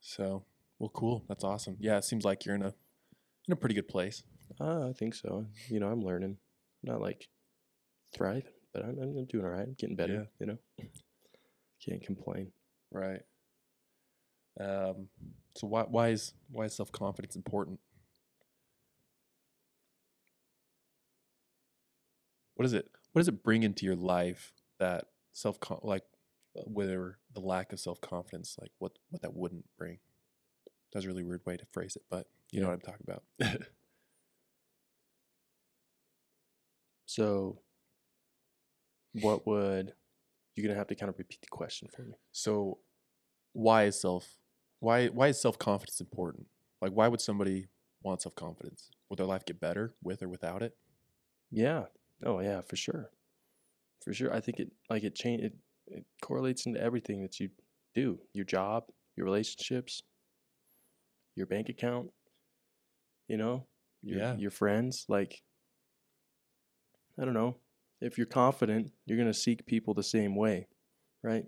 So, 0.00 0.44
well, 0.78 0.90
cool. 0.90 1.24
That's 1.28 1.44
awesome. 1.44 1.76
Yeah, 1.80 1.98
it 1.98 2.04
seems 2.04 2.24
like 2.24 2.44
you're 2.44 2.54
in 2.54 2.62
a 2.62 2.74
in 3.46 3.52
a 3.52 3.56
pretty 3.56 3.74
good 3.74 3.88
place. 3.88 4.22
Uh, 4.60 4.88
I 4.88 4.92
think 4.92 5.14
so. 5.14 5.46
You 5.68 5.80
know, 5.80 5.88
I'm 5.88 6.02
learning. 6.02 6.38
I'm 6.84 6.92
not 6.92 7.00
like 7.00 7.28
thriving, 8.14 8.52
but 8.72 8.84
I'm, 8.84 8.98
I'm 9.00 9.24
doing 9.26 9.44
all 9.44 9.50
right. 9.50 9.62
I'm 9.62 9.74
getting 9.78 9.96
better. 9.96 10.14
Yeah. 10.14 10.24
You 10.38 10.46
know. 10.46 10.58
Can't 11.84 12.02
complain. 12.02 12.52
Right. 12.90 13.22
Um. 14.60 15.08
So 15.56 15.66
why 15.66 15.82
why 15.82 16.08
is 16.08 16.34
why 16.50 16.64
is 16.64 16.74
self 16.74 16.92
confidence 16.92 17.36
important? 17.36 17.80
What 22.54 22.66
is 22.66 22.72
it? 22.72 22.90
What 23.12 23.20
does 23.20 23.28
it 23.28 23.42
bring 23.42 23.62
into 23.62 23.86
your 23.86 23.96
life 23.96 24.52
that 24.78 25.06
self 25.32 25.58
like 25.82 26.04
whether 26.66 27.18
the 27.32 27.40
lack 27.40 27.72
of 27.72 27.80
self 27.80 28.00
confidence 28.00 28.56
like 28.60 28.72
what 28.78 28.92
what 29.10 29.22
that 29.22 29.34
wouldn't 29.34 29.64
bring? 29.78 29.98
That's 30.92 31.04
a 31.04 31.08
really 31.08 31.22
weird 31.22 31.46
way 31.46 31.56
to 31.56 31.64
phrase 31.72 31.96
it, 31.96 32.02
but 32.10 32.26
you 32.50 32.60
know 32.60 32.66
what 32.66 32.74
I'm 32.74 32.80
talking 32.80 33.06
about. 33.08 33.62
So, 37.10 37.58
what 39.12 39.46
would 39.46 39.94
you're 40.54 40.66
gonna 40.66 40.78
have 40.78 40.88
to 40.88 40.94
kind 40.94 41.08
of 41.10 41.18
repeat 41.18 41.40
the 41.42 41.48
question 41.48 41.88
for 41.94 42.02
me? 42.02 42.14
So, 42.32 42.78
why 43.52 43.84
is 43.84 44.00
self 44.00 44.38
why 44.80 45.08
why 45.08 45.28
is 45.28 45.40
self 45.40 45.58
confidence 45.58 46.00
important? 46.00 46.46
Like, 46.80 46.92
why 46.92 47.08
would 47.08 47.20
somebody 47.20 47.68
want 48.02 48.22
self 48.22 48.34
confidence? 48.34 48.90
Would 49.08 49.18
their 49.18 49.26
life 49.26 49.44
get 49.44 49.60
better 49.60 49.94
with 50.02 50.22
or 50.22 50.28
without 50.28 50.62
it? 50.62 50.76
Yeah. 51.50 51.86
Oh 52.24 52.40
yeah, 52.40 52.60
for 52.62 52.76
sure. 52.76 53.10
For 54.04 54.12
sure. 54.14 54.32
I 54.32 54.40
think 54.40 54.60
it 54.60 54.72
like 54.88 55.04
it 55.04 55.14
change 55.14 55.42
it, 55.42 55.54
it 55.86 56.04
correlates 56.22 56.66
into 56.66 56.80
everything 56.80 57.22
that 57.22 57.40
you 57.40 57.50
do. 57.94 58.20
Your 58.32 58.44
job, 58.44 58.84
your 59.16 59.24
relationships, 59.26 60.02
your 61.34 61.46
bank 61.46 61.68
account, 61.68 62.10
you 63.28 63.36
know, 63.36 63.66
your 64.02 64.18
Yeah. 64.18 64.36
your 64.36 64.50
friends. 64.50 65.06
Like 65.08 65.42
I 67.18 67.24
don't 67.24 67.34
know. 67.34 67.56
If 68.00 68.16
you're 68.16 68.26
confident, 68.26 68.92
you're 69.06 69.18
gonna 69.18 69.34
seek 69.34 69.66
people 69.66 69.94
the 69.94 70.02
same 70.02 70.34
way, 70.36 70.68
right? 71.22 71.44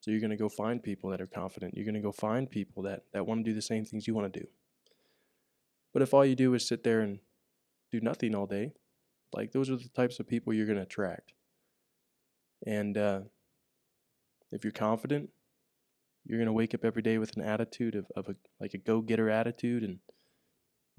So 0.00 0.10
you're 0.10 0.20
gonna 0.20 0.36
go 0.36 0.48
find 0.48 0.82
people 0.82 1.10
that 1.10 1.20
are 1.20 1.26
confident. 1.26 1.74
You're 1.74 1.86
gonna 1.86 2.00
go 2.00 2.12
find 2.12 2.50
people 2.50 2.82
that, 2.84 3.04
that 3.12 3.26
want 3.26 3.44
to 3.44 3.50
do 3.50 3.54
the 3.54 3.62
same 3.62 3.84
things 3.84 4.06
you 4.06 4.14
want 4.14 4.32
to 4.32 4.40
do. 4.40 4.46
But 5.92 6.02
if 6.02 6.12
all 6.14 6.24
you 6.24 6.36
do 6.36 6.54
is 6.54 6.66
sit 6.68 6.84
there 6.84 7.00
and 7.00 7.18
do 7.90 8.00
nothing 8.00 8.34
all 8.34 8.46
day, 8.46 8.72
like 9.32 9.52
those 9.52 9.70
are 9.70 9.76
the 9.76 9.88
types 9.88 10.20
of 10.20 10.28
people 10.28 10.52
you're 10.52 10.66
going 10.66 10.76
to 10.76 10.82
attract. 10.82 11.32
And 12.66 12.96
uh, 12.96 13.20
if 14.52 14.64
you're 14.64 14.72
confident, 14.72 15.30
you're 16.24 16.38
going 16.38 16.46
to 16.46 16.52
wake 16.52 16.74
up 16.74 16.84
every 16.84 17.02
day 17.02 17.18
with 17.18 17.36
an 17.36 17.42
attitude 17.42 17.94
of, 17.94 18.06
of 18.14 18.28
a 18.28 18.36
like 18.60 18.74
a 18.74 18.78
go 18.78 19.00
getter 19.00 19.30
attitude 19.30 19.82
and 19.82 19.98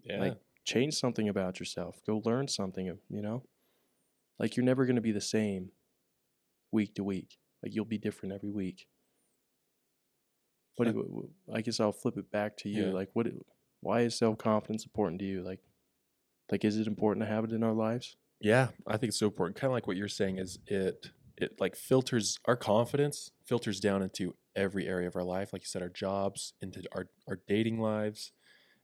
Yeah. 0.03 0.19
like 0.19 0.37
change 0.65 0.95
something 0.95 1.29
about 1.29 1.59
yourself. 1.59 2.01
Go 2.05 2.21
learn 2.25 2.47
something. 2.47 2.87
You 3.09 3.21
know, 3.21 3.43
like 4.39 4.55
you're 4.55 4.65
never 4.65 4.85
going 4.85 4.95
to 4.95 5.01
be 5.01 5.11
the 5.11 5.21
same 5.21 5.71
week 6.71 6.95
to 6.95 7.03
week. 7.03 7.37
Like 7.63 7.75
you'll 7.75 7.85
be 7.85 7.97
different 7.97 8.33
every 8.33 8.51
week. 8.51 8.87
What 10.75 10.87
Uh, 10.87 10.91
do 10.91 11.29
I 11.53 11.61
guess 11.61 11.79
I'll 11.79 11.91
flip 11.91 12.17
it 12.17 12.31
back 12.31 12.57
to 12.57 12.69
you. 12.69 12.87
Yeah. 12.87 12.93
Like, 12.93 13.09
what? 13.13 13.27
Why 13.81 14.01
is 14.01 14.17
self 14.17 14.37
confidence 14.37 14.85
important 14.85 15.19
to 15.19 15.25
you? 15.25 15.41
Like, 15.43 15.59
like 16.51 16.63
is 16.63 16.77
it 16.77 16.87
important 16.87 17.25
to 17.25 17.31
have 17.31 17.43
it 17.43 17.51
in 17.51 17.63
our 17.63 17.73
lives? 17.73 18.15
Yeah, 18.39 18.69
I 18.87 18.97
think 18.97 19.09
it's 19.09 19.19
so 19.19 19.27
important. 19.27 19.57
Kind 19.57 19.69
of 19.69 19.73
like 19.73 19.87
what 19.87 19.97
you're 19.97 20.07
saying 20.07 20.37
is 20.37 20.59
it 20.67 21.11
it 21.37 21.59
like 21.59 21.75
filters 21.75 22.37
our 22.45 22.55
confidence 22.55 23.31
filters 23.45 23.79
down 23.79 24.01
into 24.01 24.35
every 24.55 24.87
area 24.87 25.07
of 25.07 25.15
our 25.15 25.23
life. 25.23 25.51
Like 25.51 25.61
you 25.61 25.67
said, 25.67 25.81
our 25.81 25.89
jobs, 25.89 26.53
into 26.61 26.81
our 26.93 27.07
our 27.27 27.39
dating 27.47 27.79
lives, 27.79 28.31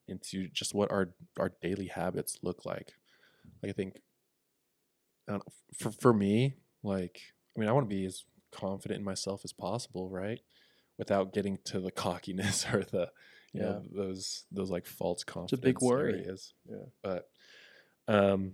into 0.07 0.47
just 0.49 0.73
what 0.73 0.91
our 0.91 1.13
our 1.39 1.53
daily 1.61 1.87
habits 1.87 2.39
look 2.43 2.65
like. 2.65 2.93
Like 3.61 3.69
I 3.69 3.73
think, 3.73 3.95
I 3.95 3.99
for 5.77 5.91
for 5.91 6.13
me, 6.13 6.55
like 6.83 7.19
I 7.55 7.59
mean, 7.59 7.69
I 7.69 7.71
want 7.71 7.89
to 7.89 7.95
be 7.95 8.05
as 8.05 8.23
confident 8.51 8.99
in 8.99 9.05
myself 9.05 9.41
as 9.43 9.53
possible, 9.53 10.09
right? 10.09 10.39
Without 10.97 11.33
getting 11.33 11.57
to 11.65 11.79
the 11.79 11.91
cockiness 12.03 12.65
or 12.71 12.83
the 12.83 13.09
you 13.53 13.61
know 13.61 13.83
those 13.95 14.45
those 14.51 14.69
like 14.69 14.85
false 14.85 15.23
confidence 15.23 15.53
It's 15.53 15.59
a 15.59 15.63
big 15.63 15.81
worry. 15.81 16.13
areas 16.25 16.53
Yeah. 16.69 16.85
but 17.01 17.29
um 18.07 18.53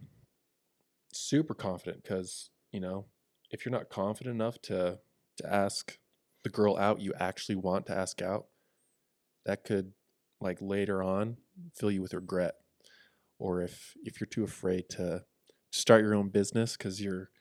super 1.14 1.54
confident 1.56 2.04
because 2.04 2.50
you 2.72 2.80
know 2.80 3.06
if 3.50 3.66
you're 3.66 3.72
not 3.72 3.90
confident 3.90 4.36
enough 4.36 4.62
to 4.64 5.00
to 5.38 5.54
ask 5.54 5.98
the 6.44 6.50
girl 6.50 6.78
out 6.78 7.02
you 7.02 7.14
actually 7.20 7.56
want 7.56 7.88
to 7.88 7.98
ask 7.98 8.22
out 8.22 8.46
that 9.46 9.64
could 9.64 9.92
like 10.40 10.60
later 10.62 11.02
on 11.04 11.38
fill 11.76 11.92
you 11.92 12.02
with 12.02 12.14
regret 12.14 12.56
or 13.40 13.62
if 13.62 13.94
if 14.04 14.20
you're 14.22 14.28
too 14.28 14.44
afraid 14.44 14.88
to 14.90 15.24
start 15.72 16.02
your 16.04 16.16
own 16.16 16.30
business 16.30 16.78
because 16.78 17.02
you're 17.02 17.32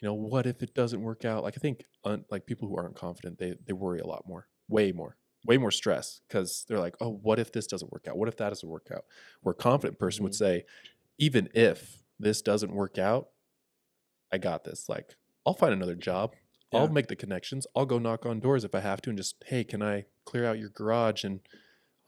you 0.00 0.06
know 0.08 0.14
what 0.14 0.46
if 0.46 0.62
it 0.62 0.74
doesn't 0.74 1.02
work 1.02 1.24
out? 1.24 1.44
Like 1.44 1.54
i 1.56 1.60
think 1.60 1.84
un, 2.04 2.24
like 2.30 2.46
people 2.46 2.68
who 2.68 2.76
aren't 2.76 2.96
confident 2.96 3.38
they 3.38 3.56
they 3.66 3.72
worry 3.74 4.00
a 4.00 4.06
lot 4.06 4.26
more 4.26 4.48
way 4.68 4.92
more 4.92 5.16
way 5.46 5.58
more 5.58 5.70
stress 5.72 6.20
because 6.28 6.64
they're 6.68 6.78
like 6.80 6.96
oh 7.00 7.10
what 7.10 7.38
if 7.38 7.52
this 7.52 7.66
doesn't 7.66 7.92
work 7.92 8.06
out? 8.08 8.16
What 8.18 8.28
if 8.28 8.36
that 8.38 8.50
doesn't 8.50 8.68
work 8.68 8.88
out? 8.94 9.04
Where 9.42 9.52
a 9.52 9.56
confident 9.56 9.98
person 9.98 10.24
would 10.24 10.34
Mhm. 10.34 10.36
say 10.36 10.64
even 11.18 11.48
if 11.54 12.02
this 12.20 12.42
doesn't 12.42 12.72
work 12.74 12.98
out 12.98 13.28
i 14.32 14.38
got 14.38 14.64
this. 14.64 14.88
Like 14.88 15.14
i'll 15.46 15.54
find 15.54 15.72
another 15.72 15.94
job. 15.94 16.34
I'll 16.74 16.88
make 16.88 17.08
the 17.08 17.16
connections. 17.16 17.66
I'll 17.76 17.84
go 17.86 17.98
knock 17.98 18.24
on 18.24 18.40
doors 18.40 18.64
if 18.64 18.74
i 18.74 18.80
have 18.80 19.02
to 19.02 19.10
and 19.10 19.16
just 19.18 19.42
hey 19.46 19.64
can 19.64 19.82
i 19.82 20.06
clear 20.24 20.46
out 20.46 20.58
your 20.58 20.70
garage 20.70 21.24
and 21.24 21.40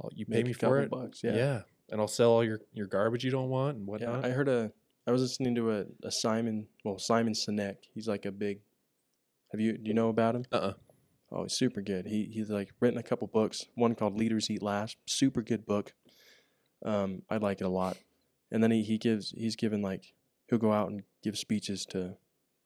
I'll, 0.03 0.11
you 0.13 0.27
pay 0.27 0.39
Make 0.39 0.47
me 0.47 0.53
for 0.53 0.81
it? 0.81 0.91
bucks, 0.91 1.23
yeah. 1.23 1.63
and 1.91 2.01
i'll 2.01 2.09
sell 2.09 2.31
all 2.31 2.45
your 2.45 2.61
your 2.73 2.87
garbage 2.87 3.25
you 3.25 3.31
don't 3.31 3.51
want 3.51 3.77
and 3.77 3.87
Yeah, 3.87 4.11
whatnot. 4.11 4.25
I 4.25 4.31
heard 4.31 4.49
a. 4.49 4.73
I 5.07 5.13
was 5.13 5.23
listening 5.23 5.55
to 5.57 5.71
a, 5.71 5.85
a 6.03 6.11
Simon. 6.11 6.67
Well, 6.85 6.99
Simon 6.99 7.35
Sinek. 7.35 7.77
He's 7.95 8.09
like 8.09 8.25
a 8.25 8.33
big. 8.33 8.61
Have 9.53 9.61
you 9.61 9.77
do 9.77 9.89
you 9.89 9.95
know 9.95 10.09
about 10.09 10.35
him? 10.35 10.45
uh-uh 10.51 10.73
Oh, 11.35 11.43
he's 11.43 11.57
super 11.57 11.83
good. 11.83 12.07
He 12.07 12.31
he's 12.33 12.49
like 12.49 12.71
written 12.81 12.99
a 12.99 13.03
couple 13.03 13.27
books. 13.27 13.65
One 13.75 13.95
called 13.95 14.17
Leaders 14.17 14.49
Eat 14.51 14.63
Last. 14.63 14.97
Super 15.07 15.43
good 15.43 15.67
book. 15.67 15.93
Um, 16.85 17.23
I 17.29 17.39
like 17.39 17.61
it 17.61 17.65
a 17.65 17.69
lot. 17.69 17.97
And 18.53 18.63
then 18.63 18.71
he, 18.71 18.83
he 18.83 18.99
gives 18.99 19.33
he's 19.37 19.57
given 19.57 19.83
like 19.83 20.15
he'll 20.49 20.59
go 20.59 20.73
out 20.73 20.91
and 20.91 21.03
give 21.23 21.37
speeches 21.37 21.85
to 21.91 22.17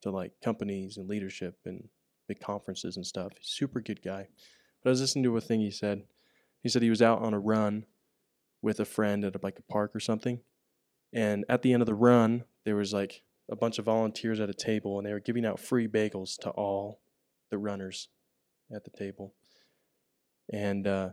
to 0.02 0.10
like 0.10 0.32
companies 0.44 0.96
and 0.98 1.08
leadership 1.08 1.56
and 1.64 1.88
big 2.28 2.40
conferences 2.40 2.96
and 2.96 3.06
stuff. 3.06 3.32
He's 3.38 3.48
super 3.48 3.80
good 3.80 4.02
guy. 4.02 4.28
But 4.82 4.90
I 4.90 4.92
was 4.92 5.00
listening 5.00 5.24
to 5.24 5.36
a 5.36 5.40
thing 5.40 5.60
he 5.60 5.70
said. 5.70 6.02
He 6.62 6.68
said 6.68 6.82
he 6.82 6.90
was 6.90 7.02
out 7.02 7.22
on 7.22 7.34
a 7.34 7.38
run 7.38 7.86
with 8.60 8.80
a 8.80 8.84
friend 8.84 9.24
at 9.24 9.42
like 9.42 9.58
a 9.58 9.72
park 9.72 9.92
or 9.94 10.00
something. 10.00 10.40
And 11.12 11.44
at 11.48 11.62
the 11.62 11.72
end 11.72 11.82
of 11.82 11.86
the 11.86 11.94
run, 11.94 12.44
there 12.64 12.76
was 12.76 12.92
like 12.92 13.22
a 13.50 13.56
bunch 13.56 13.78
of 13.78 13.86
volunteers 13.86 14.40
at 14.40 14.50
a 14.50 14.54
table 14.54 14.98
and 14.98 15.06
they 15.06 15.12
were 15.12 15.20
giving 15.20 15.46
out 15.46 15.58
free 15.58 15.88
bagels 15.88 16.38
to 16.40 16.50
all 16.50 17.00
the 17.50 17.58
runners 17.58 18.08
at 18.74 18.84
the 18.84 18.90
table, 18.90 19.34
and 20.52 20.86
uh, 20.86 21.10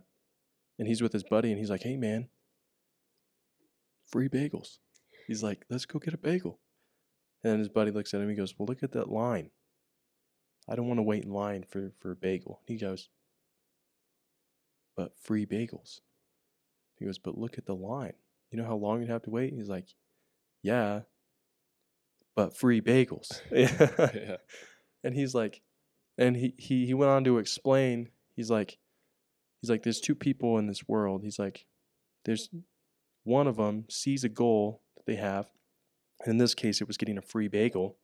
and 0.77 0.87
he's 0.87 1.01
with 1.01 1.13
his 1.13 1.23
buddy, 1.23 1.51
and 1.51 1.59
he's 1.59 1.69
like, 1.69 1.83
"Hey, 1.83 1.97
man, 1.97 2.29
free 4.05 4.29
bagels." 4.29 4.79
He's 5.27 5.43
like, 5.43 5.65
"Let's 5.69 5.85
go 5.85 5.99
get 5.99 6.13
a 6.13 6.17
bagel." 6.17 6.59
And 7.43 7.53
then 7.53 7.59
his 7.59 7.69
buddy 7.69 7.91
looks 7.91 8.13
at 8.13 8.21
him. 8.21 8.29
He 8.29 8.35
goes, 8.35 8.57
"Well, 8.57 8.67
look 8.67 8.83
at 8.83 8.91
that 8.93 9.09
line. 9.09 9.51
I 10.67 10.75
don't 10.75 10.87
want 10.87 10.97
to 10.97 11.03
wait 11.03 11.23
in 11.23 11.31
line 11.31 11.63
for 11.63 11.93
for 11.99 12.11
a 12.11 12.15
bagel." 12.15 12.61
He 12.65 12.77
goes, 12.77 13.09
"But 14.95 15.17
free 15.17 15.45
bagels." 15.45 16.01
He 16.97 17.05
goes, 17.05 17.19
"But 17.19 17.37
look 17.37 17.57
at 17.57 17.65
the 17.65 17.75
line. 17.75 18.13
You 18.55 18.61
know 18.61 18.67
how 18.67 18.77
long 18.77 19.01
you'd 19.01 19.09
have 19.09 19.23
to 19.23 19.29
wait?" 19.29 19.53
He's 19.53 19.67
like, 19.67 19.87
"Yeah, 20.63 21.01
but 22.35 22.55
free 22.55 22.79
bagels." 22.79 23.41
yeah. 23.51 24.37
and 25.03 25.13
he's 25.13 25.35
like 25.35 25.61
and 26.17 26.35
he, 26.35 26.53
he 26.57 26.85
he 26.85 26.93
went 26.93 27.11
on 27.11 27.23
to 27.25 27.37
explain 27.37 28.09
he's 28.35 28.49
like 28.49 28.77
he's 29.61 29.69
like 29.69 29.83
there's 29.83 29.99
two 29.99 30.15
people 30.15 30.57
in 30.57 30.67
this 30.67 30.87
world 30.87 31.21
he's 31.23 31.39
like 31.39 31.65
there's 32.23 32.49
one 33.23 33.47
of 33.47 33.57
them 33.57 33.85
sees 33.89 34.23
a 34.23 34.29
goal 34.29 34.81
that 34.95 35.05
they 35.05 35.15
have 35.15 35.47
and 36.21 36.31
in 36.31 36.37
this 36.37 36.55
case 36.55 36.81
it 36.81 36.87
was 36.87 36.97
getting 36.97 37.17
a 37.17 37.21
free 37.21 37.47
bagel 37.47 37.97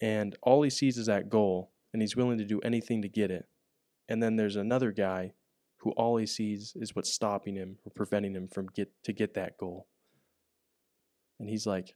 and 0.00 0.36
all 0.42 0.62
he 0.62 0.70
sees 0.70 0.96
is 0.96 1.06
that 1.06 1.28
goal 1.28 1.72
and 1.92 2.02
he's 2.02 2.16
willing 2.16 2.38
to 2.38 2.44
do 2.44 2.60
anything 2.60 3.02
to 3.02 3.08
get 3.08 3.30
it 3.30 3.46
and 4.08 4.22
then 4.22 4.36
there's 4.36 4.56
another 4.56 4.92
guy 4.92 5.32
who 5.84 5.92
all 5.92 6.16
he 6.16 6.26
sees 6.26 6.72
is 6.76 6.96
what's 6.96 7.12
stopping 7.12 7.54
him 7.54 7.78
or 7.84 7.92
preventing 7.94 8.34
him 8.34 8.48
from 8.48 8.66
get 8.74 8.90
to 9.04 9.12
get 9.12 9.34
that 9.34 9.56
goal 9.56 9.86
and 11.38 11.48
he's 11.48 11.66
like 11.66 11.94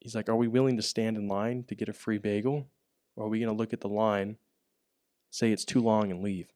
he's 0.00 0.14
like, 0.14 0.28
Are 0.28 0.36
we 0.36 0.48
willing 0.48 0.76
to 0.76 0.82
stand 0.82 1.16
in 1.16 1.28
line 1.28 1.64
to 1.68 1.74
get 1.74 1.88
a 1.88 1.92
free 1.92 2.18
bagel? 2.18 2.68
Or 3.16 3.26
are 3.26 3.28
we 3.28 3.38
going 3.38 3.50
to 3.50 3.56
look 3.56 3.72
at 3.72 3.80
the 3.80 3.88
line, 3.88 4.36
say 5.30 5.52
it's 5.52 5.64
too 5.64 5.80
long, 5.80 6.10
and 6.10 6.22
leave 6.22 6.48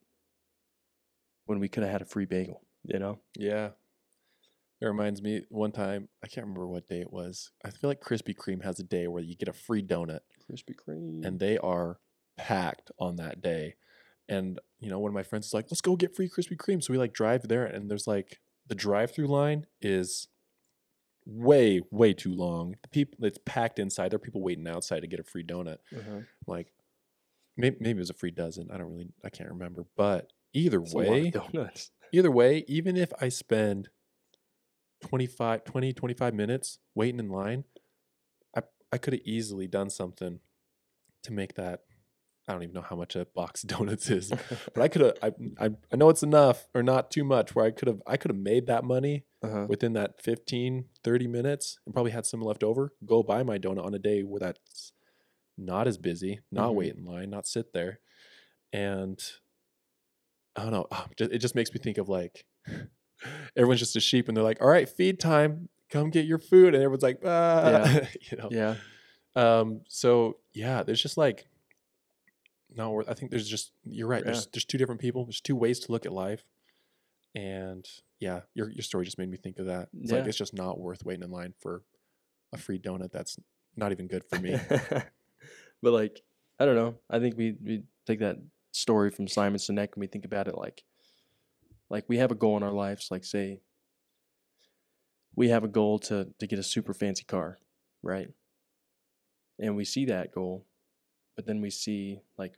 when 1.45 1.59
we 1.59 1.69
could 1.69 1.83
have 1.83 1.91
had 1.91 2.01
a 2.01 2.05
free 2.05 2.25
bagel? 2.25 2.61
You 2.83 2.99
know? 2.99 3.19
Yeah. 3.37 3.69
It 4.81 4.85
reminds 4.85 5.21
me 5.21 5.43
one 5.49 5.71
time, 5.71 6.09
I 6.23 6.27
can't 6.27 6.45
remember 6.45 6.67
what 6.67 6.89
day 6.89 6.99
it 6.99 7.11
was. 7.11 7.51
I 7.63 7.69
feel 7.69 7.89
like 7.89 8.01
Krispy 8.01 8.35
Kreme 8.35 8.63
has 8.63 8.79
a 8.79 8.83
day 8.83 9.07
where 9.07 9.23
you 9.23 9.35
get 9.35 9.47
a 9.47 9.53
free 9.53 9.81
donut 9.81 10.19
Krispy 10.49 10.75
Kreme. 10.75 11.25
and 11.25 11.39
they 11.39 11.57
are 11.57 11.99
packed 12.37 12.91
on 12.99 13.15
that 13.15 13.41
day. 13.41 13.75
And, 14.27 14.59
you 14.79 14.89
know, 14.89 14.99
one 14.99 15.09
of 15.09 15.15
my 15.15 15.23
friends 15.23 15.47
is 15.47 15.53
like, 15.53 15.65
let's 15.69 15.81
go 15.81 15.95
get 15.95 16.15
free 16.15 16.29
Krispy 16.29 16.57
Kreme. 16.57 16.83
So 16.83 16.91
we 16.91 16.97
like 16.97 17.13
drive 17.13 17.47
there 17.47 17.65
and 17.65 17.89
there's 17.89 18.07
like 18.07 18.39
the 18.67 18.75
drive 18.75 19.13
through 19.13 19.27
line 19.27 19.65
is 19.81 20.27
way, 21.25 21.81
way 21.91 22.13
too 22.13 22.33
long. 22.33 22.75
The 22.81 22.89
people 22.89 23.25
it's 23.25 23.39
packed 23.45 23.79
inside. 23.79 24.11
There 24.11 24.17
are 24.17 24.19
people 24.19 24.41
waiting 24.41 24.67
outside 24.67 25.01
to 25.01 25.07
get 25.07 25.19
a 25.19 25.23
free 25.23 25.43
donut. 25.43 25.77
uh-huh. 25.95 26.21
Like 26.47 26.73
maybe, 27.57 27.77
maybe 27.79 27.97
it 27.97 28.01
was 28.01 28.09
a 28.09 28.15
free 28.15 28.31
dozen. 28.31 28.69
I 28.71 28.77
don't 28.77 28.91
really 28.91 29.09
I 29.23 29.29
can't 29.29 29.49
remember. 29.49 29.85
But 29.95 30.31
either 30.53 30.79
That's 30.79 30.93
a 30.93 30.97
lot 30.97 31.05
of 31.05 31.11
way, 31.11 31.29
donuts. 31.29 31.91
either 32.11 32.31
way, 32.31 32.65
even 32.67 32.97
if 32.97 33.11
I 33.21 33.29
spend 33.29 33.89
25, 35.05 35.63
20, 35.63 35.93
25 35.93 36.33
minutes 36.33 36.79
waiting 36.95 37.19
in 37.19 37.29
line, 37.29 37.65
I, 38.55 38.61
I 38.91 38.97
could 38.97 39.13
have 39.13 39.21
easily 39.23 39.67
done 39.67 39.89
something 39.89 40.39
to 41.23 41.33
make 41.33 41.55
that. 41.55 41.81
I 42.47 42.53
don't 42.53 42.61
even 42.63 42.73
know 42.75 42.81
how 42.81 42.95
much 42.95 43.15
a 43.15 43.25
box 43.25 43.63
of 43.63 43.69
donuts 43.69 44.09
is, 44.09 44.31
but 44.73 44.81
I 44.81 44.87
could 44.87 45.01
have. 45.01 45.13
I, 45.23 45.31
I 45.59 45.69
I 45.91 45.95
know 45.95 46.09
it's 46.09 46.21
enough 46.23 46.67
or 46.75 46.83
not 46.83 47.09
too 47.09 47.23
much 47.23 47.55
where 47.55 47.65
I 47.65 47.71
could 47.71 47.87
have 47.87 48.01
I 48.05 48.17
could 48.17 48.29
have 48.31 48.39
made 48.39 48.67
that 48.67 48.83
money 48.83 49.25
uh-huh. 49.41 49.65
within 49.67 49.93
that 49.93 50.21
15, 50.21 50.85
30 51.03 51.27
minutes 51.27 51.79
and 51.85 51.93
probably 51.93 52.11
had 52.11 52.25
some 52.25 52.41
left 52.41 52.63
over. 52.63 52.93
Go 53.05 53.23
buy 53.23 53.41
my 53.43 53.57
donut 53.57 53.85
on 53.85 53.93
a 53.95 53.99
day 53.99 54.21
where 54.21 54.39
that's 54.39 54.91
not 55.57 55.87
as 55.87 55.97
busy, 55.97 56.41
not 56.51 56.71
Mhm. 56.71 56.75
wait 56.75 56.95
in 56.95 57.05
line, 57.05 57.29
not 57.31 57.47
sit 57.47 57.73
there. 57.73 57.99
And 58.73 59.19
I 60.55 60.61
don't 60.63 60.71
know. 60.71 60.87
ah, 60.91 61.07
It 61.19 61.39
just 61.39 61.55
makes 61.55 61.73
me 61.73 61.79
think 61.79 61.97
of 61.97 62.09
like 62.09 62.45
everyone's 63.57 63.79
just 63.79 63.95
a 63.95 63.99
sheep 63.99 64.27
and 64.27 64.35
they're 64.37 64.43
like, 64.43 64.61
all 64.61 64.67
right, 64.67 64.87
feed 64.87 65.19
time. 65.19 65.69
Come 65.89 66.09
get 66.09 66.25
your 66.25 66.39
food. 66.39 66.73
And 66.73 66.83
everyone's 66.83 67.03
like, 67.03 67.19
ah, 67.25 68.01
you 68.21 68.37
know. 68.37 68.49
Yeah. 68.51 68.75
Um, 69.35 69.81
so 69.87 70.37
yeah, 70.53 70.83
there's 70.83 71.01
just 71.01 71.17
like 71.17 71.47
no 72.75 72.91
worth. 72.91 73.09
I 73.09 73.13
think 73.13 73.31
there's 73.31 73.47
just 73.49 73.71
you're 73.85 74.07
right. 74.07 74.23
There's 74.23 74.45
Yeah. 74.45 74.49
there's 74.53 74.65
two 74.65 74.77
different 74.77 75.01
people. 75.01 75.25
There's 75.25 75.41
two 75.41 75.55
ways 75.55 75.79
to 75.81 75.91
look 75.91 76.05
at 76.05 76.11
life. 76.13 76.43
And 77.33 77.85
yeah, 78.19 78.41
your 78.53 78.69
your 78.71 78.83
story 78.83 79.05
just 79.05 79.17
made 79.17 79.29
me 79.29 79.37
think 79.37 79.59
of 79.59 79.65
that. 79.67 79.89
It's 79.99 80.11
like 80.11 80.23
Yeah. 80.23 80.27
it's 80.29 80.37
just 80.37 80.53
not 80.53 80.79
worth 80.79 81.03
waiting 81.05 81.23
in 81.23 81.31
line 81.31 81.53
for 81.59 81.83
a 82.53 82.57
free 82.57 82.79
donut 82.79 83.11
that's 83.11 83.37
not 83.75 83.91
even 83.91 84.07
good 84.07 84.23
for 84.23 84.39
me. 84.39 84.57
but 85.81 85.91
like, 85.93 86.21
I 86.59 86.65
don't 86.65 86.75
know. 86.75 86.95
I 87.09 87.19
think 87.19 87.37
we 87.37 87.55
we 87.63 87.83
take 88.05 88.19
that 88.19 88.37
story 88.71 89.09
from 89.09 89.27
Simon 89.27 89.59
Sinek 89.59 89.93
and 89.93 89.97
we 90.01 90.07
think 90.07 90.25
about 90.25 90.47
it 90.47 90.57
like, 90.57 90.83
like 91.89 92.05
we 92.07 92.17
have 92.17 92.31
a 92.31 92.35
goal 92.35 92.55
in 92.57 92.63
our 92.63 92.71
lives. 92.71 93.09
Like, 93.11 93.25
say, 93.25 93.59
we 95.35 95.49
have 95.49 95.63
a 95.63 95.67
goal 95.69 95.99
to 95.99 96.29
to 96.39 96.47
get 96.47 96.59
a 96.59 96.63
super 96.63 96.93
fancy 96.93 97.23
car, 97.25 97.57
right? 98.01 98.29
And 99.59 99.75
we 99.75 99.85
see 99.85 100.05
that 100.05 100.31
goal, 100.33 100.65
but 101.35 101.45
then 101.45 101.61
we 101.61 101.69
see 101.69 102.21
like 102.37 102.53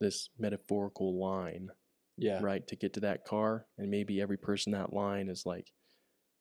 this 0.00 0.30
metaphorical 0.38 1.18
line 1.18 1.70
yeah. 2.16 2.38
right 2.42 2.66
to 2.66 2.76
get 2.76 2.92
to 2.94 3.00
that 3.00 3.24
car 3.24 3.66
and 3.78 3.90
maybe 3.90 4.20
every 4.20 4.36
person 4.36 4.72
that 4.72 4.92
line 4.92 5.28
is 5.28 5.44
like 5.46 5.70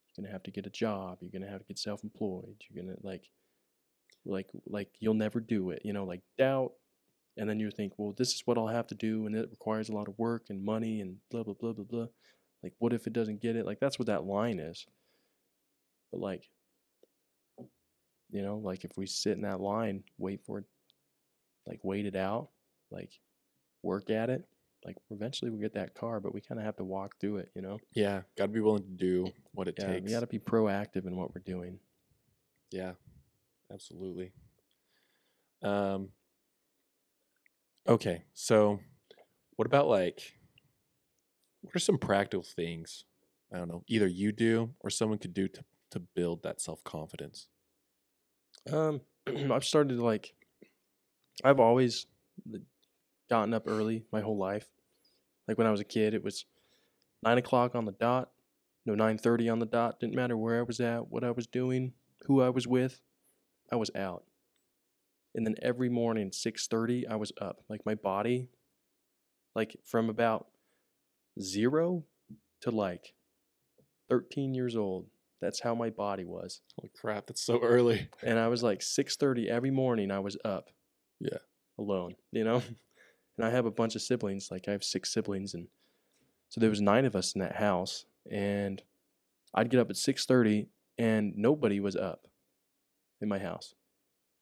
you're 0.08 0.24
gonna 0.24 0.34
have 0.34 0.44
to 0.44 0.52
get 0.52 0.66
a 0.66 0.72
job 0.72 1.18
you're 1.22 1.32
gonna 1.32 1.52
have 1.52 1.62
to 1.62 1.68
get 1.68 1.80
self-employed 1.80 2.56
you're 2.70 2.84
gonna 2.84 2.98
like 3.02 3.30
like 4.26 4.48
like 4.68 4.90
you'll 5.00 5.14
never 5.14 5.40
do 5.40 5.70
it 5.70 5.82
you 5.86 5.94
know 5.94 6.04
like 6.04 6.22
doubt 6.38 6.72
and 7.38 7.50
then 7.50 7.60
you 7.60 7.72
think 7.72 7.94
well 7.98 8.14
this 8.18 8.34
is 8.34 8.42
what 8.46 8.58
i'll 8.58 8.68
have 8.68 8.88
to 8.88 8.96
do 8.96 9.26
and 9.26 9.36
it 9.36 9.50
requires 9.50 9.90
a 9.90 9.94
lot 9.94 10.08
of 10.08 10.18
work 10.18 10.46
and 10.50 10.64
money 10.64 11.02
and 11.02 11.16
blah 11.32 11.44
blah 11.44 11.54
blah 11.54 11.74
blah 11.74 11.86
blah. 11.86 12.08
Like 12.62 12.74
what 12.80 12.94
if 12.94 13.08
it 13.08 13.14
doesn't 13.14 13.42
get 13.42 13.56
it? 13.56 13.66
Like 13.66 13.80
that's 13.80 13.98
what 13.98 14.08
that 14.08 14.26
line 14.26 14.60
is. 14.60 14.86
But 16.12 16.20
like 16.20 16.50
you 18.32 18.42
know 18.42 18.58
like 18.58 18.84
if 18.84 18.92
we 18.98 19.08
sit 19.08 19.38
in 19.38 19.42
that 19.42 19.60
line 19.60 20.04
wait 20.20 20.40
for 20.46 20.60
it 20.60 20.66
like 21.66 21.80
wait 21.82 22.06
it 22.06 22.16
out 22.16 22.50
like 22.92 23.12
work 23.84 24.10
at 24.10 24.30
it 24.30 24.44
like 24.86 24.96
eventually 25.12 25.52
we'll 25.52 25.60
get 25.60 25.74
that 25.74 25.94
car 25.94 26.20
but 26.20 26.34
we 26.34 26.42
kind 26.42 26.60
of 26.60 26.66
have 26.66 26.76
to 26.78 26.84
walk 26.84 27.16
through 27.20 27.38
it 27.38 27.50
you 27.56 27.62
know 27.62 27.78
Yeah. 27.94 28.22
Gotta 28.38 28.52
be 28.52 28.60
willing 28.62 28.84
to 28.84 28.90
do 28.90 29.28
what 29.54 29.68
it 29.68 29.76
yeah 29.78 29.88
takes. 29.94 30.06
we 30.06 30.12
got 30.12 30.22
to 30.22 30.28
be 30.28 30.40
proactive 30.40 31.06
in 31.06 31.16
what 31.18 31.34
we're 31.36 31.42
doing 31.46 31.80
Yeah, 32.72 32.94
absolutely. 33.74 34.32
Um, 35.62 36.10
okay, 37.88 38.24
so 38.34 38.80
what 39.58 39.66
about 39.66 39.88
like, 39.88 40.34
what 41.62 41.76
are 41.76 41.80
some 41.80 41.98
practical 41.98 42.44
things? 42.44 43.04
I 43.54 43.58
don't 43.58 43.68
know, 43.68 43.84
either 43.88 44.08
you 44.08 44.32
do 44.32 44.74
or 44.80 44.90
someone 44.90 45.18
could 45.18 45.34
do 45.34 45.48
to 45.50 45.64
to 45.92 46.00
build 46.00 46.44
that 46.44 46.62
self 46.62 46.84
confidence. 46.84 47.48
um 48.72 49.02
i've 49.52 49.66
started 49.66 49.96
to 49.98 50.04
like 50.04 50.34
i've 51.44 51.60
always 51.60 52.06
gotten 53.30 53.54
up 53.54 53.64
early 53.68 54.04
my 54.12 54.22
whole 54.22 54.38
life 54.38 54.68
like 55.48 55.58
when 55.58 55.68
i 55.68 55.72
was 55.72 55.80
a 55.80 55.86
kid 55.86 56.14
it 56.14 56.24
was 56.24 56.46
nine 57.24 57.38
o'clock 57.38 57.76
on 57.76 57.86
the 57.86 57.92
dot 57.92 58.32
no 58.86 58.94
9.30 58.94 59.52
on 59.52 59.60
the 59.60 59.66
dot 59.66 60.00
didn't 60.00 60.16
matter 60.16 60.38
where 60.38 60.60
i 60.60 60.64
was 60.64 60.80
at 60.80 61.08
what 61.10 61.24
i 61.24 61.32
was 61.32 61.48
doing 61.48 61.94
who 62.26 62.42
i 62.42 62.50
was 62.50 62.68
with 62.68 63.02
i 63.72 63.76
was 63.76 63.92
out 63.96 64.24
and 65.36 65.46
then 65.46 65.56
every 65.62 65.90
morning 65.90 66.32
6.30 66.32 67.04
i 67.10 67.16
was 67.16 67.32
up 67.42 67.58
like 67.70 67.86
my 67.86 67.96
body 67.96 68.50
like 69.56 69.76
from 69.86 70.10
about 70.10 70.48
zero 71.42 72.04
to 72.62 72.72
like 72.72 73.14
13 74.10 74.54
years 74.54 74.76
old 74.76 75.06
that's 75.42 75.62
how 75.62 75.74
my 75.74 75.90
body 75.90 76.26
was 76.26 76.62
Holy 76.78 76.92
crap, 77.00 77.28
that's 77.28 77.42
so 77.42 77.60
early. 77.62 78.10
and 78.24 78.38
I 78.38 78.48
was 78.48 78.64
like 78.64 78.82
6:30 78.82 79.48
every 79.48 79.72
morning 79.72 80.12
I 80.12 80.20
was 80.20 80.38
up. 80.44 80.70
Yeah. 81.20 81.38
Alone, 81.78 82.16
you 82.32 82.44
know? 82.44 82.62
and 83.40 83.48
I 83.48 83.52
have 83.52 83.66
a 83.66 83.72
bunch 83.72 83.96
of 83.96 84.02
siblings, 84.02 84.52
like 84.52 84.68
I 84.68 84.72
have 84.72 84.84
6 84.84 85.10
siblings 85.10 85.54
and 85.54 85.68
so 86.50 86.60
there 86.60 86.70
was 86.70 86.80
mm-hmm. 86.80 86.96
9 86.96 87.06
of 87.06 87.16
us 87.16 87.34
in 87.34 87.40
that 87.40 87.56
house 87.56 88.06
and 88.30 88.84
I'd 89.54 89.70
get 89.70 89.80
up 89.80 89.90
at 89.90 89.96
6:30 89.96 90.68
and 90.98 91.34
nobody 91.38 91.80
was 91.80 91.96
up 91.96 92.28
in 93.22 93.30
my 93.30 93.40
house. 93.40 93.76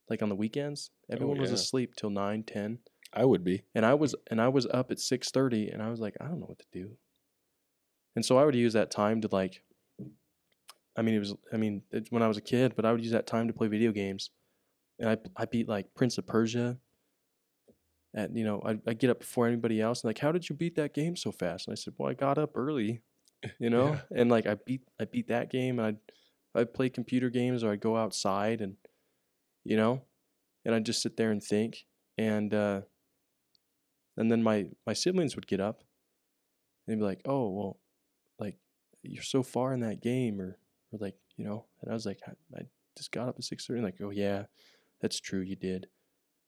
Like 0.09 0.23
on 0.23 0.29
the 0.29 0.35
weekends, 0.35 0.89
oh, 1.09 1.13
everyone 1.13 1.37
was 1.37 1.51
yeah. 1.51 1.55
asleep 1.55 1.95
till 1.95 2.09
9, 2.09 2.43
10 2.43 2.79
I 3.13 3.23
would 3.23 3.43
be. 3.43 3.63
and 3.75 3.85
I 3.85 3.93
was 3.93 4.15
and 4.31 4.41
I 4.41 4.47
was 4.47 4.65
up 4.65 4.89
at 4.89 4.97
6:30 4.97 5.71
and 5.71 5.81
I 5.81 5.89
was 5.89 5.99
like 5.99 6.17
I 6.19 6.25
don't 6.25 6.39
know 6.39 6.47
what 6.47 6.59
to 6.59 6.65
do. 6.71 6.97
And 8.15 8.25
so 8.25 8.39
I 8.39 8.45
would 8.45 8.55
use 8.55 8.73
that 8.73 8.89
time 8.89 9.21
to 9.21 9.29
like 9.31 9.61
I 10.97 11.03
mean 11.03 11.13
it 11.13 11.19
was 11.19 11.35
I 11.53 11.57
mean 11.57 11.83
it's 11.91 12.11
when 12.11 12.23
I 12.23 12.27
was 12.27 12.37
a 12.37 12.41
kid, 12.41 12.73
but 12.75 12.83
I 12.83 12.91
would 12.91 13.03
use 13.03 13.13
that 13.13 13.27
time 13.27 13.47
to 13.47 13.53
play 13.53 13.67
video 13.67 13.91
games. 13.91 14.31
And 14.99 15.07
I 15.07 15.17
I 15.35 15.45
beat 15.45 15.69
like 15.69 15.93
Prince 15.93 16.17
of 16.17 16.25
Persia. 16.25 16.79
And 18.13 18.37
you 18.37 18.43
know, 18.45 18.61
I 18.65 18.79
I 18.87 18.93
get 18.93 19.09
up 19.09 19.19
before 19.19 19.47
anybody 19.47 19.81
else 19.81 20.03
and 20.03 20.09
like 20.09 20.19
how 20.19 20.31
did 20.31 20.49
you 20.49 20.55
beat 20.55 20.75
that 20.75 20.93
game 20.93 21.15
so 21.15 21.31
fast? 21.31 21.67
And 21.67 21.73
I 21.73 21.75
said, 21.75 21.93
"Well, 21.97 22.09
I 22.09 22.13
got 22.13 22.37
up 22.37 22.51
early." 22.55 23.01
You 23.59 23.69
know? 23.69 23.99
Yeah. 24.11 24.21
And 24.21 24.31
like 24.31 24.47
I 24.47 24.55
beat 24.55 24.81
I 24.99 25.05
beat 25.05 25.27
that 25.27 25.51
game 25.51 25.77
and 25.79 25.87
I'd 25.89 25.97
I'd 26.59 26.73
play 26.73 26.89
computer 26.89 27.29
games 27.29 27.63
or 27.63 27.71
I'd 27.71 27.79
go 27.81 27.95
outside 27.95 28.61
and 28.61 28.77
you 29.63 29.77
know, 29.77 30.03
and 30.65 30.75
I'd 30.75 30.85
just 30.85 31.01
sit 31.01 31.17
there 31.17 31.31
and 31.31 31.43
think 31.43 31.85
and 32.17 32.53
uh 32.53 32.81
And 34.17 34.31
then 34.31 34.43
my 34.43 34.67
my 34.85 34.93
siblings 34.93 35.35
would 35.35 35.47
get 35.47 35.59
up 35.61 35.83
and 36.85 36.93
they'd 36.93 36.99
be 36.99 37.05
like, 37.05 37.21
"Oh, 37.25 37.49
well, 37.49 37.79
like 38.39 38.57
you're 39.03 39.23
so 39.23 39.43
far 39.43 39.73
in 39.73 39.81
that 39.81 40.01
game," 40.01 40.39
or 40.41 40.57
or 40.91 40.99
like 40.99 41.15
you 41.35 41.45
know. 41.45 41.65
And 41.81 41.91
I 41.91 41.93
was 41.93 42.05
like, 42.05 42.19
I, 42.27 42.31
I 42.57 42.61
just 42.97 43.11
got 43.11 43.29
up 43.29 43.35
at 43.37 43.43
six 43.43 43.65
thirty. 43.65 43.81
Like, 43.81 44.01
oh 44.01 44.09
yeah, 44.11 44.45
that's 45.01 45.19
true, 45.19 45.41
you 45.41 45.55
did. 45.55 45.87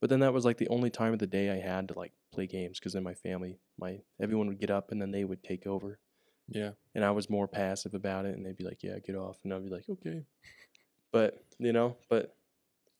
But 0.01 0.09
then 0.09 0.21
that 0.21 0.33
was 0.33 0.45
like 0.45 0.57
the 0.57 0.69
only 0.69 0.89
time 0.89 1.13
of 1.13 1.19
the 1.19 1.27
day 1.27 1.49
I 1.49 1.57
had 1.59 1.89
to 1.89 1.93
like 1.99 2.13
play 2.31 2.47
games 2.47 2.79
because 2.79 2.93
then 2.93 3.03
my 3.03 3.13
family, 3.13 3.59
my 3.77 3.99
everyone 4.21 4.47
would 4.47 4.59
get 4.59 4.71
up 4.71 4.91
and 4.91 5.01
then 5.01 5.11
they 5.11 5.25
would 5.25 5.43
take 5.43 5.67
over, 5.67 5.99
Yeah. 6.47 6.71
and 6.95 7.03
I 7.03 7.11
was 7.11 7.29
more 7.29 7.47
passive 7.47 7.93
about 7.93 8.25
it, 8.25 8.35
and 8.35 8.45
they'd 8.45 8.55
be 8.57 8.63
like, 8.63 8.81
"Yeah, 8.83 8.99
get 8.99 9.15
off," 9.15 9.39
and 9.43 9.53
I'd 9.53 9.63
be 9.63 9.69
like, 9.69 9.89
"Okay," 9.89 10.25
but 11.11 11.43
you 11.59 11.73
know, 11.73 11.97
but 12.09 12.37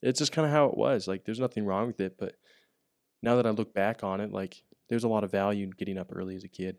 it's 0.02 0.20
just 0.20 0.32
kind 0.32 0.46
of 0.46 0.52
how 0.52 0.68
it 0.68 0.78
was. 0.78 1.08
Like, 1.08 1.26
there's 1.26 1.40
nothing 1.40 1.66
wrong 1.66 1.88
with 1.88 2.00
it, 2.02 2.18
but 2.18 2.36
now 3.24 3.36
that 3.38 3.48
I 3.48 3.52
look 3.52 3.74
back 3.74 4.04
on 4.04 4.22
it, 4.22 4.32
like, 4.32 4.64
there's 4.90 5.04
a 5.06 5.10
lot 5.10 5.24
of 5.24 5.32
value 5.32 5.66
in 5.66 5.72
getting 5.72 5.98
up 5.98 6.10
early 6.12 6.36
as 6.36 6.44
a 6.44 6.50
kid, 6.50 6.78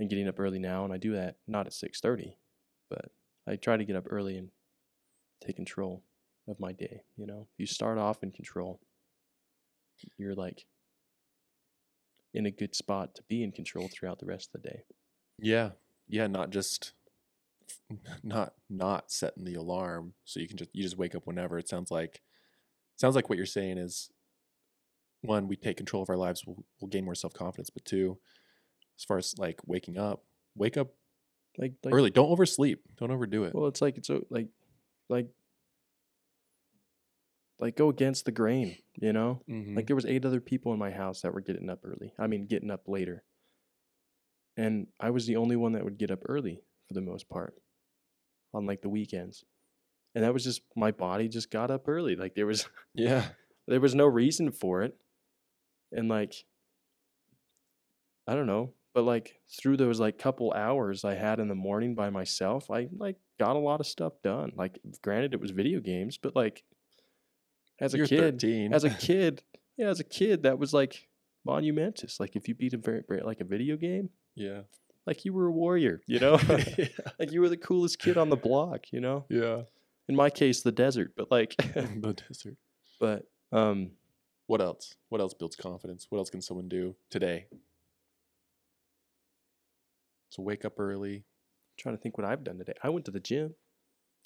and 0.00 0.10
getting 0.10 0.28
up 0.28 0.40
early 0.40 0.58
now, 0.58 0.84
and 0.84 0.92
I 0.92 0.98
do 0.98 1.12
that 1.14 1.38
not 1.46 1.66
at 1.66 1.72
six 1.74 2.00
thirty, 2.00 2.38
but 2.90 3.12
I 3.46 3.56
try 3.56 3.76
to 3.76 3.84
get 3.84 3.96
up 3.96 4.06
early 4.10 4.36
and 4.38 4.50
take 5.40 5.56
control 5.56 6.04
of 6.48 6.60
my 6.60 6.72
day. 6.72 7.02
You 7.16 7.26
know, 7.26 7.48
you 7.58 7.66
start 7.66 7.98
off 7.98 8.22
in 8.22 8.32
control, 8.32 8.80
you're 10.18 10.34
like 10.34 10.64
in 12.34 12.46
a 12.46 12.50
good 12.50 12.74
spot 12.74 13.14
to 13.14 13.22
be 13.28 13.42
in 13.42 13.52
control 13.52 13.88
throughout 13.92 14.18
the 14.18 14.26
rest 14.26 14.50
of 14.54 14.62
the 14.62 14.68
day. 14.68 14.82
Yeah. 15.38 15.70
Yeah. 16.08 16.26
Not 16.26 16.50
just 16.50 16.92
not 18.22 18.54
not 18.70 19.10
setting 19.10 19.44
the 19.44 19.54
alarm 19.54 20.14
so 20.24 20.40
you 20.40 20.48
can 20.48 20.56
just 20.56 20.70
you 20.72 20.82
just 20.82 20.98
wake 20.98 21.14
up 21.14 21.26
whenever. 21.26 21.58
It 21.58 21.68
sounds 21.68 21.90
like 21.90 22.20
sounds 22.96 23.14
like 23.16 23.28
what 23.28 23.36
you're 23.36 23.46
saying 23.46 23.78
is 23.78 24.10
one, 25.22 25.46
we 25.46 25.54
take 25.56 25.76
control 25.76 26.02
of 26.02 26.10
our 26.10 26.16
lives, 26.16 26.44
we'll, 26.44 26.64
we'll 26.80 26.88
gain 26.88 27.04
more 27.04 27.14
self 27.14 27.32
confidence. 27.32 27.70
But 27.70 27.84
two, 27.84 28.18
as 28.98 29.04
far 29.04 29.18
as 29.18 29.34
like 29.38 29.60
waking 29.66 29.96
up, 29.96 30.24
wake 30.56 30.76
up 30.76 30.88
Like, 31.58 31.74
like 31.84 31.94
early. 31.94 32.10
Don't 32.10 32.30
oversleep. 32.30 32.80
Don't 32.96 33.12
overdo 33.12 33.44
it. 33.44 33.54
Well, 33.54 33.68
it's 33.68 33.80
like 33.80 33.98
it's 33.98 34.10
o- 34.10 34.26
like 34.30 34.48
like 35.08 35.28
like 37.62 37.76
go 37.76 37.88
against 37.88 38.24
the 38.24 38.32
grain, 38.32 38.76
you 39.00 39.12
know? 39.12 39.40
Mhm. 39.48 39.76
Like 39.76 39.86
there 39.86 39.94
was 39.94 40.04
eight 40.04 40.24
other 40.24 40.40
people 40.40 40.72
in 40.72 40.80
my 40.80 40.90
house 40.90 41.22
that 41.22 41.32
were 41.32 41.40
getting 41.40 41.70
up 41.70 41.78
early. 41.84 42.12
I 42.18 42.26
mean, 42.26 42.46
getting 42.46 42.72
up 42.72 42.88
later. 42.88 43.22
And 44.56 44.88
I 44.98 45.10
was 45.10 45.26
the 45.26 45.36
only 45.36 45.54
one 45.54 45.72
that 45.72 45.84
would 45.84 45.96
get 45.96 46.10
up 46.10 46.24
early 46.28 46.60
for 46.88 46.94
the 46.94 47.00
most 47.00 47.28
part 47.28 47.54
on 48.52 48.66
like 48.66 48.82
the 48.82 48.88
weekends. 48.88 49.44
And 50.16 50.24
that 50.24 50.34
was 50.34 50.42
just 50.42 50.62
my 50.74 50.90
body 50.90 51.28
just 51.28 51.52
got 51.52 51.70
up 51.70 51.88
early. 51.88 52.16
Like 52.16 52.34
there 52.34 52.46
was 52.46 52.68
yeah. 52.94 53.28
there 53.68 53.80
was 53.80 53.94
no 53.94 54.06
reason 54.06 54.50
for 54.50 54.82
it. 54.82 54.96
And 55.92 56.08
like 56.08 56.34
I 58.26 58.34
don't 58.34 58.46
know, 58.48 58.74
but 58.92 59.04
like 59.04 59.40
through 59.48 59.76
those 59.76 60.00
like 60.00 60.18
couple 60.18 60.52
hours 60.52 61.04
I 61.04 61.14
had 61.14 61.38
in 61.38 61.46
the 61.46 61.54
morning 61.54 61.94
by 61.94 62.10
myself, 62.10 62.72
I 62.72 62.88
like 62.96 63.18
got 63.38 63.54
a 63.54 63.60
lot 63.60 63.78
of 63.78 63.86
stuff 63.86 64.14
done. 64.24 64.50
Like 64.56 64.80
granted 65.00 65.32
it 65.32 65.40
was 65.40 65.52
video 65.52 65.78
games, 65.78 66.18
but 66.18 66.34
like 66.34 66.64
as 67.82 67.94
a 67.94 67.98
You're 67.98 68.06
kid, 68.06 68.40
13. 68.40 68.72
as 68.72 68.84
a 68.84 68.90
kid, 69.08 69.42
yeah, 69.76 69.88
as 69.88 70.00
a 70.00 70.04
kid 70.04 70.44
that 70.44 70.58
was 70.58 70.72
like 70.72 71.08
monumentous. 71.44 72.20
Like 72.20 72.36
if 72.36 72.48
you 72.48 72.54
beat 72.54 72.72
a 72.72 72.78
very, 72.78 73.02
very 73.06 73.22
like 73.22 73.40
a 73.40 73.44
video 73.44 73.76
game, 73.76 74.10
yeah. 74.36 74.60
like 75.04 75.24
you 75.24 75.32
were 75.32 75.46
a 75.46 75.52
warrior, 75.52 76.00
you 76.06 76.20
know? 76.20 76.38
yeah. 76.78 76.86
like 77.18 77.32
you 77.32 77.40
were 77.40 77.48
the 77.48 77.56
coolest 77.56 77.98
kid 77.98 78.16
on 78.16 78.30
the 78.30 78.36
block, 78.36 78.92
you 78.92 79.00
know? 79.00 79.24
Yeah. 79.28 79.62
In 80.08 80.14
my 80.14 80.30
case, 80.30 80.62
the 80.62 80.72
desert, 80.72 81.12
but 81.16 81.30
like 81.30 81.56
the 81.56 82.14
desert. 82.28 82.56
but 83.00 83.26
um 83.50 83.90
What 84.46 84.60
else? 84.60 84.94
What 85.08 85.20
else 85.20 85.34
builds 85.34 85.56
confidence? 85.56 86.06
What 86.08 86.18
else 86.18 86.30
can 86.30 86.40
someone 86.40 86.68
do 86.68 86.94
today? 87.10 87.46
So 90.30 90.42
wake 90.42 90.64
up 90.64 90.78
early. 90.78 91.24
trying 91.76 91.96
to 91.96 92.00
think 92.00 92.16
what 92.16 92.26
I've 92.26 92.44
done 92.44 92.58
today. 92.58 92.74
I 92.82 92.90
went 92.90 93.04
to 93.06 93.10
the 93.10 93.20
gym. 93.20 93.54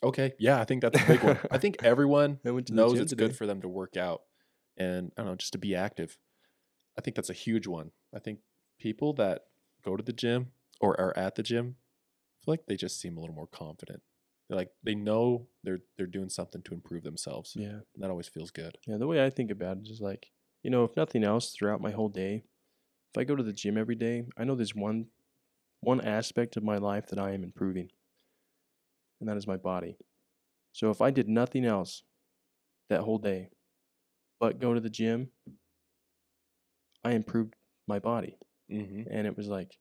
Okay. 0.03 0.33
Yeah, 0.39 0.61
I 0.61 0.65
think 0.65 0.83
that's 0.83 1.01
a 1.01 1.07
big 1.07 1.23
one. 1.23 1.39
I 1.51 1.59
think 1.59 1.77
everyone 1.83 2.39
I 2.47 2.51
went 2.51 2.67
to 2.69 2.73
the 2.73 2.77
knows 2.77 2.99
it's 3.01 3.11
today. 3.11 3.27
good 3.27 3.37
for 3.37 3.47
them 3.47 3.61
to 3.63 3.69
work 3.69 3.97
out 3.97 4.23
and 4.77 5.13
I 5.17 5.23
don't 5.23 5.31
know, 5.33 5.37
just 5.37 5.53
to 5.53 5.59
be 5.59 5.75
active. 5.75 6.19
I 6.99 7.01
think 7.01 7.17
that's 7.17 7.31
a 7.31 7.35
huge 7.35 7.67
one. 7.67 7.91
I 8.15 8.19
think 8.19 8.41
people 8.79 9.13
that 9.15 9.45
go 9.85 9.97
to 9.97 10.03
the 10.03 10.13
gym 10.13 10.53
or 10.81 10.99
are 11.01 11.17
at 11.17 11.35
the 11.35 11.43
gym, 11.43 11.77
I 11.79 12.45
feel 12.45 12.53
like 12.53 12.67
they 12.67 12.77
just 12.77 13.01
seem 13.01 13.17
a 13.17 13.21
little 13.21 13.35
more 13.35 13.47
confident. 13.47 14.03
They're 14.49 14.57
like 14.59 14.71
they 14.83 14.95
know 14.95 15.49
they're 15.65 15.81
they're 15.97 16.07
doing 16.07 16.29
something 16.29 16.63
to 16.63 16.75
improve 16.75 17.03
themselves. 17.03 17.55
Yeah. 17.57 17.81
And 17.95 18.03
that 18.03 18.11
always 18.11 18.29
feels 18.29 18.51
good. 18.51 18.79
Yeah, 18.87 18.97
the 18.99 19.07
way 19.07 19.25
I 19.25 19.31
think 19.31 19.51
about 19.51 19.79
it 19.79 19.89
is 19.89 20.01
like, 20.01 20.31
you 20.63 20.71
know, 20.71 20.85
if 20.85 20.97
nothing 20.97 21.25
else 21.25 21.51
throughout 21.53 21.81
my 21.81 21.91
whole 21.91 22.09
day, 22.09 22.45
if 23.13 23.19
I 23.19 23.25
go 23.25 23.35
to 23.35 23.43
the 23.43 23.53
gym 23.53 23.77
every 23.77 23.97
day, 23.97 24.25
I 24.37 24.45
know 24.45 24.55
there's 24.55 24.75
one 24.75 25.07
one 25.81 26.01
aspect 26.01 26.57
of 26.57 26.63
my 26.63 26.79
life 26.79 27.09
that 27.09 27.19
I 27.19 27.33
am 27.33 27.43
improving. 27.43 27.91
And 29.21 29.29
that 29.29 29.37
is 29.37 29.47
my 29.47 29.57
body. 29.57 29.97
So 30.73 30.91
if 30.91 31.01
I 31.01 31.11
did 31.11 31.29
nothing 31.29 31.65
else 31.65 32.03
that 32.89 33.01
whole 33.01 33.19
day 33.19 33.51
but 34.39 34.61
go 34.61 34.75
to 34.75 34.81
the 34.81 34.91
gym, 34.91 35.31
I 37.05 37.13
improved 37.13 37.55
my 37.87 37.99
body. 37.99 38.37
Mm-hmm. 38.71 39.03
And 39.11 39.27
it 39.27 39.37
was 39.37 39.49
like 39.49 39.79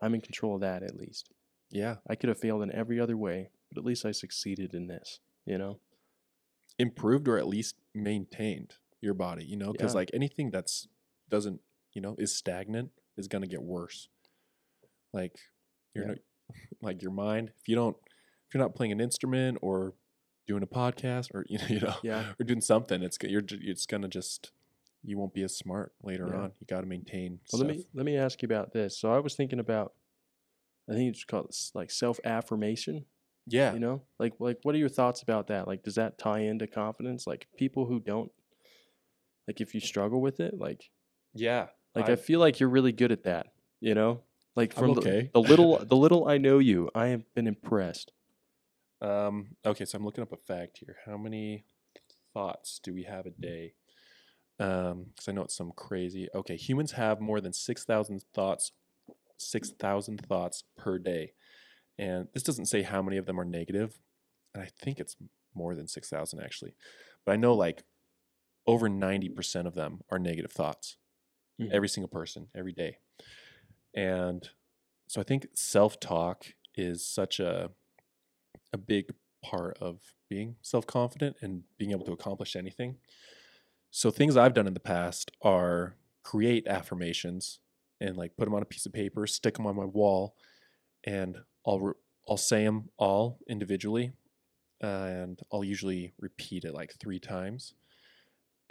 I'm 0.00 0.14
in 0.14 0.20
control 0.20 0.54
of 0.56 0.60
that 0.62 0.82
at 0.82 0.96
least. 0.96 1.30
Yeah. 1.70 1.96
I 2.08 2.14
could 2.14 2.28
have 2.28 2.38
failed 2.38 2.62
in 2.62 2.72
every 2.72 2.98
other 3.00 3.16
way, 3.16 3.50
but 3.70 3.78
at 3.78 3.84
least 3.84 4.04
I 4.04 4.12
succeeded 4.12 4.74
in 4.74 4.86
this, 4.86 5.20
you 5.44 5.58
know? 5.58 5.80
improved 6.76 7.28
or 7.28 7.38
at 7.38 7.46
least 7.46 7.76
maintained 7.94 8.74
your 9.00 9.14
body, 9.14 9.44
you 9.44 9.56
know, 9.56 9.70
because 9.70 9.92
Yeah. 9.92 9.98
like 9.98 10.10
anything 10.12 10.50
that's 10.50 10.88
doesn't, 11.28 11.60
you 11.92 12.00
know, 12.00 12.16
is 12.18 12.36
stagnant 12.36 12.90
is 13.16 13.28
going 13.28 13.42
to 13.42 13.48
get 13.48 13.62
worse. 13.62 14.08
Like 15.12 15.38
you're 15.94 16.04
Yeah. 16.04 16.14
not, 16.14 16.18
like 16.82 17.00
your 17.02 17.12
mind, 17.12 17.52
if 17.56 17.68
you 17.68 17.76
don't, 17.76 17.96
if 18.54 18.58
you're 18.58 18.62
not 18.64 18.74
playing 18.76 18.92
an 18.92 19.00
instrument 19.00 19.58
or 19.62 19.94
doing 20.46 20.62
a 20.62 20.66
podcast 20.66 21.34
or, 21.34 21.44
you 21.48 21.58
know, 21.58 21.64
you 21.68 21.80
know, 21.80 21.94
Yeah. 22.04 22.24
or 22.38 22.44
doing 22.44 22.60
something, 22.60 23.02
it's, 23.02 23.18
you're, 23.22 23.42
it's 23.50 23.84
going 23.86 24.02
to 24.02 24.08
just, 24.08 24.52
you 25.02 25.18
won't 25.18 25.34
be 25.34 25.42
as 25.42 25.56
smart 25.56 25.92
later 26.04 26.28
Yeah. 26.30 26.38
on. 26.38 26.52
You 26.60 26.66
got 26.68 26.82
to 26.82 26.86
maintain. 26.86 27.40
Well, 27.52 27.62
let 27.62 27.76
me 27.76 27.84
let 27.94 28.06
me 28.06 28.16
ask 28.16 28.40
you 28.42 28.46
about 28.46 28.72
this. 28.72 28.96
So 28.96 29.12
I 29.12 29.18
was 29.18 29.34
thinking 29.34 29.58
about, 29.58 29.92
I 30.88 30.92
think 30.94 31.10
it's 31.14 31.24
called 31.24 31.50
like 31.74 31.90
self 31.90 32.20
affirmation. 32.24 33.04
yeah. 33.46 33.72
You 33.74 33.80
know, 33.80 34.02
like 34.18 34.34
like 34.38 34.58
what 34.62 34.74
are 34.74 34.78
your 34.78 34.88
thoughts 34.88 35.20
about 35.22 35.48
that? 35.48 35.66
Like, 35.66 35.82
does 35.82 35.96
that 35.96 36.16
tie 36.16 36.40
into 36.40 36.66
confidence? 36.66 37.26
Like 37.26 37.48
people 37.58 37.86
who 37.86 37.98
don't, 38.00 38.30
like 39.48 39.60
if 39.60 39.74
you 39.74 39.80
struggle 39.80 40.20
with 40.22 40.40
it, 40.40 40.58
like 40.58 40.90
Yeah. 41.34 41.66
like 41.94 42.08
I, 42.08 42.12
I- 42.12 42.16
feel 42.16 42.38
like 42.40 42.60
you're 42.60 42.68
really 42.70 42.92
good 42.92 43.12
at 43.12 43.24
that. 43.24 43.48
You 43.80 43.94
know, 43.94 44.22
like 44.56 44.72
from 44.72 44.94
the, 44.94 45.28
the 45.34 45.40
little 45.40 45.78
the 45.84 45.96
little 45.96 46.26
I 46.28 46.38
know 46.38 46.58
you, 46.58 46.88
I 46.94 47.08
have 47.08 47.24
been 47.34 47.46
impressed. 47.46 48.12
Um, 49.04 49.48
okay, 49.66 49.84
so 49.84 49.98
I'm 49.98 50.04
looking 50.04 50.22
up 50.22 50.32
a 50.32 50.36
fact 50.36 50.78
here. 50.78 50.96
How 51.04 51.18
many 51.18 51.66
thoughts 52.32 52.80
do 52.82 52.94
we 52.94 53.02
have 53.02 53.26
a 53.26 53.30
day? 53.30 53.74
Um, 54.58 55.06
because 55.08 55.28
I 55.28 55.32
know 55.32 55.42
it's 55.42 55.56
some 55.56 55.72
crazy. 55.76 56.28
Okay, 56.34 56.56
humans 56.56 56.92
have 56.92 57.20
more 57.20 57.40
than 57.40 57.52
six 57.52 57.84
thousand 57.84 58.24
thoughts, 58.34 58.72
six 59.36 59.70
thousand 59.78 60.24
thoughts 60.26 60.64
per 60.78 60.98
day, 60.98 61.32
and 61.98 62.28
this 62.32 62.42
doesn't 62.42 62.66
say 62.66 62.82
how 62.82 63.02
many 63.02 63.18
of 63.18 63.26
them 63.26 63.38
are 63.38 63.44
negative, 63.44 63.98
and 64.54 64.62
I 64.62 64.68
think 64.80 65.00
it's 65.00 65.16
more 65.54 65.74
than 65.74 65.86
six 65.86 66.08
thousand 66.08 66.40
actually, 66.40 66.74
but 67.26 67.32
I 67.32 67.36
know 67.36 67.54
like 67.54 67.84
over 68.66 68.88
ninety 68.88 69.28
percent 69.28 69.68
of 69.68 69.74
them 69.74 70.00
are 70.10 70.18
negative 70.18 70.52
thoughts. 70.52 70.96
Mhm. 71.60 71.72
Every 71.72 71.88
single 71.88 72.08
person, 72.08 72.48
every 72.54 72.72
day, 72.72 72.98
and 73.94 74.48
so 75.08 75.20
I 75.20 75.24
think 75.24 75.48
self 75.54 76.00
talk 76.00 76.46
is 76.76 77.06
such 77.06 77.38
a 77.38 77.70
a 78.74 78.78
big 78.78 79.14
part 79.42 79.78
of 79.80 80.00
being 80.28 80.56
self 80.60 80.86
confident 80.86 81.36
and 81.40 81.62
being 81.78 81.92
able 81.92 82.04
to 82.06 82.12
accomplish 82.12 82.56
anything. 82.56 82.96
So 83.90 84.10
things 84.10 84.36
I've 84.36 84.54
done 84.54 84.66
in 84.66 84.74
the 84.74 84.80
past 84.80 85.30
are 85.42 85.94
create 86.24 86.66
affirmations 86.66 87.60
and 88.00 88.16
like 88.16 88.36
put 88.36 88.46
them 88.46 88.54
on 88.54 88.62
a 88.62 88.66
piece 88.66 88.86
of 88.86 88.92
paper, 88.92 89.26
stick 89.26 89.54
them 89.56 89.66
on 89.66 89.76
my 89.76 89.84
wall, 89.84 90.34
and 91.04 91.38
I'll 91.64 91.80
re- 91.80 91.94
I'll 92.28 92.36
say 92.36 92.64
them 92.64 92.88
all 92.96 93.38
individually, 93.48 94.12
uh, 94.82 94.86
and 94.86 95.40
I'll 95.52 95.64
usually 95.64 96.12
repeat 96.18 96.64
it 96.64 96.74
like 96.74 96.94
three 96.98 97.20
times. 97.20 97.74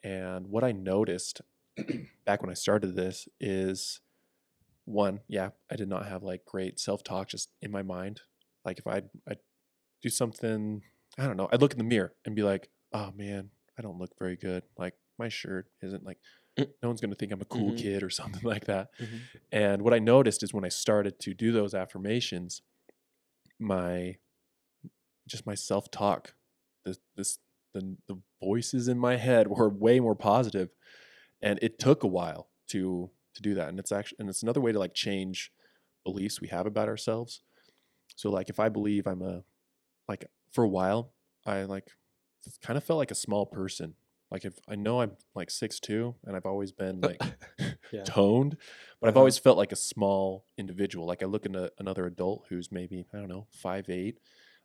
And 0.04 0.47
what 0.47 0.64
I 0.64 0.74
noticed 0.74 1.41
back 2.26 2.41
when 2.41 2.51
I 2.51 2.56
started 2.56 2.95
this 2.95 3.30
is 3.39 4.01
one, 4.86 5.22
yeah, 5.28 5.51
I 5.72 5.78
did 5.78 5.88
not 5.88 6.08
have 6.08 6.24
like 6.24 6.43
great 6.45 6.80
self 6.80 7.04
talk 7.04 7.30
just 7.30 7.49
in 7.62 7.72
my 7.72 7.84
mind. 7.84 8.22
Like 8.66 8.80
if 8.80 8.88
I 8.88 9.04
I 9.30 9.36
do 10.04 10.10
something, 10.10 10.84
I 11.18 11.28
don't 11.28 11.38
know, 11.38 11.49
I'd 11.54 11.62
look 11.62 11.74
in 11.74 11.80
the 11.80 11.86
mirror 11.86 12.16
and 12.26 12.36
be 12.36 12.43
like, 12.43 12.70
oh 12.93 13.12
man, 13.14 13.51
I 13.80 13.84
don't 13.84 13.99
look 13.99 14.12
very 14.20 14.38
good. 14.38 14.64
Like 14.78 14.95
my 15.20 15.30
shirt 15.30 15.68
isn't 15.84 16.06
like, 16.06 16.20
Mm. 16.60 16.74
no 16.84 16.89
one's 16.89 17.01
gonna 17.01 17.16
think 17.16 17.32
I'm 17.32 17.41
a 17.41 17.45
cool 17.45 17.72
Mhm. 17.72 17.78
kid 17.78 18.04
or 18.04 18.12
something 18.12 18.41
like 18.43 18.66
that. 18.68 18.89
Mhm. 18.99 19.30
And 19.51 19.82
what 19.84 19.93
I 19.93 19.99
noticed 19.99 20.43
is 20.43 20.54
when 20.54 20.66
I 20.66 20.70
started 20.70 21.20
to 21.22 21.34
do 21.34 21.51
those 21.51 21.74
affirmations, 21.74 22.62
my 23.60 24.18
just 25.28 25.45
my 25.45 25.56
self 25.56 25.89
talk, 25.91 26.36
this 26.86 26.99
this 27.16 27.39
the 27.74 27.97
the 28.08 28.22
voices 28.41 28.88
in 28.88 28.99
my 28.99 29.16
head 29.18 29.47
were 29.49 29.70
way 29.70 29.99
more 29.99 30.16
positive. 30.16 30.70
positive, 30.70 30.70
and 31.41 31.60
it 31.62 31.80
took 31.80 32.04
a 32.04 32.08
while 32.08 32.49
to 32.70 33.12
to 33.36 33.41
do 33.41 33.56
that 33.56 33.70
and 33.70 33.80
it's 33.80 33.91
actually 33.91 34.18
and 34.20 34.30
it's 34.30 34.43
another 34.43 34.62
way 34.62 34.72
to 34.72 34.80
like 34.80 34.93
change 34.93 35.51
beliefs 36.06 36.41
we 36.41 36.49
have 36.49 36.66
about 36.68 36.88
ourselves 36.89 37.41
so 38.16 38.30
like 38.32 38.49
if 38.49 38.60
i 38.60 38.70
believe 38.70 39.08
i'm 39.08 39.22
a 39.22 39.43
like 40.08 40.26
for 40.51 40.64
a 40.64 40.70
while 40.70 41.14
i 41.45 41.64
like 41.64 41.91
kind 42.62 42.78
of 42.78 42.84
felt 42.84 42.97
like 42.97 43.12
a 43.12 43.16
small 43.16 43.45
person 43.45 43.95
like 44.32 44.45
if 44.45 44.60
i 44.68 44.76
know 44.76 45.01
i'm 45.01 45.16
like 45.36 45.49
six 45.49 45.80
two 45.80 46.16
and 46.26 46.36
i've 46.36 46.45
always 46.45 46.72
been 46.72 47.01
like 47.01 47.22
Yeah. 47.91 48.06
toned 48.06 48.58
but 49.01 49.10
i've 49.10 49.16
Uh-huh. 49.16 49.20
always 49.20 49.38
felt 49.38 49.58
like 49.58 49.72
a 49.72 49.78
small 49.78 50.45
individual 50.58 51.06
like 51.06 51.24
i 51.24 51.26
look 51.26 51.45
into 51.45 51.72
another 51.80 52.06
adult 52.06 52.45
who's 52.49 52.72
maybe 52.72 53.06
i 53.14 53.18
don't 53.18 53.30
know 53.30 53.47
five 53.51 53.89
eight 53.89 54.20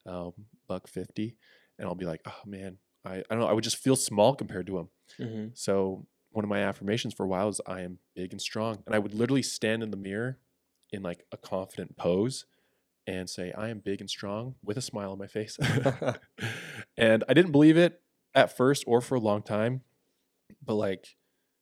um, 0.06 0.32
buck 0.66 0.88
50 0.88 1.36
and 1.78 1.86
i'll 1.88 1.94
be 1.94 2.06
like 2.06 2.22
oh 2.26 2.40
man 2.46 2.78
I, 3.04 3.18
I 3.18 3.24
don't 3.30 3.40
know 3.40 3.46
i 3.46 3.52
would 3.52 3.64
just 3.64 3.76
feel 3.76 3.96
small 3.96 4.34
compared 4.34 4.66
to 4.68 4.78
him 4.78 4.88
hmm 5.18 5.48
so 5.54 6.06
one 6.30 6.44
of 6.44 6.48
my 6.48 6.60
affirmations 6.60 7.14
for 7.14 7.24
a 7.24 7.28
while 7.28 7.48
is 7.48 7.60
I 7.66 7.80
am 7.80 7.98
big 8.14 8.32
and 8.32 8.40
strong. 8.40 8.82
And 8.86 8.94
I 8.94 8.98
would 8.98 9.14
literally 9.14 9.42
stand 9.42 9.82
in 9.82 9.90
the 9.90 9.96
mirror 9.96 10.38
in 10.92 11.02
like 11.02 11.24
a 11.32 11.36
confident 11.38 11.96
pose 11.96 12.44
and 13.08 13.28
say, 13.28 13.52
I 13.56 13.70
am 13.70 13.80
big 13.80 14.02
and 14.02 14.10
strong 14.10 14.56
with 14.62 14.76
a 14.76 14.82
smile 14.82 15.12
on 15.12 15.18
my 15.18 15.26
face. 15.26 15.58
and 16.98 17.24
I 17.26 17.32
didn't 17.32 17.52
believe 17.52 17.78
it 17.78 18.02
at 18.34 18.54
first 18.54 18.84
or 18.86 19.00
for 19.00 19.14
a 19.14 19.20
long 19.20 19.42
time. 19.42 19.80
But 20.64 20.74
like, 20.74 21.16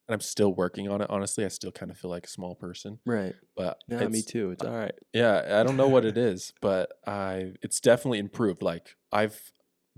and 0.09 0.15
I'm 0.15 0.21
still 0.21 0.53
working 0.53 0.89
on 0.89 1.01
it. 1.01 1.09
Honestly, 1.09 1.45
I 1.45 1.49
still 1.49 1.71
kind 1.71 1.93
of 1.93 1.99
feel 1.99 2.11
like 2.11 2.27
a 2.27 2.29
small 2.29 2.57
person. 2.57 2.99
Right. 3.07 3.35
But 3.57 3.79
Yeah, 3.89 4.09
me 4.09 4.23
too. 4.23 4.51
It's 4.51 4.65
all 4.65 4.77
right. 4.77 4.95
yeah, 5.13 5.61
I 5.61 5.63
don't 5.63 5.77
know 5.77 5.89
what 5.89 6.05
it 6.05 6.19
is, 6.19 6.53
but 6.61 6.93
I 7.07 7.53
it's 7.63 7.81
definitely 7.81 8.19
improved. 8.19 8.63
Like 8.63 8.97
I've 9.13 9.53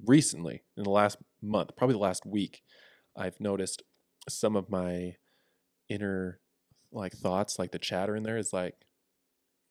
recently 0.05 0.65
in 0.77 0.85
the 0.85 0.91
last 0.91 1.17
month, 1.41 1.71
probably 1.77 1.95
the 1.95 2.01
last 2.01 2.27
week, 2.27 2.63
I've 3.17 3.41
noticed 3.41 3.83
some 4.29 4.55
of 4.55 4.69
my 4.69 5.17
inner 5.89 6.41
like 6.93 7.15
thoughts, 7.15 7.59
like 7.59 7.73
the 7.73 7.79
chatter 7.79 8.15
in 8.17 8.23
there 8.23 8.37
is 8.37 8.53
like 8.53 8.75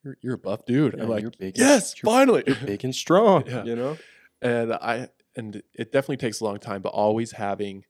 you're 0.07 0.17
you're 0.21 0.33
a 0.35 0.37
buff 0.37 0.65
dude. 0.65 0.95
Yeah, 0.97 1.03
I'm 1.03 1.09
like 1.09 1.21
you're 1.21 1.31
big. 1.37 1.57
yes, 1.57 1.95
you're, 1.97 2.09
finally. 2.11 2.43
you're 2.47 2.55
big 2.55 2.83
and 2.85 2.95
strong. 2.95 3.43
Yeah. 3.47 3.63
You 3.63 3.75
know. 3.75 3.97
and 4.41 4.73
I 4.73 5.09
and 5.35 5.61
it 5.73 5.91
definitely 5.91 6.17
takes 6.17 6.39
a 6.39 6.45
long 6.45 6.57
time, 6.59 6.81
but 6.81 6.89
always 6.89 7.31
having 7.33 7.85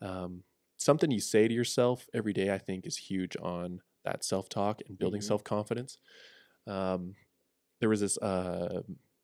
um, 0.00 0.42
something 0.76 1.10
you 1.10 1.20
say 1.20 1.48
to 1.48 1.54
yourself 1.54 2.06
every 2.14 2.32
day, 2.32 2.52
I 2.52 2.58
think, 2.58 2.86
is 2.86 2.96
huge 2.96 3.36
on 3.42 3.80
that 4.04 4.24
self 4.24 4.48
talk 4.48 4.80
and 4.88 4.98
building 4.98 5.20
Mhm. 5.20 5.24
self 5.24 5.42
confidence. 5.44 5.98
Um, 6.66 7.14
there 7.80 7.88
was 7.88 8.00
this 8.00 8.16
uh, 8.18 8.82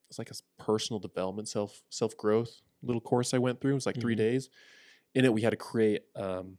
it's 0.08 0.18
like 0.18 0.30
a 0.30 0.34
personal 0.62 0.98
development 1.00 1.48
self 1.48 1.82
self 1.90 2.16
growth 2.16 2.60
little 2.82 3.00
course 3.00 3.32
I 3.32 3.38
went 3.38 3.60
through. 3.60 3.72
It 3.72 3.74
was 3.74 3.86
like 3.86 4.00
three 4.00 4.14
Mhm. 4.14 4.18
days. 4.18 4.50
In 5.14 5.24
it, 5.24 5.32
we 5.32 5.42
had 5.42 5.50
to 5.50 5.56
create 5.56 6.02
um, 6.16 6.58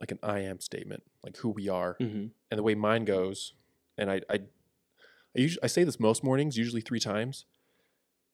like 0.00 0.12
an 0.12 0.18
I 0.22 0.40
am 0.40 0.60
statement, 0.60 1.02
like 1.22 1.36
who 1.38 1.50
we 1.50 1.68
are, 1.68 1.96
hmm 1.98 2.26
and 2.50 2.58
the 2.58 2.62
way 2.62 2.74
mine 2.76 3.04
goes, 3.04 3.54
and 3.98 4.10
I 4.10 4.20
I 4.30 4.34
I, 5.36 5.40
usually, 5.40 5.62
I 5.64 5.66
say 5.66 5.82
this 5.84 5.98
most 5.98 6.22
mornings, 6.22 6.56
usually 6.56 6.80
three 6.80 7.00
times. 7.00 7.44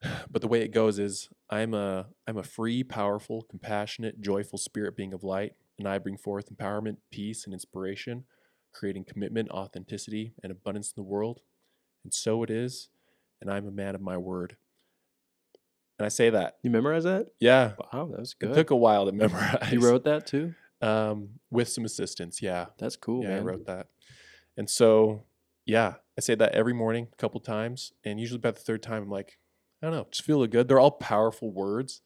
But 0.30 0.40
the 0.42 0.48
way 0.48 0.62
it 0.62 0.72
goes 0.72 0.98
is 0.98 1.28
I'm 1.50 1.74
a 1.74 2.08
I'm 2.26 2.36
a 2.38 2.42
free, 2.42 2.82
powerful, 2.82 3.42
compassionate, 3.42 4.20
joyful 4.20 4.58
spirit 4.58 4.96
being 4.96 5.12
of 5.12 5.22
light, 5.24 5.52
and 5.78 5.86
I 5.88 5.98
bring 5.98 6.16
forth 6.16 6.54
empowerment, 6.54 6.96
peace, 7.11 7.44
and 7.44 7.52
inspiration, 7.52 8.24
creating 8.72 9.04
commitment, 9.04 9.50
authenticity, 9.50 10.32
and 10.42 10.50
abundance 10.52 10.92
in 10.96 11.02
the 11.02 11.08
world. 11.08 11.40
And 12.04 12.14
so 12.14 12.42
it 12.42 12.50
is, 12.50 12.88
and 13.42 13.50
I'm 13.50 13.66
a 13.66 13.70
man 13.70 13.94
of 13.94 14.00
my 14.00 14.16
word. 14.16 14.56
And 15.98 16.06
I 16.06 16.08
say 16.08 16.30
that, 16.30 16.56
You 16.62 16.70
memorize 16.70 17.04
that? 17.04 17.26
yeah. 17.40 17.72
Wow, 17.92 18.06
that 18.12 18.20
was 18.20 18.34
It 18.40 18.46
good. 18.46 18.54
took 18.54 18.70
a 18.70 18.76
while 18.76 19.04
to 19.04 19.12
memorize. 19.24 19.70
you 19.70 19.80
wrote 19.80 20.04
that 20.04 20.26
too? 20.26 20.54
um, 20.80 21.28
with 21.50 21.68
some 21.68 21.84
assistance, 21.84 22.40
yeah. 22.40 22.66
That's 22.78 22.96
cool, 22.96 23.22
yeah, 23.22 23.28
man. 23.30 23.38
I 23.40 23.42
wrote 23.42 23.66
that. 23.66 23.88
And 24.56 24.68
so, 24.70 25.24
yeah, 25.66 25.94
I 26.18 26.20
say 26.20 26.34
that 26.34 26.52
every 26.52 26.72
morning, 26.74 27.08
a 27.12 27.16
couple 27.16 27.40
times, 27.40 27.92
and 28.04 28.18
usually 28.20 28.38
about 28.38 28.56
the 28.56 28.62
third 28.62 28.82
time, 28.82 29.02
I'm 29.04 29.11
like, 29.11 29.38
I 29.82 29.86
don't 29.86 29.94
know, 29.96 30.08
just 30.11 30.24
feel 30.24 30.46
good. 30.46 30.68
They're 30.68 30.80
all 30.80 30.90
powerful 30.92 31.50
words, 31.52 32.02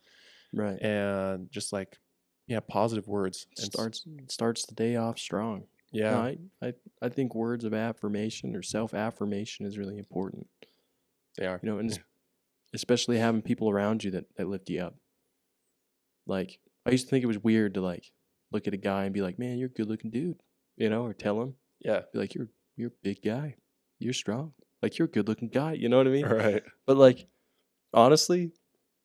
Right. 0.52 0.80
and 0.80 1.50
just 1.50 1.72
like, 1.72 1.98
yeah, 2.46 2.60
positive 2.60 3.08
words. 3.08 3.46
And 3.58 3.72
starts 3.72 4.06
starts 4.28 4.66
the 4.66 4.74
day 4.74 4.96
off 4.96 5.18
strong. 5.18 5.68
yeah, 5.92 6.10
No, 6.10 6.20
I, 6.20 6.38
I 6.62 6.74
I 7.02 7.08
think 7.08 7.34
words 7.34 7.64
of 7.64 7.74
affirmation 7.74 8.54
or 8.56 8.62
self 8.62 8.94
affirmation 8.94 9.66
is 9.66 9.78
really 9.78 9.98
important. 9.98 10.48
they 11.36 11.46
are. 11.46 11.62
You 11.62 11.70
know, 11.70 11.78
and 11.78 11.90
Yeah. 11.90 12.02
especially 12.74 13.18
having 13.18 13.42
people 13.42 13.70
around 13.70 14.04
you 14.04 14.10
that, 14.12 14.36
that 14.36 14.48
lift 14.48 14.70
you 14.70 14.82
up. 14.82 14.96
Like 16.26 16.60
I 16.86 16.90
used 16.90 17.06
to 17.06 17.10
think 17.10 17.24
it 17.24 17.28
was 17.28 17.38
weird 17.38 17.74
to 17.74 17.80
like 17.80 18.12
look 18.50 18.66
at 18.66 18.74
a 18.74 18.78
guy 18.78 19.04
and 19.04 19.14
be 19.14 19.22
like, 19.22 19.38
"Man, 19.38 19.58
you're 19.58 19.68
a 19.68 19.72
good 19.72 19.88
looking 19.88 20.10
dude," 20.10 20.42
you 20.76 20.88
know, 20.88 21.04
or 21.04 21.14
tell 21.14 21.40
him, 21.42 21.56
Yeah, 21.80 22.02
be 22.12 22.18
like, 22.18 22.34
"You're 22.34 22.48
you're 22.76 22.88
a 22.90 23.02
big 23.02 23.18
guy, 23.24 23.56
you're 23.98 24.12
strong, 24.12 24.52
like 24.82 24.98
you're 24.98 25.06
a 25.08 25.10
good 25.10 25.28
looking 25.28 25.48
guy," 25.48 25.72
you 25.72 25.88
know 25.88 25.98
what 25.98 26.06
I 26.06 26.10
mean? 26.10 26.26
right. 26.26 26.62
But 26.86 26.96
like, 26.96 27.26
honestly, 27.92 28.52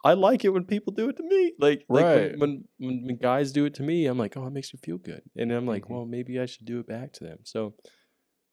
I 0.03 0.13
like 0.13 0.45
it 0.45 0.49
when 0.49 0.63
people 0.65 0.93
do 0.93 1.09
it 1.09 1.17
to 1.17 1.23
me. 1.23 1.53
Like, 1.59 1.85
like 1.89 2.05
when- 2.05 2.29
Right. 2.29 2.39
when, 2.39 2.63
when 2.79 3.17
guys 3.17 3.51
do 3.51 3.65
it 3.65 3.73
to 3.75 3.83
me, 3.83 4.05
I'm 4.05 4.17
like, 4.17 4.37
oh, 4.37 4.45
it 4.47 4.51
makes 4.53 4.73
me 4.73 4.79
feel 4.83 4.97
good, 4.97 5.21
and 5.35 5.51
I'm 5.51 5.65
like, 5.65 5.83
Mhm. 5.85 5.89
well, 5.89 6.05
maybe 6.05 6.39
I 6.39 6.45
should 6.45 6.65
do 6.65 6.79
it 6.79 6.87
back 6.87 7.13
to 7.13 7.23
them. 7.23 7.39
So, 7.43 7.75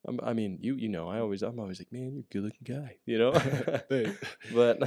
I'm, 0.08 0.20
I 0.22 0.32
mean, 0.34 0.58
you 0.60 0.74
you 0.76 0.88
know, 0.88 1.08
I 1.08 1.18
always 1.20 1.42
I'm 1.42 1.58
always 1.58 1.80
like, 1.80 1.92
man, 1.92 2.12
you're 2.12 2.20
a 2.22 2.32
good 2.32 2.42
looking 2.44 2.64
guy, 2.64 2.98
you 3.06 3.18
know. 3.18 3.32
But 4.54 4.78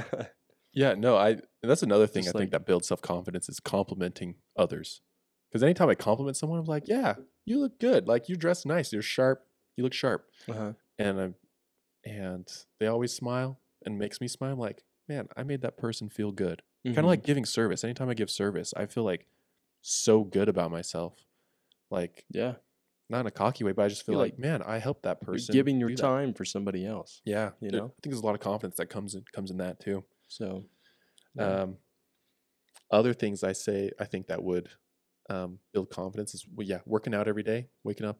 Yeah, 0.72 0.94
no, 0.94 1.16
I. 1.16 1.30
And 1.30 1.68
that's 1.70 1.82
another 1.82 2.06
thing 2.06 2.22
I 2.22 2.32
think 2.32 2.34
like- 2.34 2.50
that 2.52 2.66
builds 2.66 2.86
self 2.88 3.02
confidence 3.02 3.48
is 3.48 3.58
complimenting 3.60 4.36
others. 4.56 5.00
Because 5.50 5.64
anytime 5.64 5.88
I 5.88 5.96
compliment 5.96 6.36
someone, 6.36 6.60
I'm 6.60 6.64
like, 6.66 6.84
yeah, 6.86 7.14
you 7.44 7.58
look 7.58 7.80
good. 7.80 8.06
Like 8.06 8.28
you 8.28 8.36
dress 8.36 8.64
nice. 8.64 8.92
You're 8.92 9.02
sharp. 9.02 9.42
You 9.80 9.84
look 9.84 9.94
sharp. 9.94 10.30
uh-huh. 10.46 10.74
and 10.98 11.18
I, 11.20 11.34
and 12.04 12.46
they 12.78 12.86
always 12.86 13.14
smile 13.14 13.60
and 13.86 13.98
makes 13.98 14.20
me 14.20 14.28
smile. 14.28 14.52
I'm 14.52 14.58
like, 14.58 14.84
man, 15.08 15.28
I 15.38 15.42
made 15.42 15.62
that 15.62 15.78
person 15.78 16.10
feel 16.10 16.32
good. 16.32 16.62
Kind 16.84 16.96
Mhm. 16.96 16.98
of 16.98 17.04
like 17.06 17.22
giving 17.24 17.46
service. 17.46 17.82
Anytime 17.82 18.10
I 18.10 18.14
give 18.14 18.30
service, 18.30 18.74
I 18.76 18.84
feel 18.84 19.04
like 19.04 19.26
so 19.80 20.22
good 20.24 20.50
about 20.50 20.70
myself. 20.70 21.24
Like 21.90 22.26
yeah, 22.30 22.56
not 23.08 23.20
in 23.20 23.26
a 23.26 23.30
cocky 23.30 23.64
way, 23.64 23.72
but 23.72 23.86
I 23.86 23.88
just 23.88 24.04
feel 24.04 24.14
Feel 24.14 24.20
like, 24.20 24.32
like 24.34 24.38
man, 24.38 24.62
I 24.62 24.78
helped 24.78 25.04
that 25.04 25.18
you're 25.22 25.32
person. 25.32 25.54
giving 25.54 25.80
your 25.80 25.88
do 25.88 25.96
that." 25.96 26.02
time 26.02 26.34
for 26.34 26.44
somebody 26.44 26.84
else. 26.86 27.22
Yeah, 27.24 27.52
you 27.62 27.70
know? 27.70 27.86
I 27.86 27.88
think 28.02 28.12
there's 28.12 28.20
a 28.20 28.26
lot 28.26 28.34
of 28.34 28.42
confidence 28.42 28.76
that 28.76 28.90
comes 28.90 29.14
in 29.14 29.24
comes 29.32 29.50
in 29.50 29.56
that 29.58 29.80
too. 29.80 30.04
So, 30.28 30.64
yeah. 31.34 31.62
Um, 31.62 31.78
other 32.90 33.14
things 33.14 33.44
I 33.44 33.52
say, 33.52 33.90
I 33.98 34.04
think 34.04 34.26
that 34.28 34.42
would 34.42 34.68
um, 35.28 35.60
build 35.72 35.90
confidence 35.90 36.34
is, 36.34 36.46
well, 36.52 36.66
yeah, 36.66 36.80
working 36.86 37.14
out 37.14 37.28
every 37.28 37.42
day, 37.42 37.68
waking 37.84 38.06
up, 38.06 38.18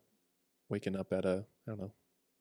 waking 0.71 0.97
up 0.97 1.13
at 1.13 1.25
a, 1.25 1.45
I 1.67 1.71
don't 1.71 1.81
know, 1.81 1.93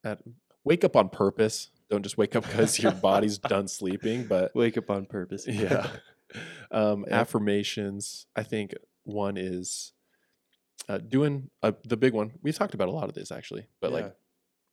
at 0.03 0.21
wake 0.63 0.83
up 0.83 0.95
on 0.95 1.09
purpose. 1.09 1.69
Don't 1.89 2.03
just 2.03 2.17
wake 2.17 2.35
up 2.35 2.43
because 2.43 2.79
your 2.79 2.91
body's 3.09 3.37
done 3.37 3.67
sleeping, 3.67 4.25
but 4.27 4.55
wake 4.55 4.77
up 4.77 4.89
on 4.89 5.05
purpose. 5.05 5.45
yeah. 5.47 5.87
Um, 6.71 7.05
Yeah. 7.07 7.19
Affirmations. 7.21 8.27
I 8.35 8.43
think 8.43 8.73
one 9.03 9.37
is 9.37 9.93
uh, 10.87 10.99
doing 10.99 11.49
uh, 11.63 11.71
the 11.87 11.97
big 11.97 12.13
one. 12.13 12.31
We've 12.43 12.55
talked 12.55 12.73
about 12.75 12.87
a 12.87 12.91
lot 12.91 13.09
of 13.09 13.15
this 13.15 13.31
actually, 13.31 13.67
but 13.81 13.89
Yeah. 13.91 13.97
like 13.97 14.15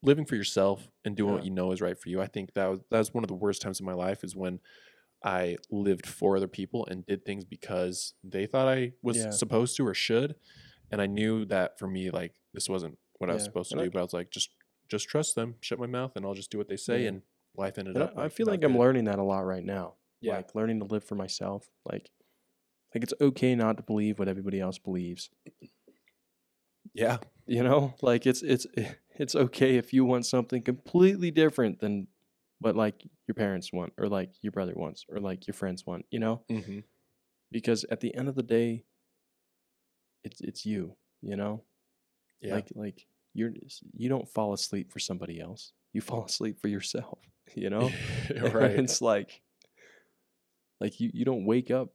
living 0.03 0.25
for 0.25 0.35
yourself 0.35 0.87
and 1.03 1.15
doing 1.15 1.33
what 1.33 1.43
you 1.43 1.49
know 1.51 1.71
is 1.71 1.81
right 1.81 1.97
for 1.99 2.09
you. 2.09 2.21
I 2.21 2.27
think 2.27 2.53
that 2.53 2.67
was 2.69 2.79
that 2.91 2.99
was 2.99 3.13
one 3.13 3.23
of 3.23 3.27
the 3.29 3.33
worst 3.35 3.61
times 3.63 3.79
in 3.79 3.85
my 3.85 3.93
life 3.93 4.23
is 4.23 4.35
when 4.35 4.59
I 5.23 5.57
lived 5.71 6.05
for 6.05 6.37
other 6.37 6.47
people 6.47 6.85
and 6.85 7.03
did 7.07 7.25
things 7.25 7.43
because 7.43 8.13
they 8.23 8.45
thought 8.45 8.67
I 8.67 8.93
was 9.01 9.17
Yeah. 9.17 9.29
supposed 9.31 9.75
to 9.77 9.87
or 9.87 9.95
should, 9.95 10.35
and 10.91 11.01
I 11.01 11.07
knew 11.07 11.45
that 11.45 11.79
for 11.79 11.87
me, 11.87 12.11
like 12.11 12.35
this 12.53 12.69
wasn't 12.69 12.99
what 13.19 13.29
I 13.29 13.33
was 13.33 13.43
supposed 13.43 13.69
to 13.71 13.75
And 13.75 13.81
I- 13.81 13.85
do. 13.85 13.91
But 13.91 13.99
I 13.99 14.03
was 14.03 14.13
like, 14.13 14.31
just 14.31 14.49
just 14.89 15.07
trust 15.09 15.35
them, 15.35 15.55
shut 15.61 15.79
my 15.79 15.85
mouth, 15.87 16.13
and 16.15 16.25
I'll 16.25 16.33
just 16.33 16.49
do 16.51 16.57
what 16.57 16.69
they 16.69 16.77
say. 16.77 17.01
Yeah. 17.03 17.09
And 17.09 17.21
life 17.55 17.77
ended 17.77 17.95
And 17.95 18.03
up. 18.05 18.13
I, 18.17 18.25
I 18.25 18.29
feel 18.29 18.45
like 18.47 18.63
I'm 18.63 18.71
good. 18.73 18.79
learning 18.79 19.05
that 19.05 19.19
a 19.19 19.23
lot 19.23 19.45
right 19.45 19.65
now. 19.65 19.95
Yeah. 20.21 20.37
Like 20.37 20.55
learning 20.55 20.79
to 20.79 20.85
live 20.85 21.03
for 21.03 21.15
myself. 21.15 21.67
Like 21.85 22.09
like 22.95 23.03
it's 23.03 23.13
okay 23.19 23.53
not 23.55 23.77
to 23.77 23.83
believe 23.83 24.17
what 24.19 24.27
everybody 24.29 24.59
else 24.61 24.77
believes. 24.77 25.29
Yeah, 26.93 27.17
You 27.45 27.63
know? 27.63 27.93
Like 28.01 28.25
it's 28.25 28.41
it's 28.41 28.65
it's 29.19 29.35
okay 29.35 29.75
if 29.77 29.93
you 29.93 30.05
want 30.05 30.25
something 30.25 30.61
completely 30.61 31.31
different 31.31 31.79
than 31.79 32.07
what 32.59 32.75
like 32.75 33.03
your 33.27 33.35
parents 33.35 33.71
want 33.73 33.93
or 33.97 34.07
like 34.07 34.31
your 34.41 34.51
brother 34.51 34.73
wants 34.75 35.05
or 35.09 35.19
like 35.19 35.45
your 35.47 35.53
friends 35.53 35.85
want, 35.85 36.05
you 36.09 36.19
know? 36.19 36.41
mm-hmm. 36.49 36.79
Because 37.51 37.83
at 37.91 37.99
the 37.99 38.15
end 38.15 38.29
of 38.29 38.35
the 38.35 38.43
day 38.43 38.83
it's 40.23 40.41
it's 40.41 40.65
you, 40.65 40.95
you 41.21 41.35
know? 41.35 41.63
Yeah, 42.41 42.55
Like 42.55 42.67
like 42.75 43.07
you're 43.33 43.51
you 43.93 44.09
don't 44.09 44.27
fall 44.29 44.53
asleep 44.53 44.91
for 44.91 44.99
somebody 44.99 45.39
else. 45.39 45.73
You 45.93 46.01
fall 46.09 46.25
asleep 46.25 46.59
for 46.61 46.67
yourself, 46.67 47.19
you 47.55 47.69
know? 47.69 47.91
right. 48.53 48.71
it's 48.71 49.01
like 49.01 49.41
like 50.79 50.99
you, 50.99 51.09
you 51.13 51.25
don't 51.25 51.45
wake 51.45 51.71
up 51.71 51.89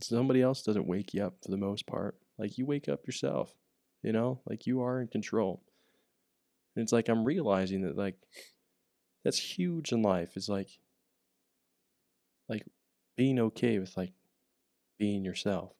somebody 0.00 0.42
else 0.42 0.62
doesn't 0.62 0.86
wake 0.86 1.14
you 1.14 1.24
up 1.24 1.34
for 1.42 1.50
the 1.50 1.56
most 1.56 1.86
part 1.86 2.16
like 2.38 2.58
you 2.58 2.66
wake 2.66 2.88
up 2.88 3.06
yourself 3.06 3.54
you 4.02 4.12
know 4.12 4.40
like 4.46 4.66
you 4.66 4.82
are 4.82 5.00
in 5.00 5.06
control 5.06 5.62
and 6.74 6.82
it's 6.82 6.92
like 6.92 7.08
i'm 7.08 7.24
realizing 7.24 7.82
that 7.82 7.96
like 7.96 8.16
that's 9.24 9.38
huge 9.38 9.92
in 9.92 10.02
life 10.02 10.36
is 10.36 10.48
like 10.48 10.70
like 12.48 12.64
being 13.16 13.38
okay 13.38 13.78
with 13.78 13.96
like 13.96 14.12
being 14.98 15.24
yourself 15.24 15.72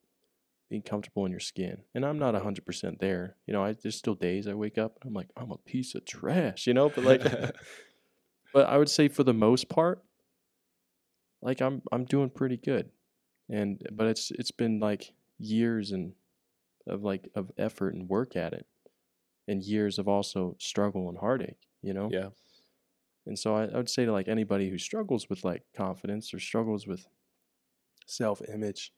being 0.69 0.81
comfortable 0.81 1.25
in 1.25 1.31
your 1.31 1.39
skin. 1.39 1.83
And 1.93 2.05
I'm 2.05 2.17
not 2.17 2.33
100% 2.33 2.99
there. 2.99 3.35
You 3.45 3.53
know, 3.53 3.63
I 3.63 3.73
there's 3.73 3.97
still 3.97 4.15
days 4.15 4.47
I 4.47 4.53
wake 4.53 4.77
up 4.77 4.97
and 5.01 5.09
I'm 5.09 5.13
like, 5.13 5.29
I'm 5.37 5.51
a 5.51 5.57
piece 5.57 5.95
of 5.95 6.05
trash, 6.05 6.67
you 6.67 6.73
know, 6.73 6.89
but 6.89 7.03
like 7.03 7.21
but 8.53 8.67
I 8.67 8.77
would 8.77 8.89
say 8.89 9.07
for 9.07 9.23
the 9.23 9.33
most 9.33 9.69
part 9.69 10.03
like 11.43 11.61
I'm 11.61 11.81
I'm 11.91 12.05
doing 12.05 12.29
pretty 12.29 12.57
good. 12.57 12.89
And 13.49 13.77
mm-hmm. 13.77 13.95
but 13.95 14.07
it's 14.07 14.31
it's 14.31 14.51
been 14.51 14.79
like 14.79 15.13
years 15.37 15.91
and 15.91 16.13
of 16.87 17.03
like 17.03 17.29
of 17.35 17.51
effort 17.57 17.93
and 17.93 18.09
work 18.09 18.35
at 18.35 18.53
it 18.53 18.65
and 19.47 19.61
years 19.61 19.99
of 19.99 20.07
also 20.07 20.55
struggle 20.59 21.09
and 21.09 21.17
heartache, 21.17 21.67
you 21.81 21.93
know? 21.93 22.09
yeah. 22.11 22.29
And 23.25 23.37
so 23.37 23.55
I, 23.55 23.65
I 23.65 23.77
would 23.77 23.89
say 23.89 24.05
to 24.05 24.11
like 24.11 24.27
anybody 24.27 24.69
who 24.69 24.77
struggles 24.77 25.29
with 25.29 25.43
like 25.43 25.63
confidence 25.75 26.33
or 26.33 26.39
struggles 26.39 26.87
with 26.87 27.07
self 28.05 28.41
image, 28.53 28.91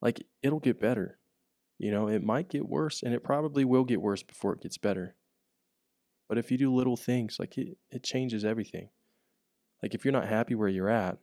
like 0.00 0.26
it'll 0.42 0.60
get 0.60 0.80
better. 0.80 1.18
You 1.78 1.90
know, 1.90 2.08
it 2.08 2.22
might 2.22 2.48
get 2.48 2.68
worse 2.68 3.02
and 3.02 3.14
it 3.14 3.24
probably 3.24 3.64
will 3.64 3.84
get 3.84 4.02
worse 4.02 4.22
before 4.22 4.52
it 4.52 4.60
gets 4.60 4.78
better. 4.78 5.16
But 6.28 6.38
if 6.38 6.50
you 6.50 6.58
do 6.58 6.72
little 6.72 6.96
things, 6.96 7.38
like 7.40 7.56
it, 7.58 7.78
it 7.90 8.04
changes 8.04 8.44
everything. 8.44 8.90
Like 9.82 9.94
if 9.94 10.04
you're 10.04 10.12
not 10.12 10.28
happy 10.28 10.54
where 10.54 10.68
you're 10.68 10.90
at, 10.90 11.18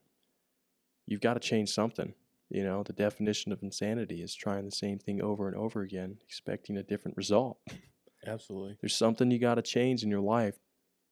you've 1.05 1.21
got 1.21 1.35
to 1.35 1.39
change 1.39 1.69
something. 1.69 2.13
You 2.49 2.63
know, 2.63 2.83
the 2.83 2.93
definition 2.93 3.51
of 3.51 3.61
insanity 3.61 4.21
is 4.21 4.33
trying 4.33 4.65
the 4.65 4.71
same 4.71 4.99
thing 4.99 5.21
over 5.21 5.47
and 5.47 5.55
over 5.55 5.81
again, 5.81 6.17
expecting 6.23 6.77
a 6.77 6.83
different 6.83 7.17
result. 7.17 7.59
Absolutely. 8.25 8.77
There's 8.81 8.95
something 8.95 9.29
you 9.31 9.39
got 9.39 9.55
to 9.55 9.61
change 9.61 10.03
in 10.03 10.09
your 10.09 10.21
life 10.21 10.57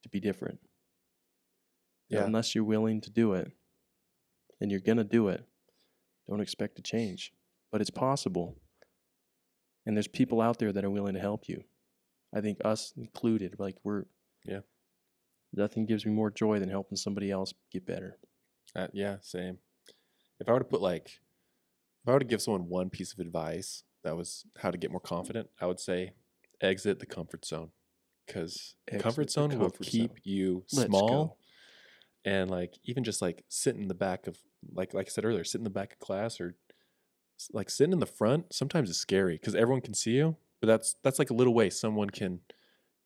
to 0.04 0.10
be 0.10 0.20
different. 0.20 0.60
And 2.10 2.20
Yeah. 2.20 2.26
Unless 2.26 2.56
you're 2.56 2.64
willing 2.64 3.02
to 3.02 3.10
do 3.10 3.34
it 3.34 3.52
and 4.60 4.72
you're 4.72 4.80
going 4.80 4.98
to 4.98 5.04
do 5.04 5.28
it, 5.28 5.44
don't 6.28 6.42
expect 6.42 6.76
to 6.78 6.82
change. 6.82 7.32
But 7.76 7.82
it's 7.82 7.90
possible. 7.90 8.56
And 9.86 9.98
there's 9.98 10.08
people 10.08 10.40
out 10.40 10.60
there 10.60 10.72
that 10.72 10.86
are 10.86 10.90
willing 10.90 11.16
to 11.16 11.20
help 11.20 11.50
you. 11.50 11.66
I 12.34 12.40
think 12.40 12.60
us 12.64 12.94
included, 12.96 13.56
like 13.60 13.76
we're, 13.84 14.06
Yeah. 14.46 14.62
Nothing 15.52 15.86
gives 15.86 16.06
me 16.06 16.14
more 16.14 16.32
joy 16.32 16.58
than 16.60 16.70
helping 16.70 16.96
somebody 16.96 17.30
else 17.30 17.54
get 17.74 17.86
better. 17.86 18.18
Uh, 18.74 18.88
yeah, 18.94 19.18
same. 19.20 19.58
If 20.40 20.48
I 20.48 20.54
were 20.54 20.60
to 20.60 20.64
put 20.64 20.82
like, 20.82 21.08
if 21.08 22.08
I 22.08 22.14
were 22.14 22.20
to 22.20 22.24
give 22.24 22.42
someone 22.42 22.70
one 22.70 22.90
piece 22.90 23.12
of 23.12 23.20
advice 23.20 23.84
that 24.06 24.16
was 24.16 24.46
how 24.60 24.72
to 24.72 24.78
get 24.78 24.90
more 24.90 25.02
confident, 25.02 25.50
I 25.60 25.66
would 25.66 25.82
say 25.82 26.14
exit 26.62 27.00
the 27.00 27.06
comfort 27.06 27.44
zone 27.44 27.72
because 28.26 28.76
comfort 29.00 29.30
zone 29.30 29.60
will 29.60 29.72
keep 29.72 30.12
zone. 30.12 30.20
you 30.24 30.64
small 30.70 31.40
and 32.24 32.50
like 32.50 32.76
even 32.86 33.04
just 33.04 33.22
like 33.22 33.44
sit 33.50 33.76
in 33.76 33.90
the 33.90 33.94
back 33.94 34.28
of 34.28 34.38
like 34.74 34.94
like 34.94 35.08
I 35.08 35.10
said 35.10 35.26
earlier, 35.26 35.44
sit 35.44 35.60
in 35.60 35.66
the 35.66 35.70
back 35.70 35.92
of 35.92 36.00
class 36.00 36.40
or 36.40 36.56
like 37.54 37.70
sitting 37.70 37.94
in 37.94 38.00
the 38.00 38.06
front. 38.06 38.54
Sometimes 38.54 38.90
is 38.90 38.98
scary 39.00 39.36
because 39.38 39.56
everyone 39.56 39.82
can 39.82 39.94
see 39.94 40.12
you, 40.12 40.36
but 40.62 40.68
that's 40.68 40.96
that's 41.04 41.20
like 41.20 41.30
a 41.30 41.34
little 41.34 41.54
way 41.54 41.70
someone 41.70 42.10
can 42.10 42.42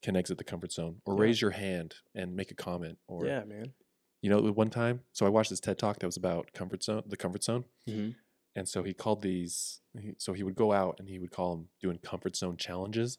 can 0.01 0.15
exit 0.15 0.38
the 0.38 0.43
comfort 0.43 0.71
zone 0.71 1.01
or 1.05 1.15
Yeah. 1.15 1.21
raise 1.21 1.41
your 1.41 1.51
hand 1.51 1.95
and 2.15 2.36
make 2.36 2.51
a 2.51 2.55
comment 2.55 2.97
or 3.07 3.25
yeah, 3.25 3.43
man. 3.43 3.73
you 4.21 4.30
know, 4.30 4.39
one 4.53 4.69
time, 4.69 5.01
so 5.11 5.25
I 5.25 5.30
watched 5.30 5.49
this 5.49 5.59
TED 5.59 5.77
talk 5.77 5.99
that 5.99 6.05
was 6.05 6.15
about 6.17 6.53
comfort 6.53 6.84
zone, 6.84 7.03
the 7.05 7.17
comfort 7.17 7.43
zone, 7.43 7.65
Mm-hmm. 7.88 8.11
and 8.55 8.67
so 8.69 8.84
he 8.84 8.93
called 8.93 9.21
these. 9.21 9.82
So 10.17 10.34
he 10.34 10.43
would 10.43 10.55
go 10.55 10.71
out 10.71 10.95
and 10.99 11.09
he 11.09 11.19
would 11.19 11.32
call 11.32 11.55
them 11.55 11.67
doing 11.82 11.97
comfort 11.97 12.36
zone 12.38 12.55
challenges. 12.57 13.17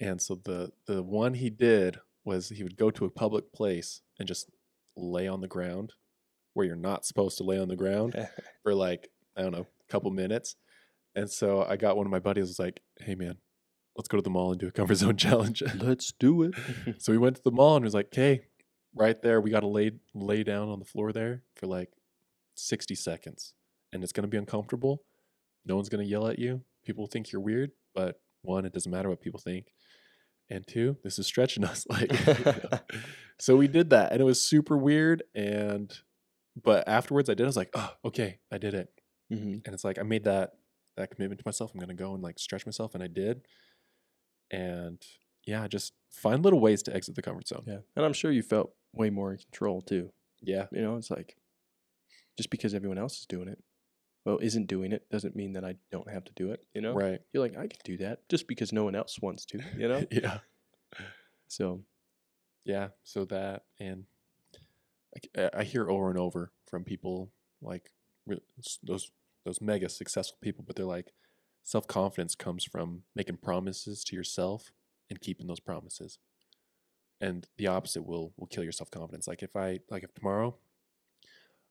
And 0.00 0.22
so 0.22 0.36
the 0.36 0.72
the 0.86 1.02
one 1.02 1.34
he 1.34 1.50
did 1.50 1.98
was 2.24 2.50
he 2.50 2.62
would 2.62 2.76
go 2.76 2.90
to 2.90 3.04
a 3.04 3.10
public 3.10 3.52
place 3.52 4.00
and 4.18 4.28
just 4.28 4.48
lay 4.96 5.26
on 5.26 5.40
the 5.40 5.48
ground 5.48 5.94
where 6.54 6.66
you're 6.66 6.76
not 6.76 7.04
supposed 7.04 7.38
to 7.38 7.44
lay 7.44 7.58
on 7.58 7.68
the 7.68 7.76
ground 7.76 8.14
for 8.62 8.74
like 8.74 9.10
I 9.38 9.42
don't 9.42 9.52
know, 9.52 9.66
a 9.66 9.92
couple 9.92 10.10
minutes. 10.10 10.56
And 11.14 11.30
so 11.30 11.64
I 11.64 11.76
got 11.76 11.96
one 11.96 12.06
of 12.06 12.12
my 12.12 12.18
buddies 12.18 12.48
was 12.48 12.58
like, 12.58 12.80
"Hey 13.00 13.14
man, 13.14 13.36
let's 13.96 14.08
go 14.08 14.18
to 14.18 14.22
the 14.22 14.30
mall 14.30 14.50
and 14.50 14.60
do 14.60 14.68
a 14.68 14.72
comfort 14.72 14.96
zone 14.96 15.16
challenge." 15.26 15.62
Let's 15.76 16.12
do 16.12 16.42
it. 16.42 16.54
So 16.98 17.12
we 17.12 17.18
went 17.18 17.36
to 17.36 17.42
the 17.42 17.50
mall 17.50 17.76
and 17.76 17.84
it 17.84 17.86
was 17.86 17.94
like, 17.94 18.06
okay, 18.06 18.42
right 18.94 19.20
there, 19.22 19.40
we 19.40 19.50
got 19.50 19.60
to 19.60 19.68
lay 19.68 19.92
lay 20.14 20.42
down 20.42 20.68
on 20.68 20.78
the 20.78 20.84
floor 20.84 21.12
there 21.12 21.42
for 21.54 21.66
like 21.66 21.90
60 22.56 22.94
seconds. 22.94 23.54
And 23.92 24.02
it's 24.02 24.12
going 24.12 24.22
to 24.22 24.28
be 24.28 24.36
uncomfortable. 24.36 25.02
No 25.64 25.76
one's 25.76 25.88
going 25.88 26.04
to 26.04 26.10
yell 26.10 26.26
at 26.26 26.38
you. 26.38 26.62
People 26.84 27.06
think 27.06 27.32
you're 27.32 27.40
weird, 27.40 27.70
but 27.94 28.20
one, 28.42 28.64
it 28.64 28.72
doesn't 28.72 28.90
matter 28.90 29.08
what 29.08 29.20
people 29.20 29.40
think. 29.40 29.72
And 30.50 30.66
two, 30.66 30.96
this 31.04 31.18
is 31.18 31.26
stretching 31.26 31.64
us. 31.72 31.86
Like, 31.88 32.12
you 32.26 32.34
know. 32.44 32.78
so 33.38 33.56
we 33.56 33.68
did 33.68 33.90
that 33.90 34.12
and 34.12 34.20
it 34.20 34.24
was 34.24 34.40
super 34.40 34.76
weird. 34.76 35.22
And, 35.34 35.92
but 36.62 36.88
afterwards 36.88 37.30
I 37.30 37.34
did, 37.34 37.44
I 37.44 37.46
was 37.46 37.56
like, 37.56 37.70
oh, 37.74 37.92
okay, 38.06 38.38
I 38.52 38.58
did 38.58 38.74
it. 38.74 38.88
Hmm 39.30 39.58
And 39.64 39.68
it's 39.74 39.84
like, 39.84 39.98
I 39.98 40.02
made 40.02 40.24
that, 40.24 40.54
that 40.96 41.10
commitment 41.10 41.40
to 41.40 41.46
myself. 41.46 41.72
I'm 41.74 41.80
going 41.80 41.88
to 41.96 42.02
go 42.02 42.14
and 42.14 42.22
like 42.22 42.38
stretch 42.38 42.66
myself. 42.66 42.94
And 42.94 43.02
I 43.02 43.06
did. 43.08 43.42
And 44.50 45.02
yeah, 45.46 45.66
just 45.68 45.92
find 46.10 46.42
little 46.42 46.60
ways 46.60 46.82
to 46.84 46.94
exit 46.94 47.14
the 47.14 47.22
comfort 47.22 47.48
zone. 47.48 47.64
Yeah. 47.66 47.78
And 47.96 48.04
I'm 48.04 48.12
sure 48.12 48.30
you 48.30 48.42
felt 48.42 48.72
way 48.92 49.10
more 49.10 49.32
in 49.32 49.38
control 49.38 49.82
too. 49.82 50.10
Yeah. 50.40 50.66
You 50.72 50.80
know, 50.82 50.96
it's 50.96 51.10
like 51.10 51.36
just 52.36 52.50
because 52.50 52.74
everyone 52.74 52.98
else 52.98 53.20
is 53.20 53.26
doing 53.26 53.48
it, 53.48 53.62
well, 54.24 54.38
isn't 54.42 54.66
doing 54.66 54.92
it 54.92 55.08
doesn't 55.10 55.36
mean 55.36 55.52
that 55.54 55.64
I 55.64 55.76
don't 55.90 56.10
have 56.10 56.24
to 56.24 56.32
do 56.36 56.50
it. 56.52 56.64
You 56.74 56.80
know, 56.82 56.94
Right. 56.94 57.20
you're 57.32 57.42
like 57.42 57.56
I 57.56 57.66
can 57.66 57.80
do 57.84 57.96
that 57.98 58.28
just 58.28 58.46
because 58.48 58.72
no 58.72 58.84
one 58.84 58.94
else 58.94 59.18
wants 59.20 59.44
to. 59.46 59.60
You 59.76 59.88
know, 59.88 60.04
yeah. 60.10 60.38
so 61.48 61.82
Yeah. 62.64 62.88
So 63.04 63.24
that, 63.26 63.64
and 63.78 64.04
I- 65.36 65.50
I 65.58 65.64
hear 65.64 65.88
over 65.90 66.10
and 66.10 66.18
over 66.18 66.52
from 66.66 66.84
people 66.84 67.30
like 67.62 67.90
those 68.82 69.10
those 69.48 69.60
mega 69.60 69.88
successful 69.88 70.38
people, 70.40 70.64
but 70.66 70.76
they're 70.76 70.84
like, 70.84 71.12
self 71.62 71.86
confidence 71.86 72.34
comes 72.34 72.64
from 72.64 73.02
making 73.16 73.38
promises 73.38 74.04
to 74.04 74.16
yourself 74.16 74.70
and 75.10 75.20
keeping 75.20 75.46
those 75.46 75.60
promises. 75.60 76.18
And 77.20 77.46
the 77.56 77.66
opposite 77.66 78.06
will 78.06 78.32
will 78.36 78.46
kill 78.46 78.62
your 78.62 78.72
self 78.72 78.90
confidence. 78.90 79.26
Like 79.26 79.42
if 79.42 79.56
I 79.56 79.80
like 79.90 80.04
if 80.04 80.14
tomorrow, 80.14 80.54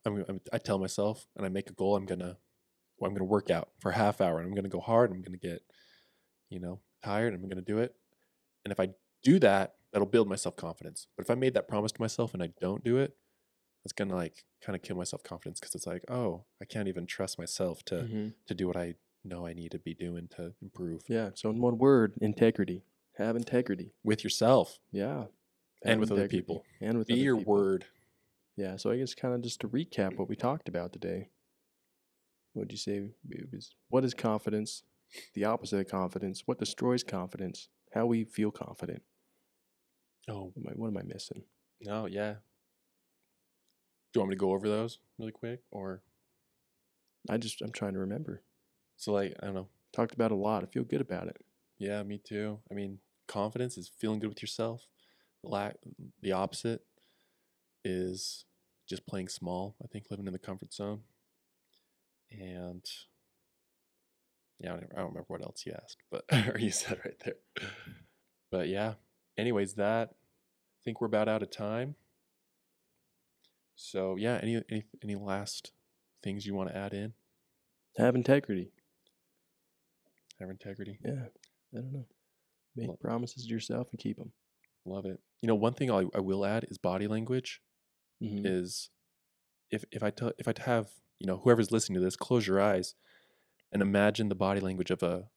I'm, 0.04 0.24
I'm 0.28 0.40
I 0.52 0.58
tell 0.58 0.78
myself 0.78 1.26
and 1.36 1.46
I 1.46 1.48
make 1.48 1.70
a 1.70 1.72
goal, 1.72 1.96
I'm 1.96 2.04
gonna 2.04 2.36
well, 2.98 3.08
I'm 3.08 3.14
gonna 3.14 3.24
work 3.24 3.50
out 3.50 3.70
for 3.80 3.90
a 3.90 3.94
half 3.94 4.20
hour 4.20 4.38
and 4.38 4.46
I'm 4.46 4.54
gonna 4.54 4.68
go 4.68 4.80
hard. 4.80 5.10
I'm 5.10 5.22
gonna 5.22 5.38
get, 5.38 5.62
you 6.50 6.60
know, 6.60 6.80
tired. 7.02 7.32
and 7.32 7.42
I'm 7.42 7.48
gonna 7.48 7.62
do 7.62 7.78
it. 7.78 7.94
And 8.64 8.72
if 8.72 8.80
I 8.80 8.90
do 9.22 9.38
that, 9.38 9.76
that'll 9.92 10.06
build 10.06 10.28
my 10.28 10.36
self 10.36 10.56
confidence. 10.56 11.06
But 11.16 11.24
if 11.24 11.30
I 11.30 11.34
made 11.34 11.54
that 11.54 11.68
promise 11.68 11.92
to 11.92 12.02
myself 12.02 12.34
and 12.34 12.42
I 12.42 12.50
don't 12.60 12.84
do 12.84 12.98
it, 12.98 13.16
it's 13.88 13.94
gonna 13.94 14.14
like 14.14 14.44
kind 14.60 14.76
of 14.76 14.82
kill 14.82 14.96
my 14.96 15.04
self 15.04 15.22
confidence 15.22 15.58
because 15.60 15.74
it's 15.74 15.86
like, 15.86 16.04
oh, 16.10 16.44
I 16.60 16.66
can't 16.66 16.88
even 16.88 17.06
trust 17.06 17.38
myself 17.38 17.82
to 17.86 17.94
mhm. 18.02 18.34
to 18.46 18.54
do 18.54 18.66
what 18.66 18.76
I 18.76 18.96
know 19.24 19.46
I 19.46 19.54
need 19.54 19.70
to 19.72 19.78
be 19.78 19.94
doing 19.94 20.28
to 20.36 20.52
improve 20.60 21.02
yeah. 21.08 21.30
So 21.34 21.48
in 21.48 21.58
one 21.58 21.78
word, 21.78 22.12
integrity. 22.20 22.82
Have 23.16 23.34
integrity. 23.34 23.94
with 24.04 24.22
yourself 24.24 24.78
Yeah. 24.92 25.24
and 25.82 25.92
Have 25.92 26.00
with 26.00 26.12
other 26.12 26.28
people. 26.28 26.64
And 26.82 26.98
with 26.98 27.08
Be 27.08 27.14
your 27.14 27.36
people. 27.38 27.54
word. 27.54 27.86
Yeah. 28.56 28.76
So 28.76 28.90
I 28.90 28.98
guess 28.98 29.14
kind 29.14 29.34
of 29.34 29.40
just 29.40 29.60
to 29.62 29.68
recap 29.68 30.16
what 30.18 30.28
we 30.28 30.36
talked 30.36 30.68
about 30.68 30.92
today. 30.92 31.30
What'd 32.52 32.70
you 32.72 32.78
say? 32.78 33.10
It 33.30 33.48
was 33.52 33.70
what 33.88 34.04
is 34.04 34.12
confidence? 34.12 34.82
The 35.34 35.46
opposite 35.46 35.78
of 35.80 35.88
confidence. 35.88 36.42
What 36.46 36.58
destroys 36.58 37.02
confidence? 37.02 37.68
How 37.94 38.04
we 38.04 38.24
feel 38.24 38.50
confident. 38.50 39.02
Oh 40.28 40.52
What 40.54 40.66
am 40.66 40.68
I, 40.68 40.72
what 40.76 40.88
am 40.88 40.96
I 40.98 41.02
missing? 41.02 41.42
no, 41.80 42.06
yeah. 42.06 42.34
Do 44.12 44.18
you 44.18 44.20
want 44.22 44.30
me 44.30 44.36
to 44.36 44.40
go 44.40 44.52
over 44.52 44.68
those 44.68 44.98
really 45.18 45.32
quick, 45.32 45.60
or 45.70 46.02
I 47.28 47.36
just 47.36 47.60
I'm 47.62 47.72
trying 47.72 47.92
to 47.94 47.98
remember. 47.98 48.42
so 48.96 49.12
like 49.12 49.34
I 49.42 49.46
don't 49.46 49.54
know. 49.54 49.68
Talked 49.92 50.14
about 50.14 50.32
a 50.32 50.36
lot. 50.36 50.62
I 50.62 50.66
feel 50.66 50.84
good 50.84 51.00
about 51.00 51.28
it. 51.28 51.36
Yeah, 51.78 52.02
me 52.02 52.18
too. 52.18 52.58
I 52.70 52.74
mean, 52.74 52.98
confidence 53.26 53.78
is 53.78 53.88
feeling 53.88 54.18
good 54.18 54.28
with 54.28 54.42
yourself. 54.42 54.86
The 55.42 55.48
lack, 55.50 55.76
the 56.20 56.32
opposite 56.32 56.82
is 57.84 58.44
just 58.88 59.06
playing 59.06 59.28
small. 59.28 59.76
I 59.82 59.86
think 59.86 60.06
living 60.10 60.26
in 60.26 60.32
the 60.32 60.38
comfort 60.38 60.72
zone. 60.74 61.00
And 62.30 62.84
yeah, 64.58 64.74
I 64.74 64.76
don't, 64.76 64.92
I 64.92 64.98
don't 64.98 65.08
remember 65.08 65.26
what 65.28 65.42
else 65.42 65.64
you 65.64 65.72
asked, 65.72 66.02
but 66.10 66.24
or 66.54 66.58
you 66.58 66.70
said 66.70 66.98
right 67.04 67.18
there. 67.24 67.34
But 68.50 68.68
yeah. 68.68 68.94
Anyways, 69.36 69.74
that 69.74 70.08
I 70.10 70.78
think 70.82 71.00
we're 71.02 71.06
about 71.06 71.28
out 71.28 71.42
of 71.42 71.50
time. 71.50 71.96
So 73.80 74.16
yeah, 74.16 74.40
any 74.42 74.60
any 74.70 74.84
any 75.04 75.14
last 75.14 75.72
things 76.22 76.44
you 76.44 76.52
want 76.52 76.68
to 76.68 76.76
add 76.76 76.92
in? 76.92 77.12
Have 77.96 78.16
integrity. 78.16 78.72
Have 80.40 80.50
integrity. 80.50 80.98
Yeah. 81.04 81.26
I 81.72 81.76
don't 81.80 81.92
know. 81.92 82.06
Make 82.76 82.88
Well- 82.88 82.96
promises 83.00 83.44
to 83.44 83.48
yourself 83.48 83.88
and 83.92 84.00
keep 84.00 84.18
them. 84.18 84.32
Love 84.84 85.06
it. 85.06 85.20
You 85.42 85.46
know, 85.46 85.54
one 85.54 85.74
thing 85.74 85.90
I, 85.90 86.06
I 86.12 86.20
will 86.20 86.44
add 86.44 86.66
is 86.68 86.76
body 86.78 87.06
language. 87.06 87.62
Mm-hmm. 88.20 88.44
is 88.46 88.90
if 89.70 89.84
if 89.92 90.02
I 90.02 90.10
tell 90.10 90.32
if 90.38 90.48
I 90.48 90.54
have 90.64 90.88
you 91.20 91.26
know 91.28 91.36
whoever's 91.44 91.70
listening 91.70 91.94
to 92.00 92.04
this, 92.04 92.16
close 92.16 92.48
your 92.48 92.60
eyes 92.60 92.96
and 93.70 93.80
imagine 93.80 94.28
the 94.28 94.34
body 94.34 94.60
language 94.60 94.90
of 94.90 95.04
a 95.04 95.28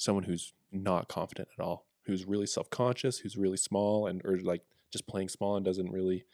someone 0.00 0.24
who's 0.24 0.52
not 0.72 1.06
confident 1.06 1.48
at 1.56 1.62
all, 1.64 1.86
who's 2.06 2.24
really 2.26 2.46
self 2.46 2.68
conscious, 2.70 3.18
who's 3.18 3.36
really 3.36 3.56
small 3.56 4.08
and 4.08 4.20
or 4.24 4.40
like 4.40 4.62
just 4.92 5.06
playing 5.06 5.28
small 5.28 5.54
and 5.54 5.64
doesn't 5.64 5.92
really 5.92 6.24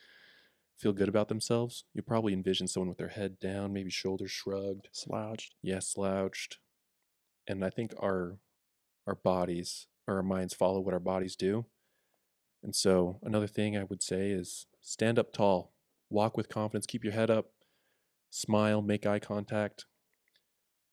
feel 0.81 0.93
good 0.93 1.09
about 1.09 1.29
themselves, 1.29 1.85
you'll 1.93 2.05
probably 2.05 2.33
envision 2.33 2.67
someone 2.67 2.89
with 2.89 2.99
their 2.99 3.09
head 3.09 3.39
down, 3.39 3.73
maybe 3.73 3.91
shoulders 3.91 4.31
shrugged, 4.31 4.89
Slouched. 4.93 5.55
yeah, 5.63 5.79
slouched. 5.79 6.59
And 7.47 7.65
I 7.65 7.71
think 7.71 7.93
our 7.99 8.39
our 9.07 9.15
bodies 9.15 9.87
or 10.07 10.17
our 10.17 10.23
minds 10.23 10.55
follow 10.55 10.81
what 10.81 10.95
our 10.95 11.01
bodies 11.01 11.37
do. 11.37 11.67
And 12.63 12.75
so 12.75 13.19
another 13.23 13.47
thing 13.47 13.77
I 13.77 13.85
would 13.85 14.03
say 14.03 14.31
is 14.31 14.67
stand 14.81 15.19
up 15.19 15.33
tall, 15.33 15.73
walk 16.11 16.37
with 16.37 16.49
confidence, 16.49 16.87
keep 16.87 17.03
your 17.03 17.15
head 17.15 17.31
up, 17.31 17.47
smile, 18.31 18.83
make 18.83 19.07
eye 19.07 19.19
contact, 19.19 19.87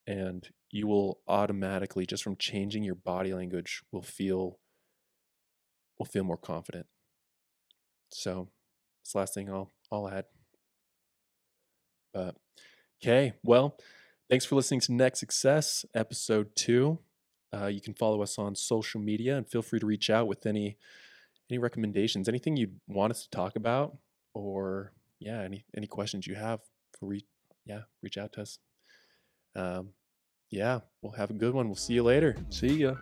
and 0.06 0.50
you 0.72 0.88
will 0.88 1.20
automatically 1.28 2.06
just 2.06 2.24
from 2.24 2.38
changing 2.38 2.84
your 2.84 2.96
body 2.96 3.34
language 3.34 3.84
will 3.92 4.02
feel 4.02 4.60
will 5.98 6.06
feel 6.06 6.24
more 6.24 6.38
confident. 6.38 6.88
So 8.12 8.50
this 9.04 9.16
last 9.16 9.34
thing 9.34 9.50
I'll 9.50 9.72
I'll 9.92 10.10
add. 10.10 10.26
But 12.14 12.36
okay, 13.02 13.34
well, 13.44 13.78
thanks 14.30 14.46
for 14.46 14.56
listening 14.56 14.82
to 14.82 14.94
Next 14.94 15.20
Success, 15.20 15.86
episode 15.96 16.56
two. 16.56 17.00
Uh, 17.54 17.68
you 17.68 17.82
can 17.82 17.94
follow 17.94 18.22
us 18.22 18.38
on 18.38 18.56
social 18.56 19.00
media 19.00 19.38
and 19.38 19.48
feel 19.48 19.62
free 19.62 19.80
to 19.80 19.86
reach 19.86 20.10
out 20.10 20.28
with 20.28 20.46
any 20.46 20.78
any 21.50 21.58
recommendations, 21.58 22.28
anything 22.28 22.58
you'd 22.58 22.80
want 22.88 23.12
us 23.12 23.24
to 23.24 23.30
talk 23.30 23.56
about, 23.56 23.98
or 24.34 24.92
yeah, 25.20 25.42
any 25.42 25.66
any 25.76 25.88
questions 25.88 26.28
you 26.28 26.36
have. 26.36 26.60
Re- 27.02 27.26
yeah, 27.66 27.82
reach 28.02 28.18
out 28.18 28.34
to 28.34 28.42
us. 28.42 28.60
Um, 29.56 29.90
yeah, 30.50 30.80
we'll 31.02 31.14
have 31.14 31.30
a 31.30 31.34
good 31.34 31.54
one. 31.54 31.68
We'll 31.68 31.76
see 31.76 31.94
you 31.94 32.04
later. 32.04 32.36
See 32.50 32.78
ya. 32.78 32.96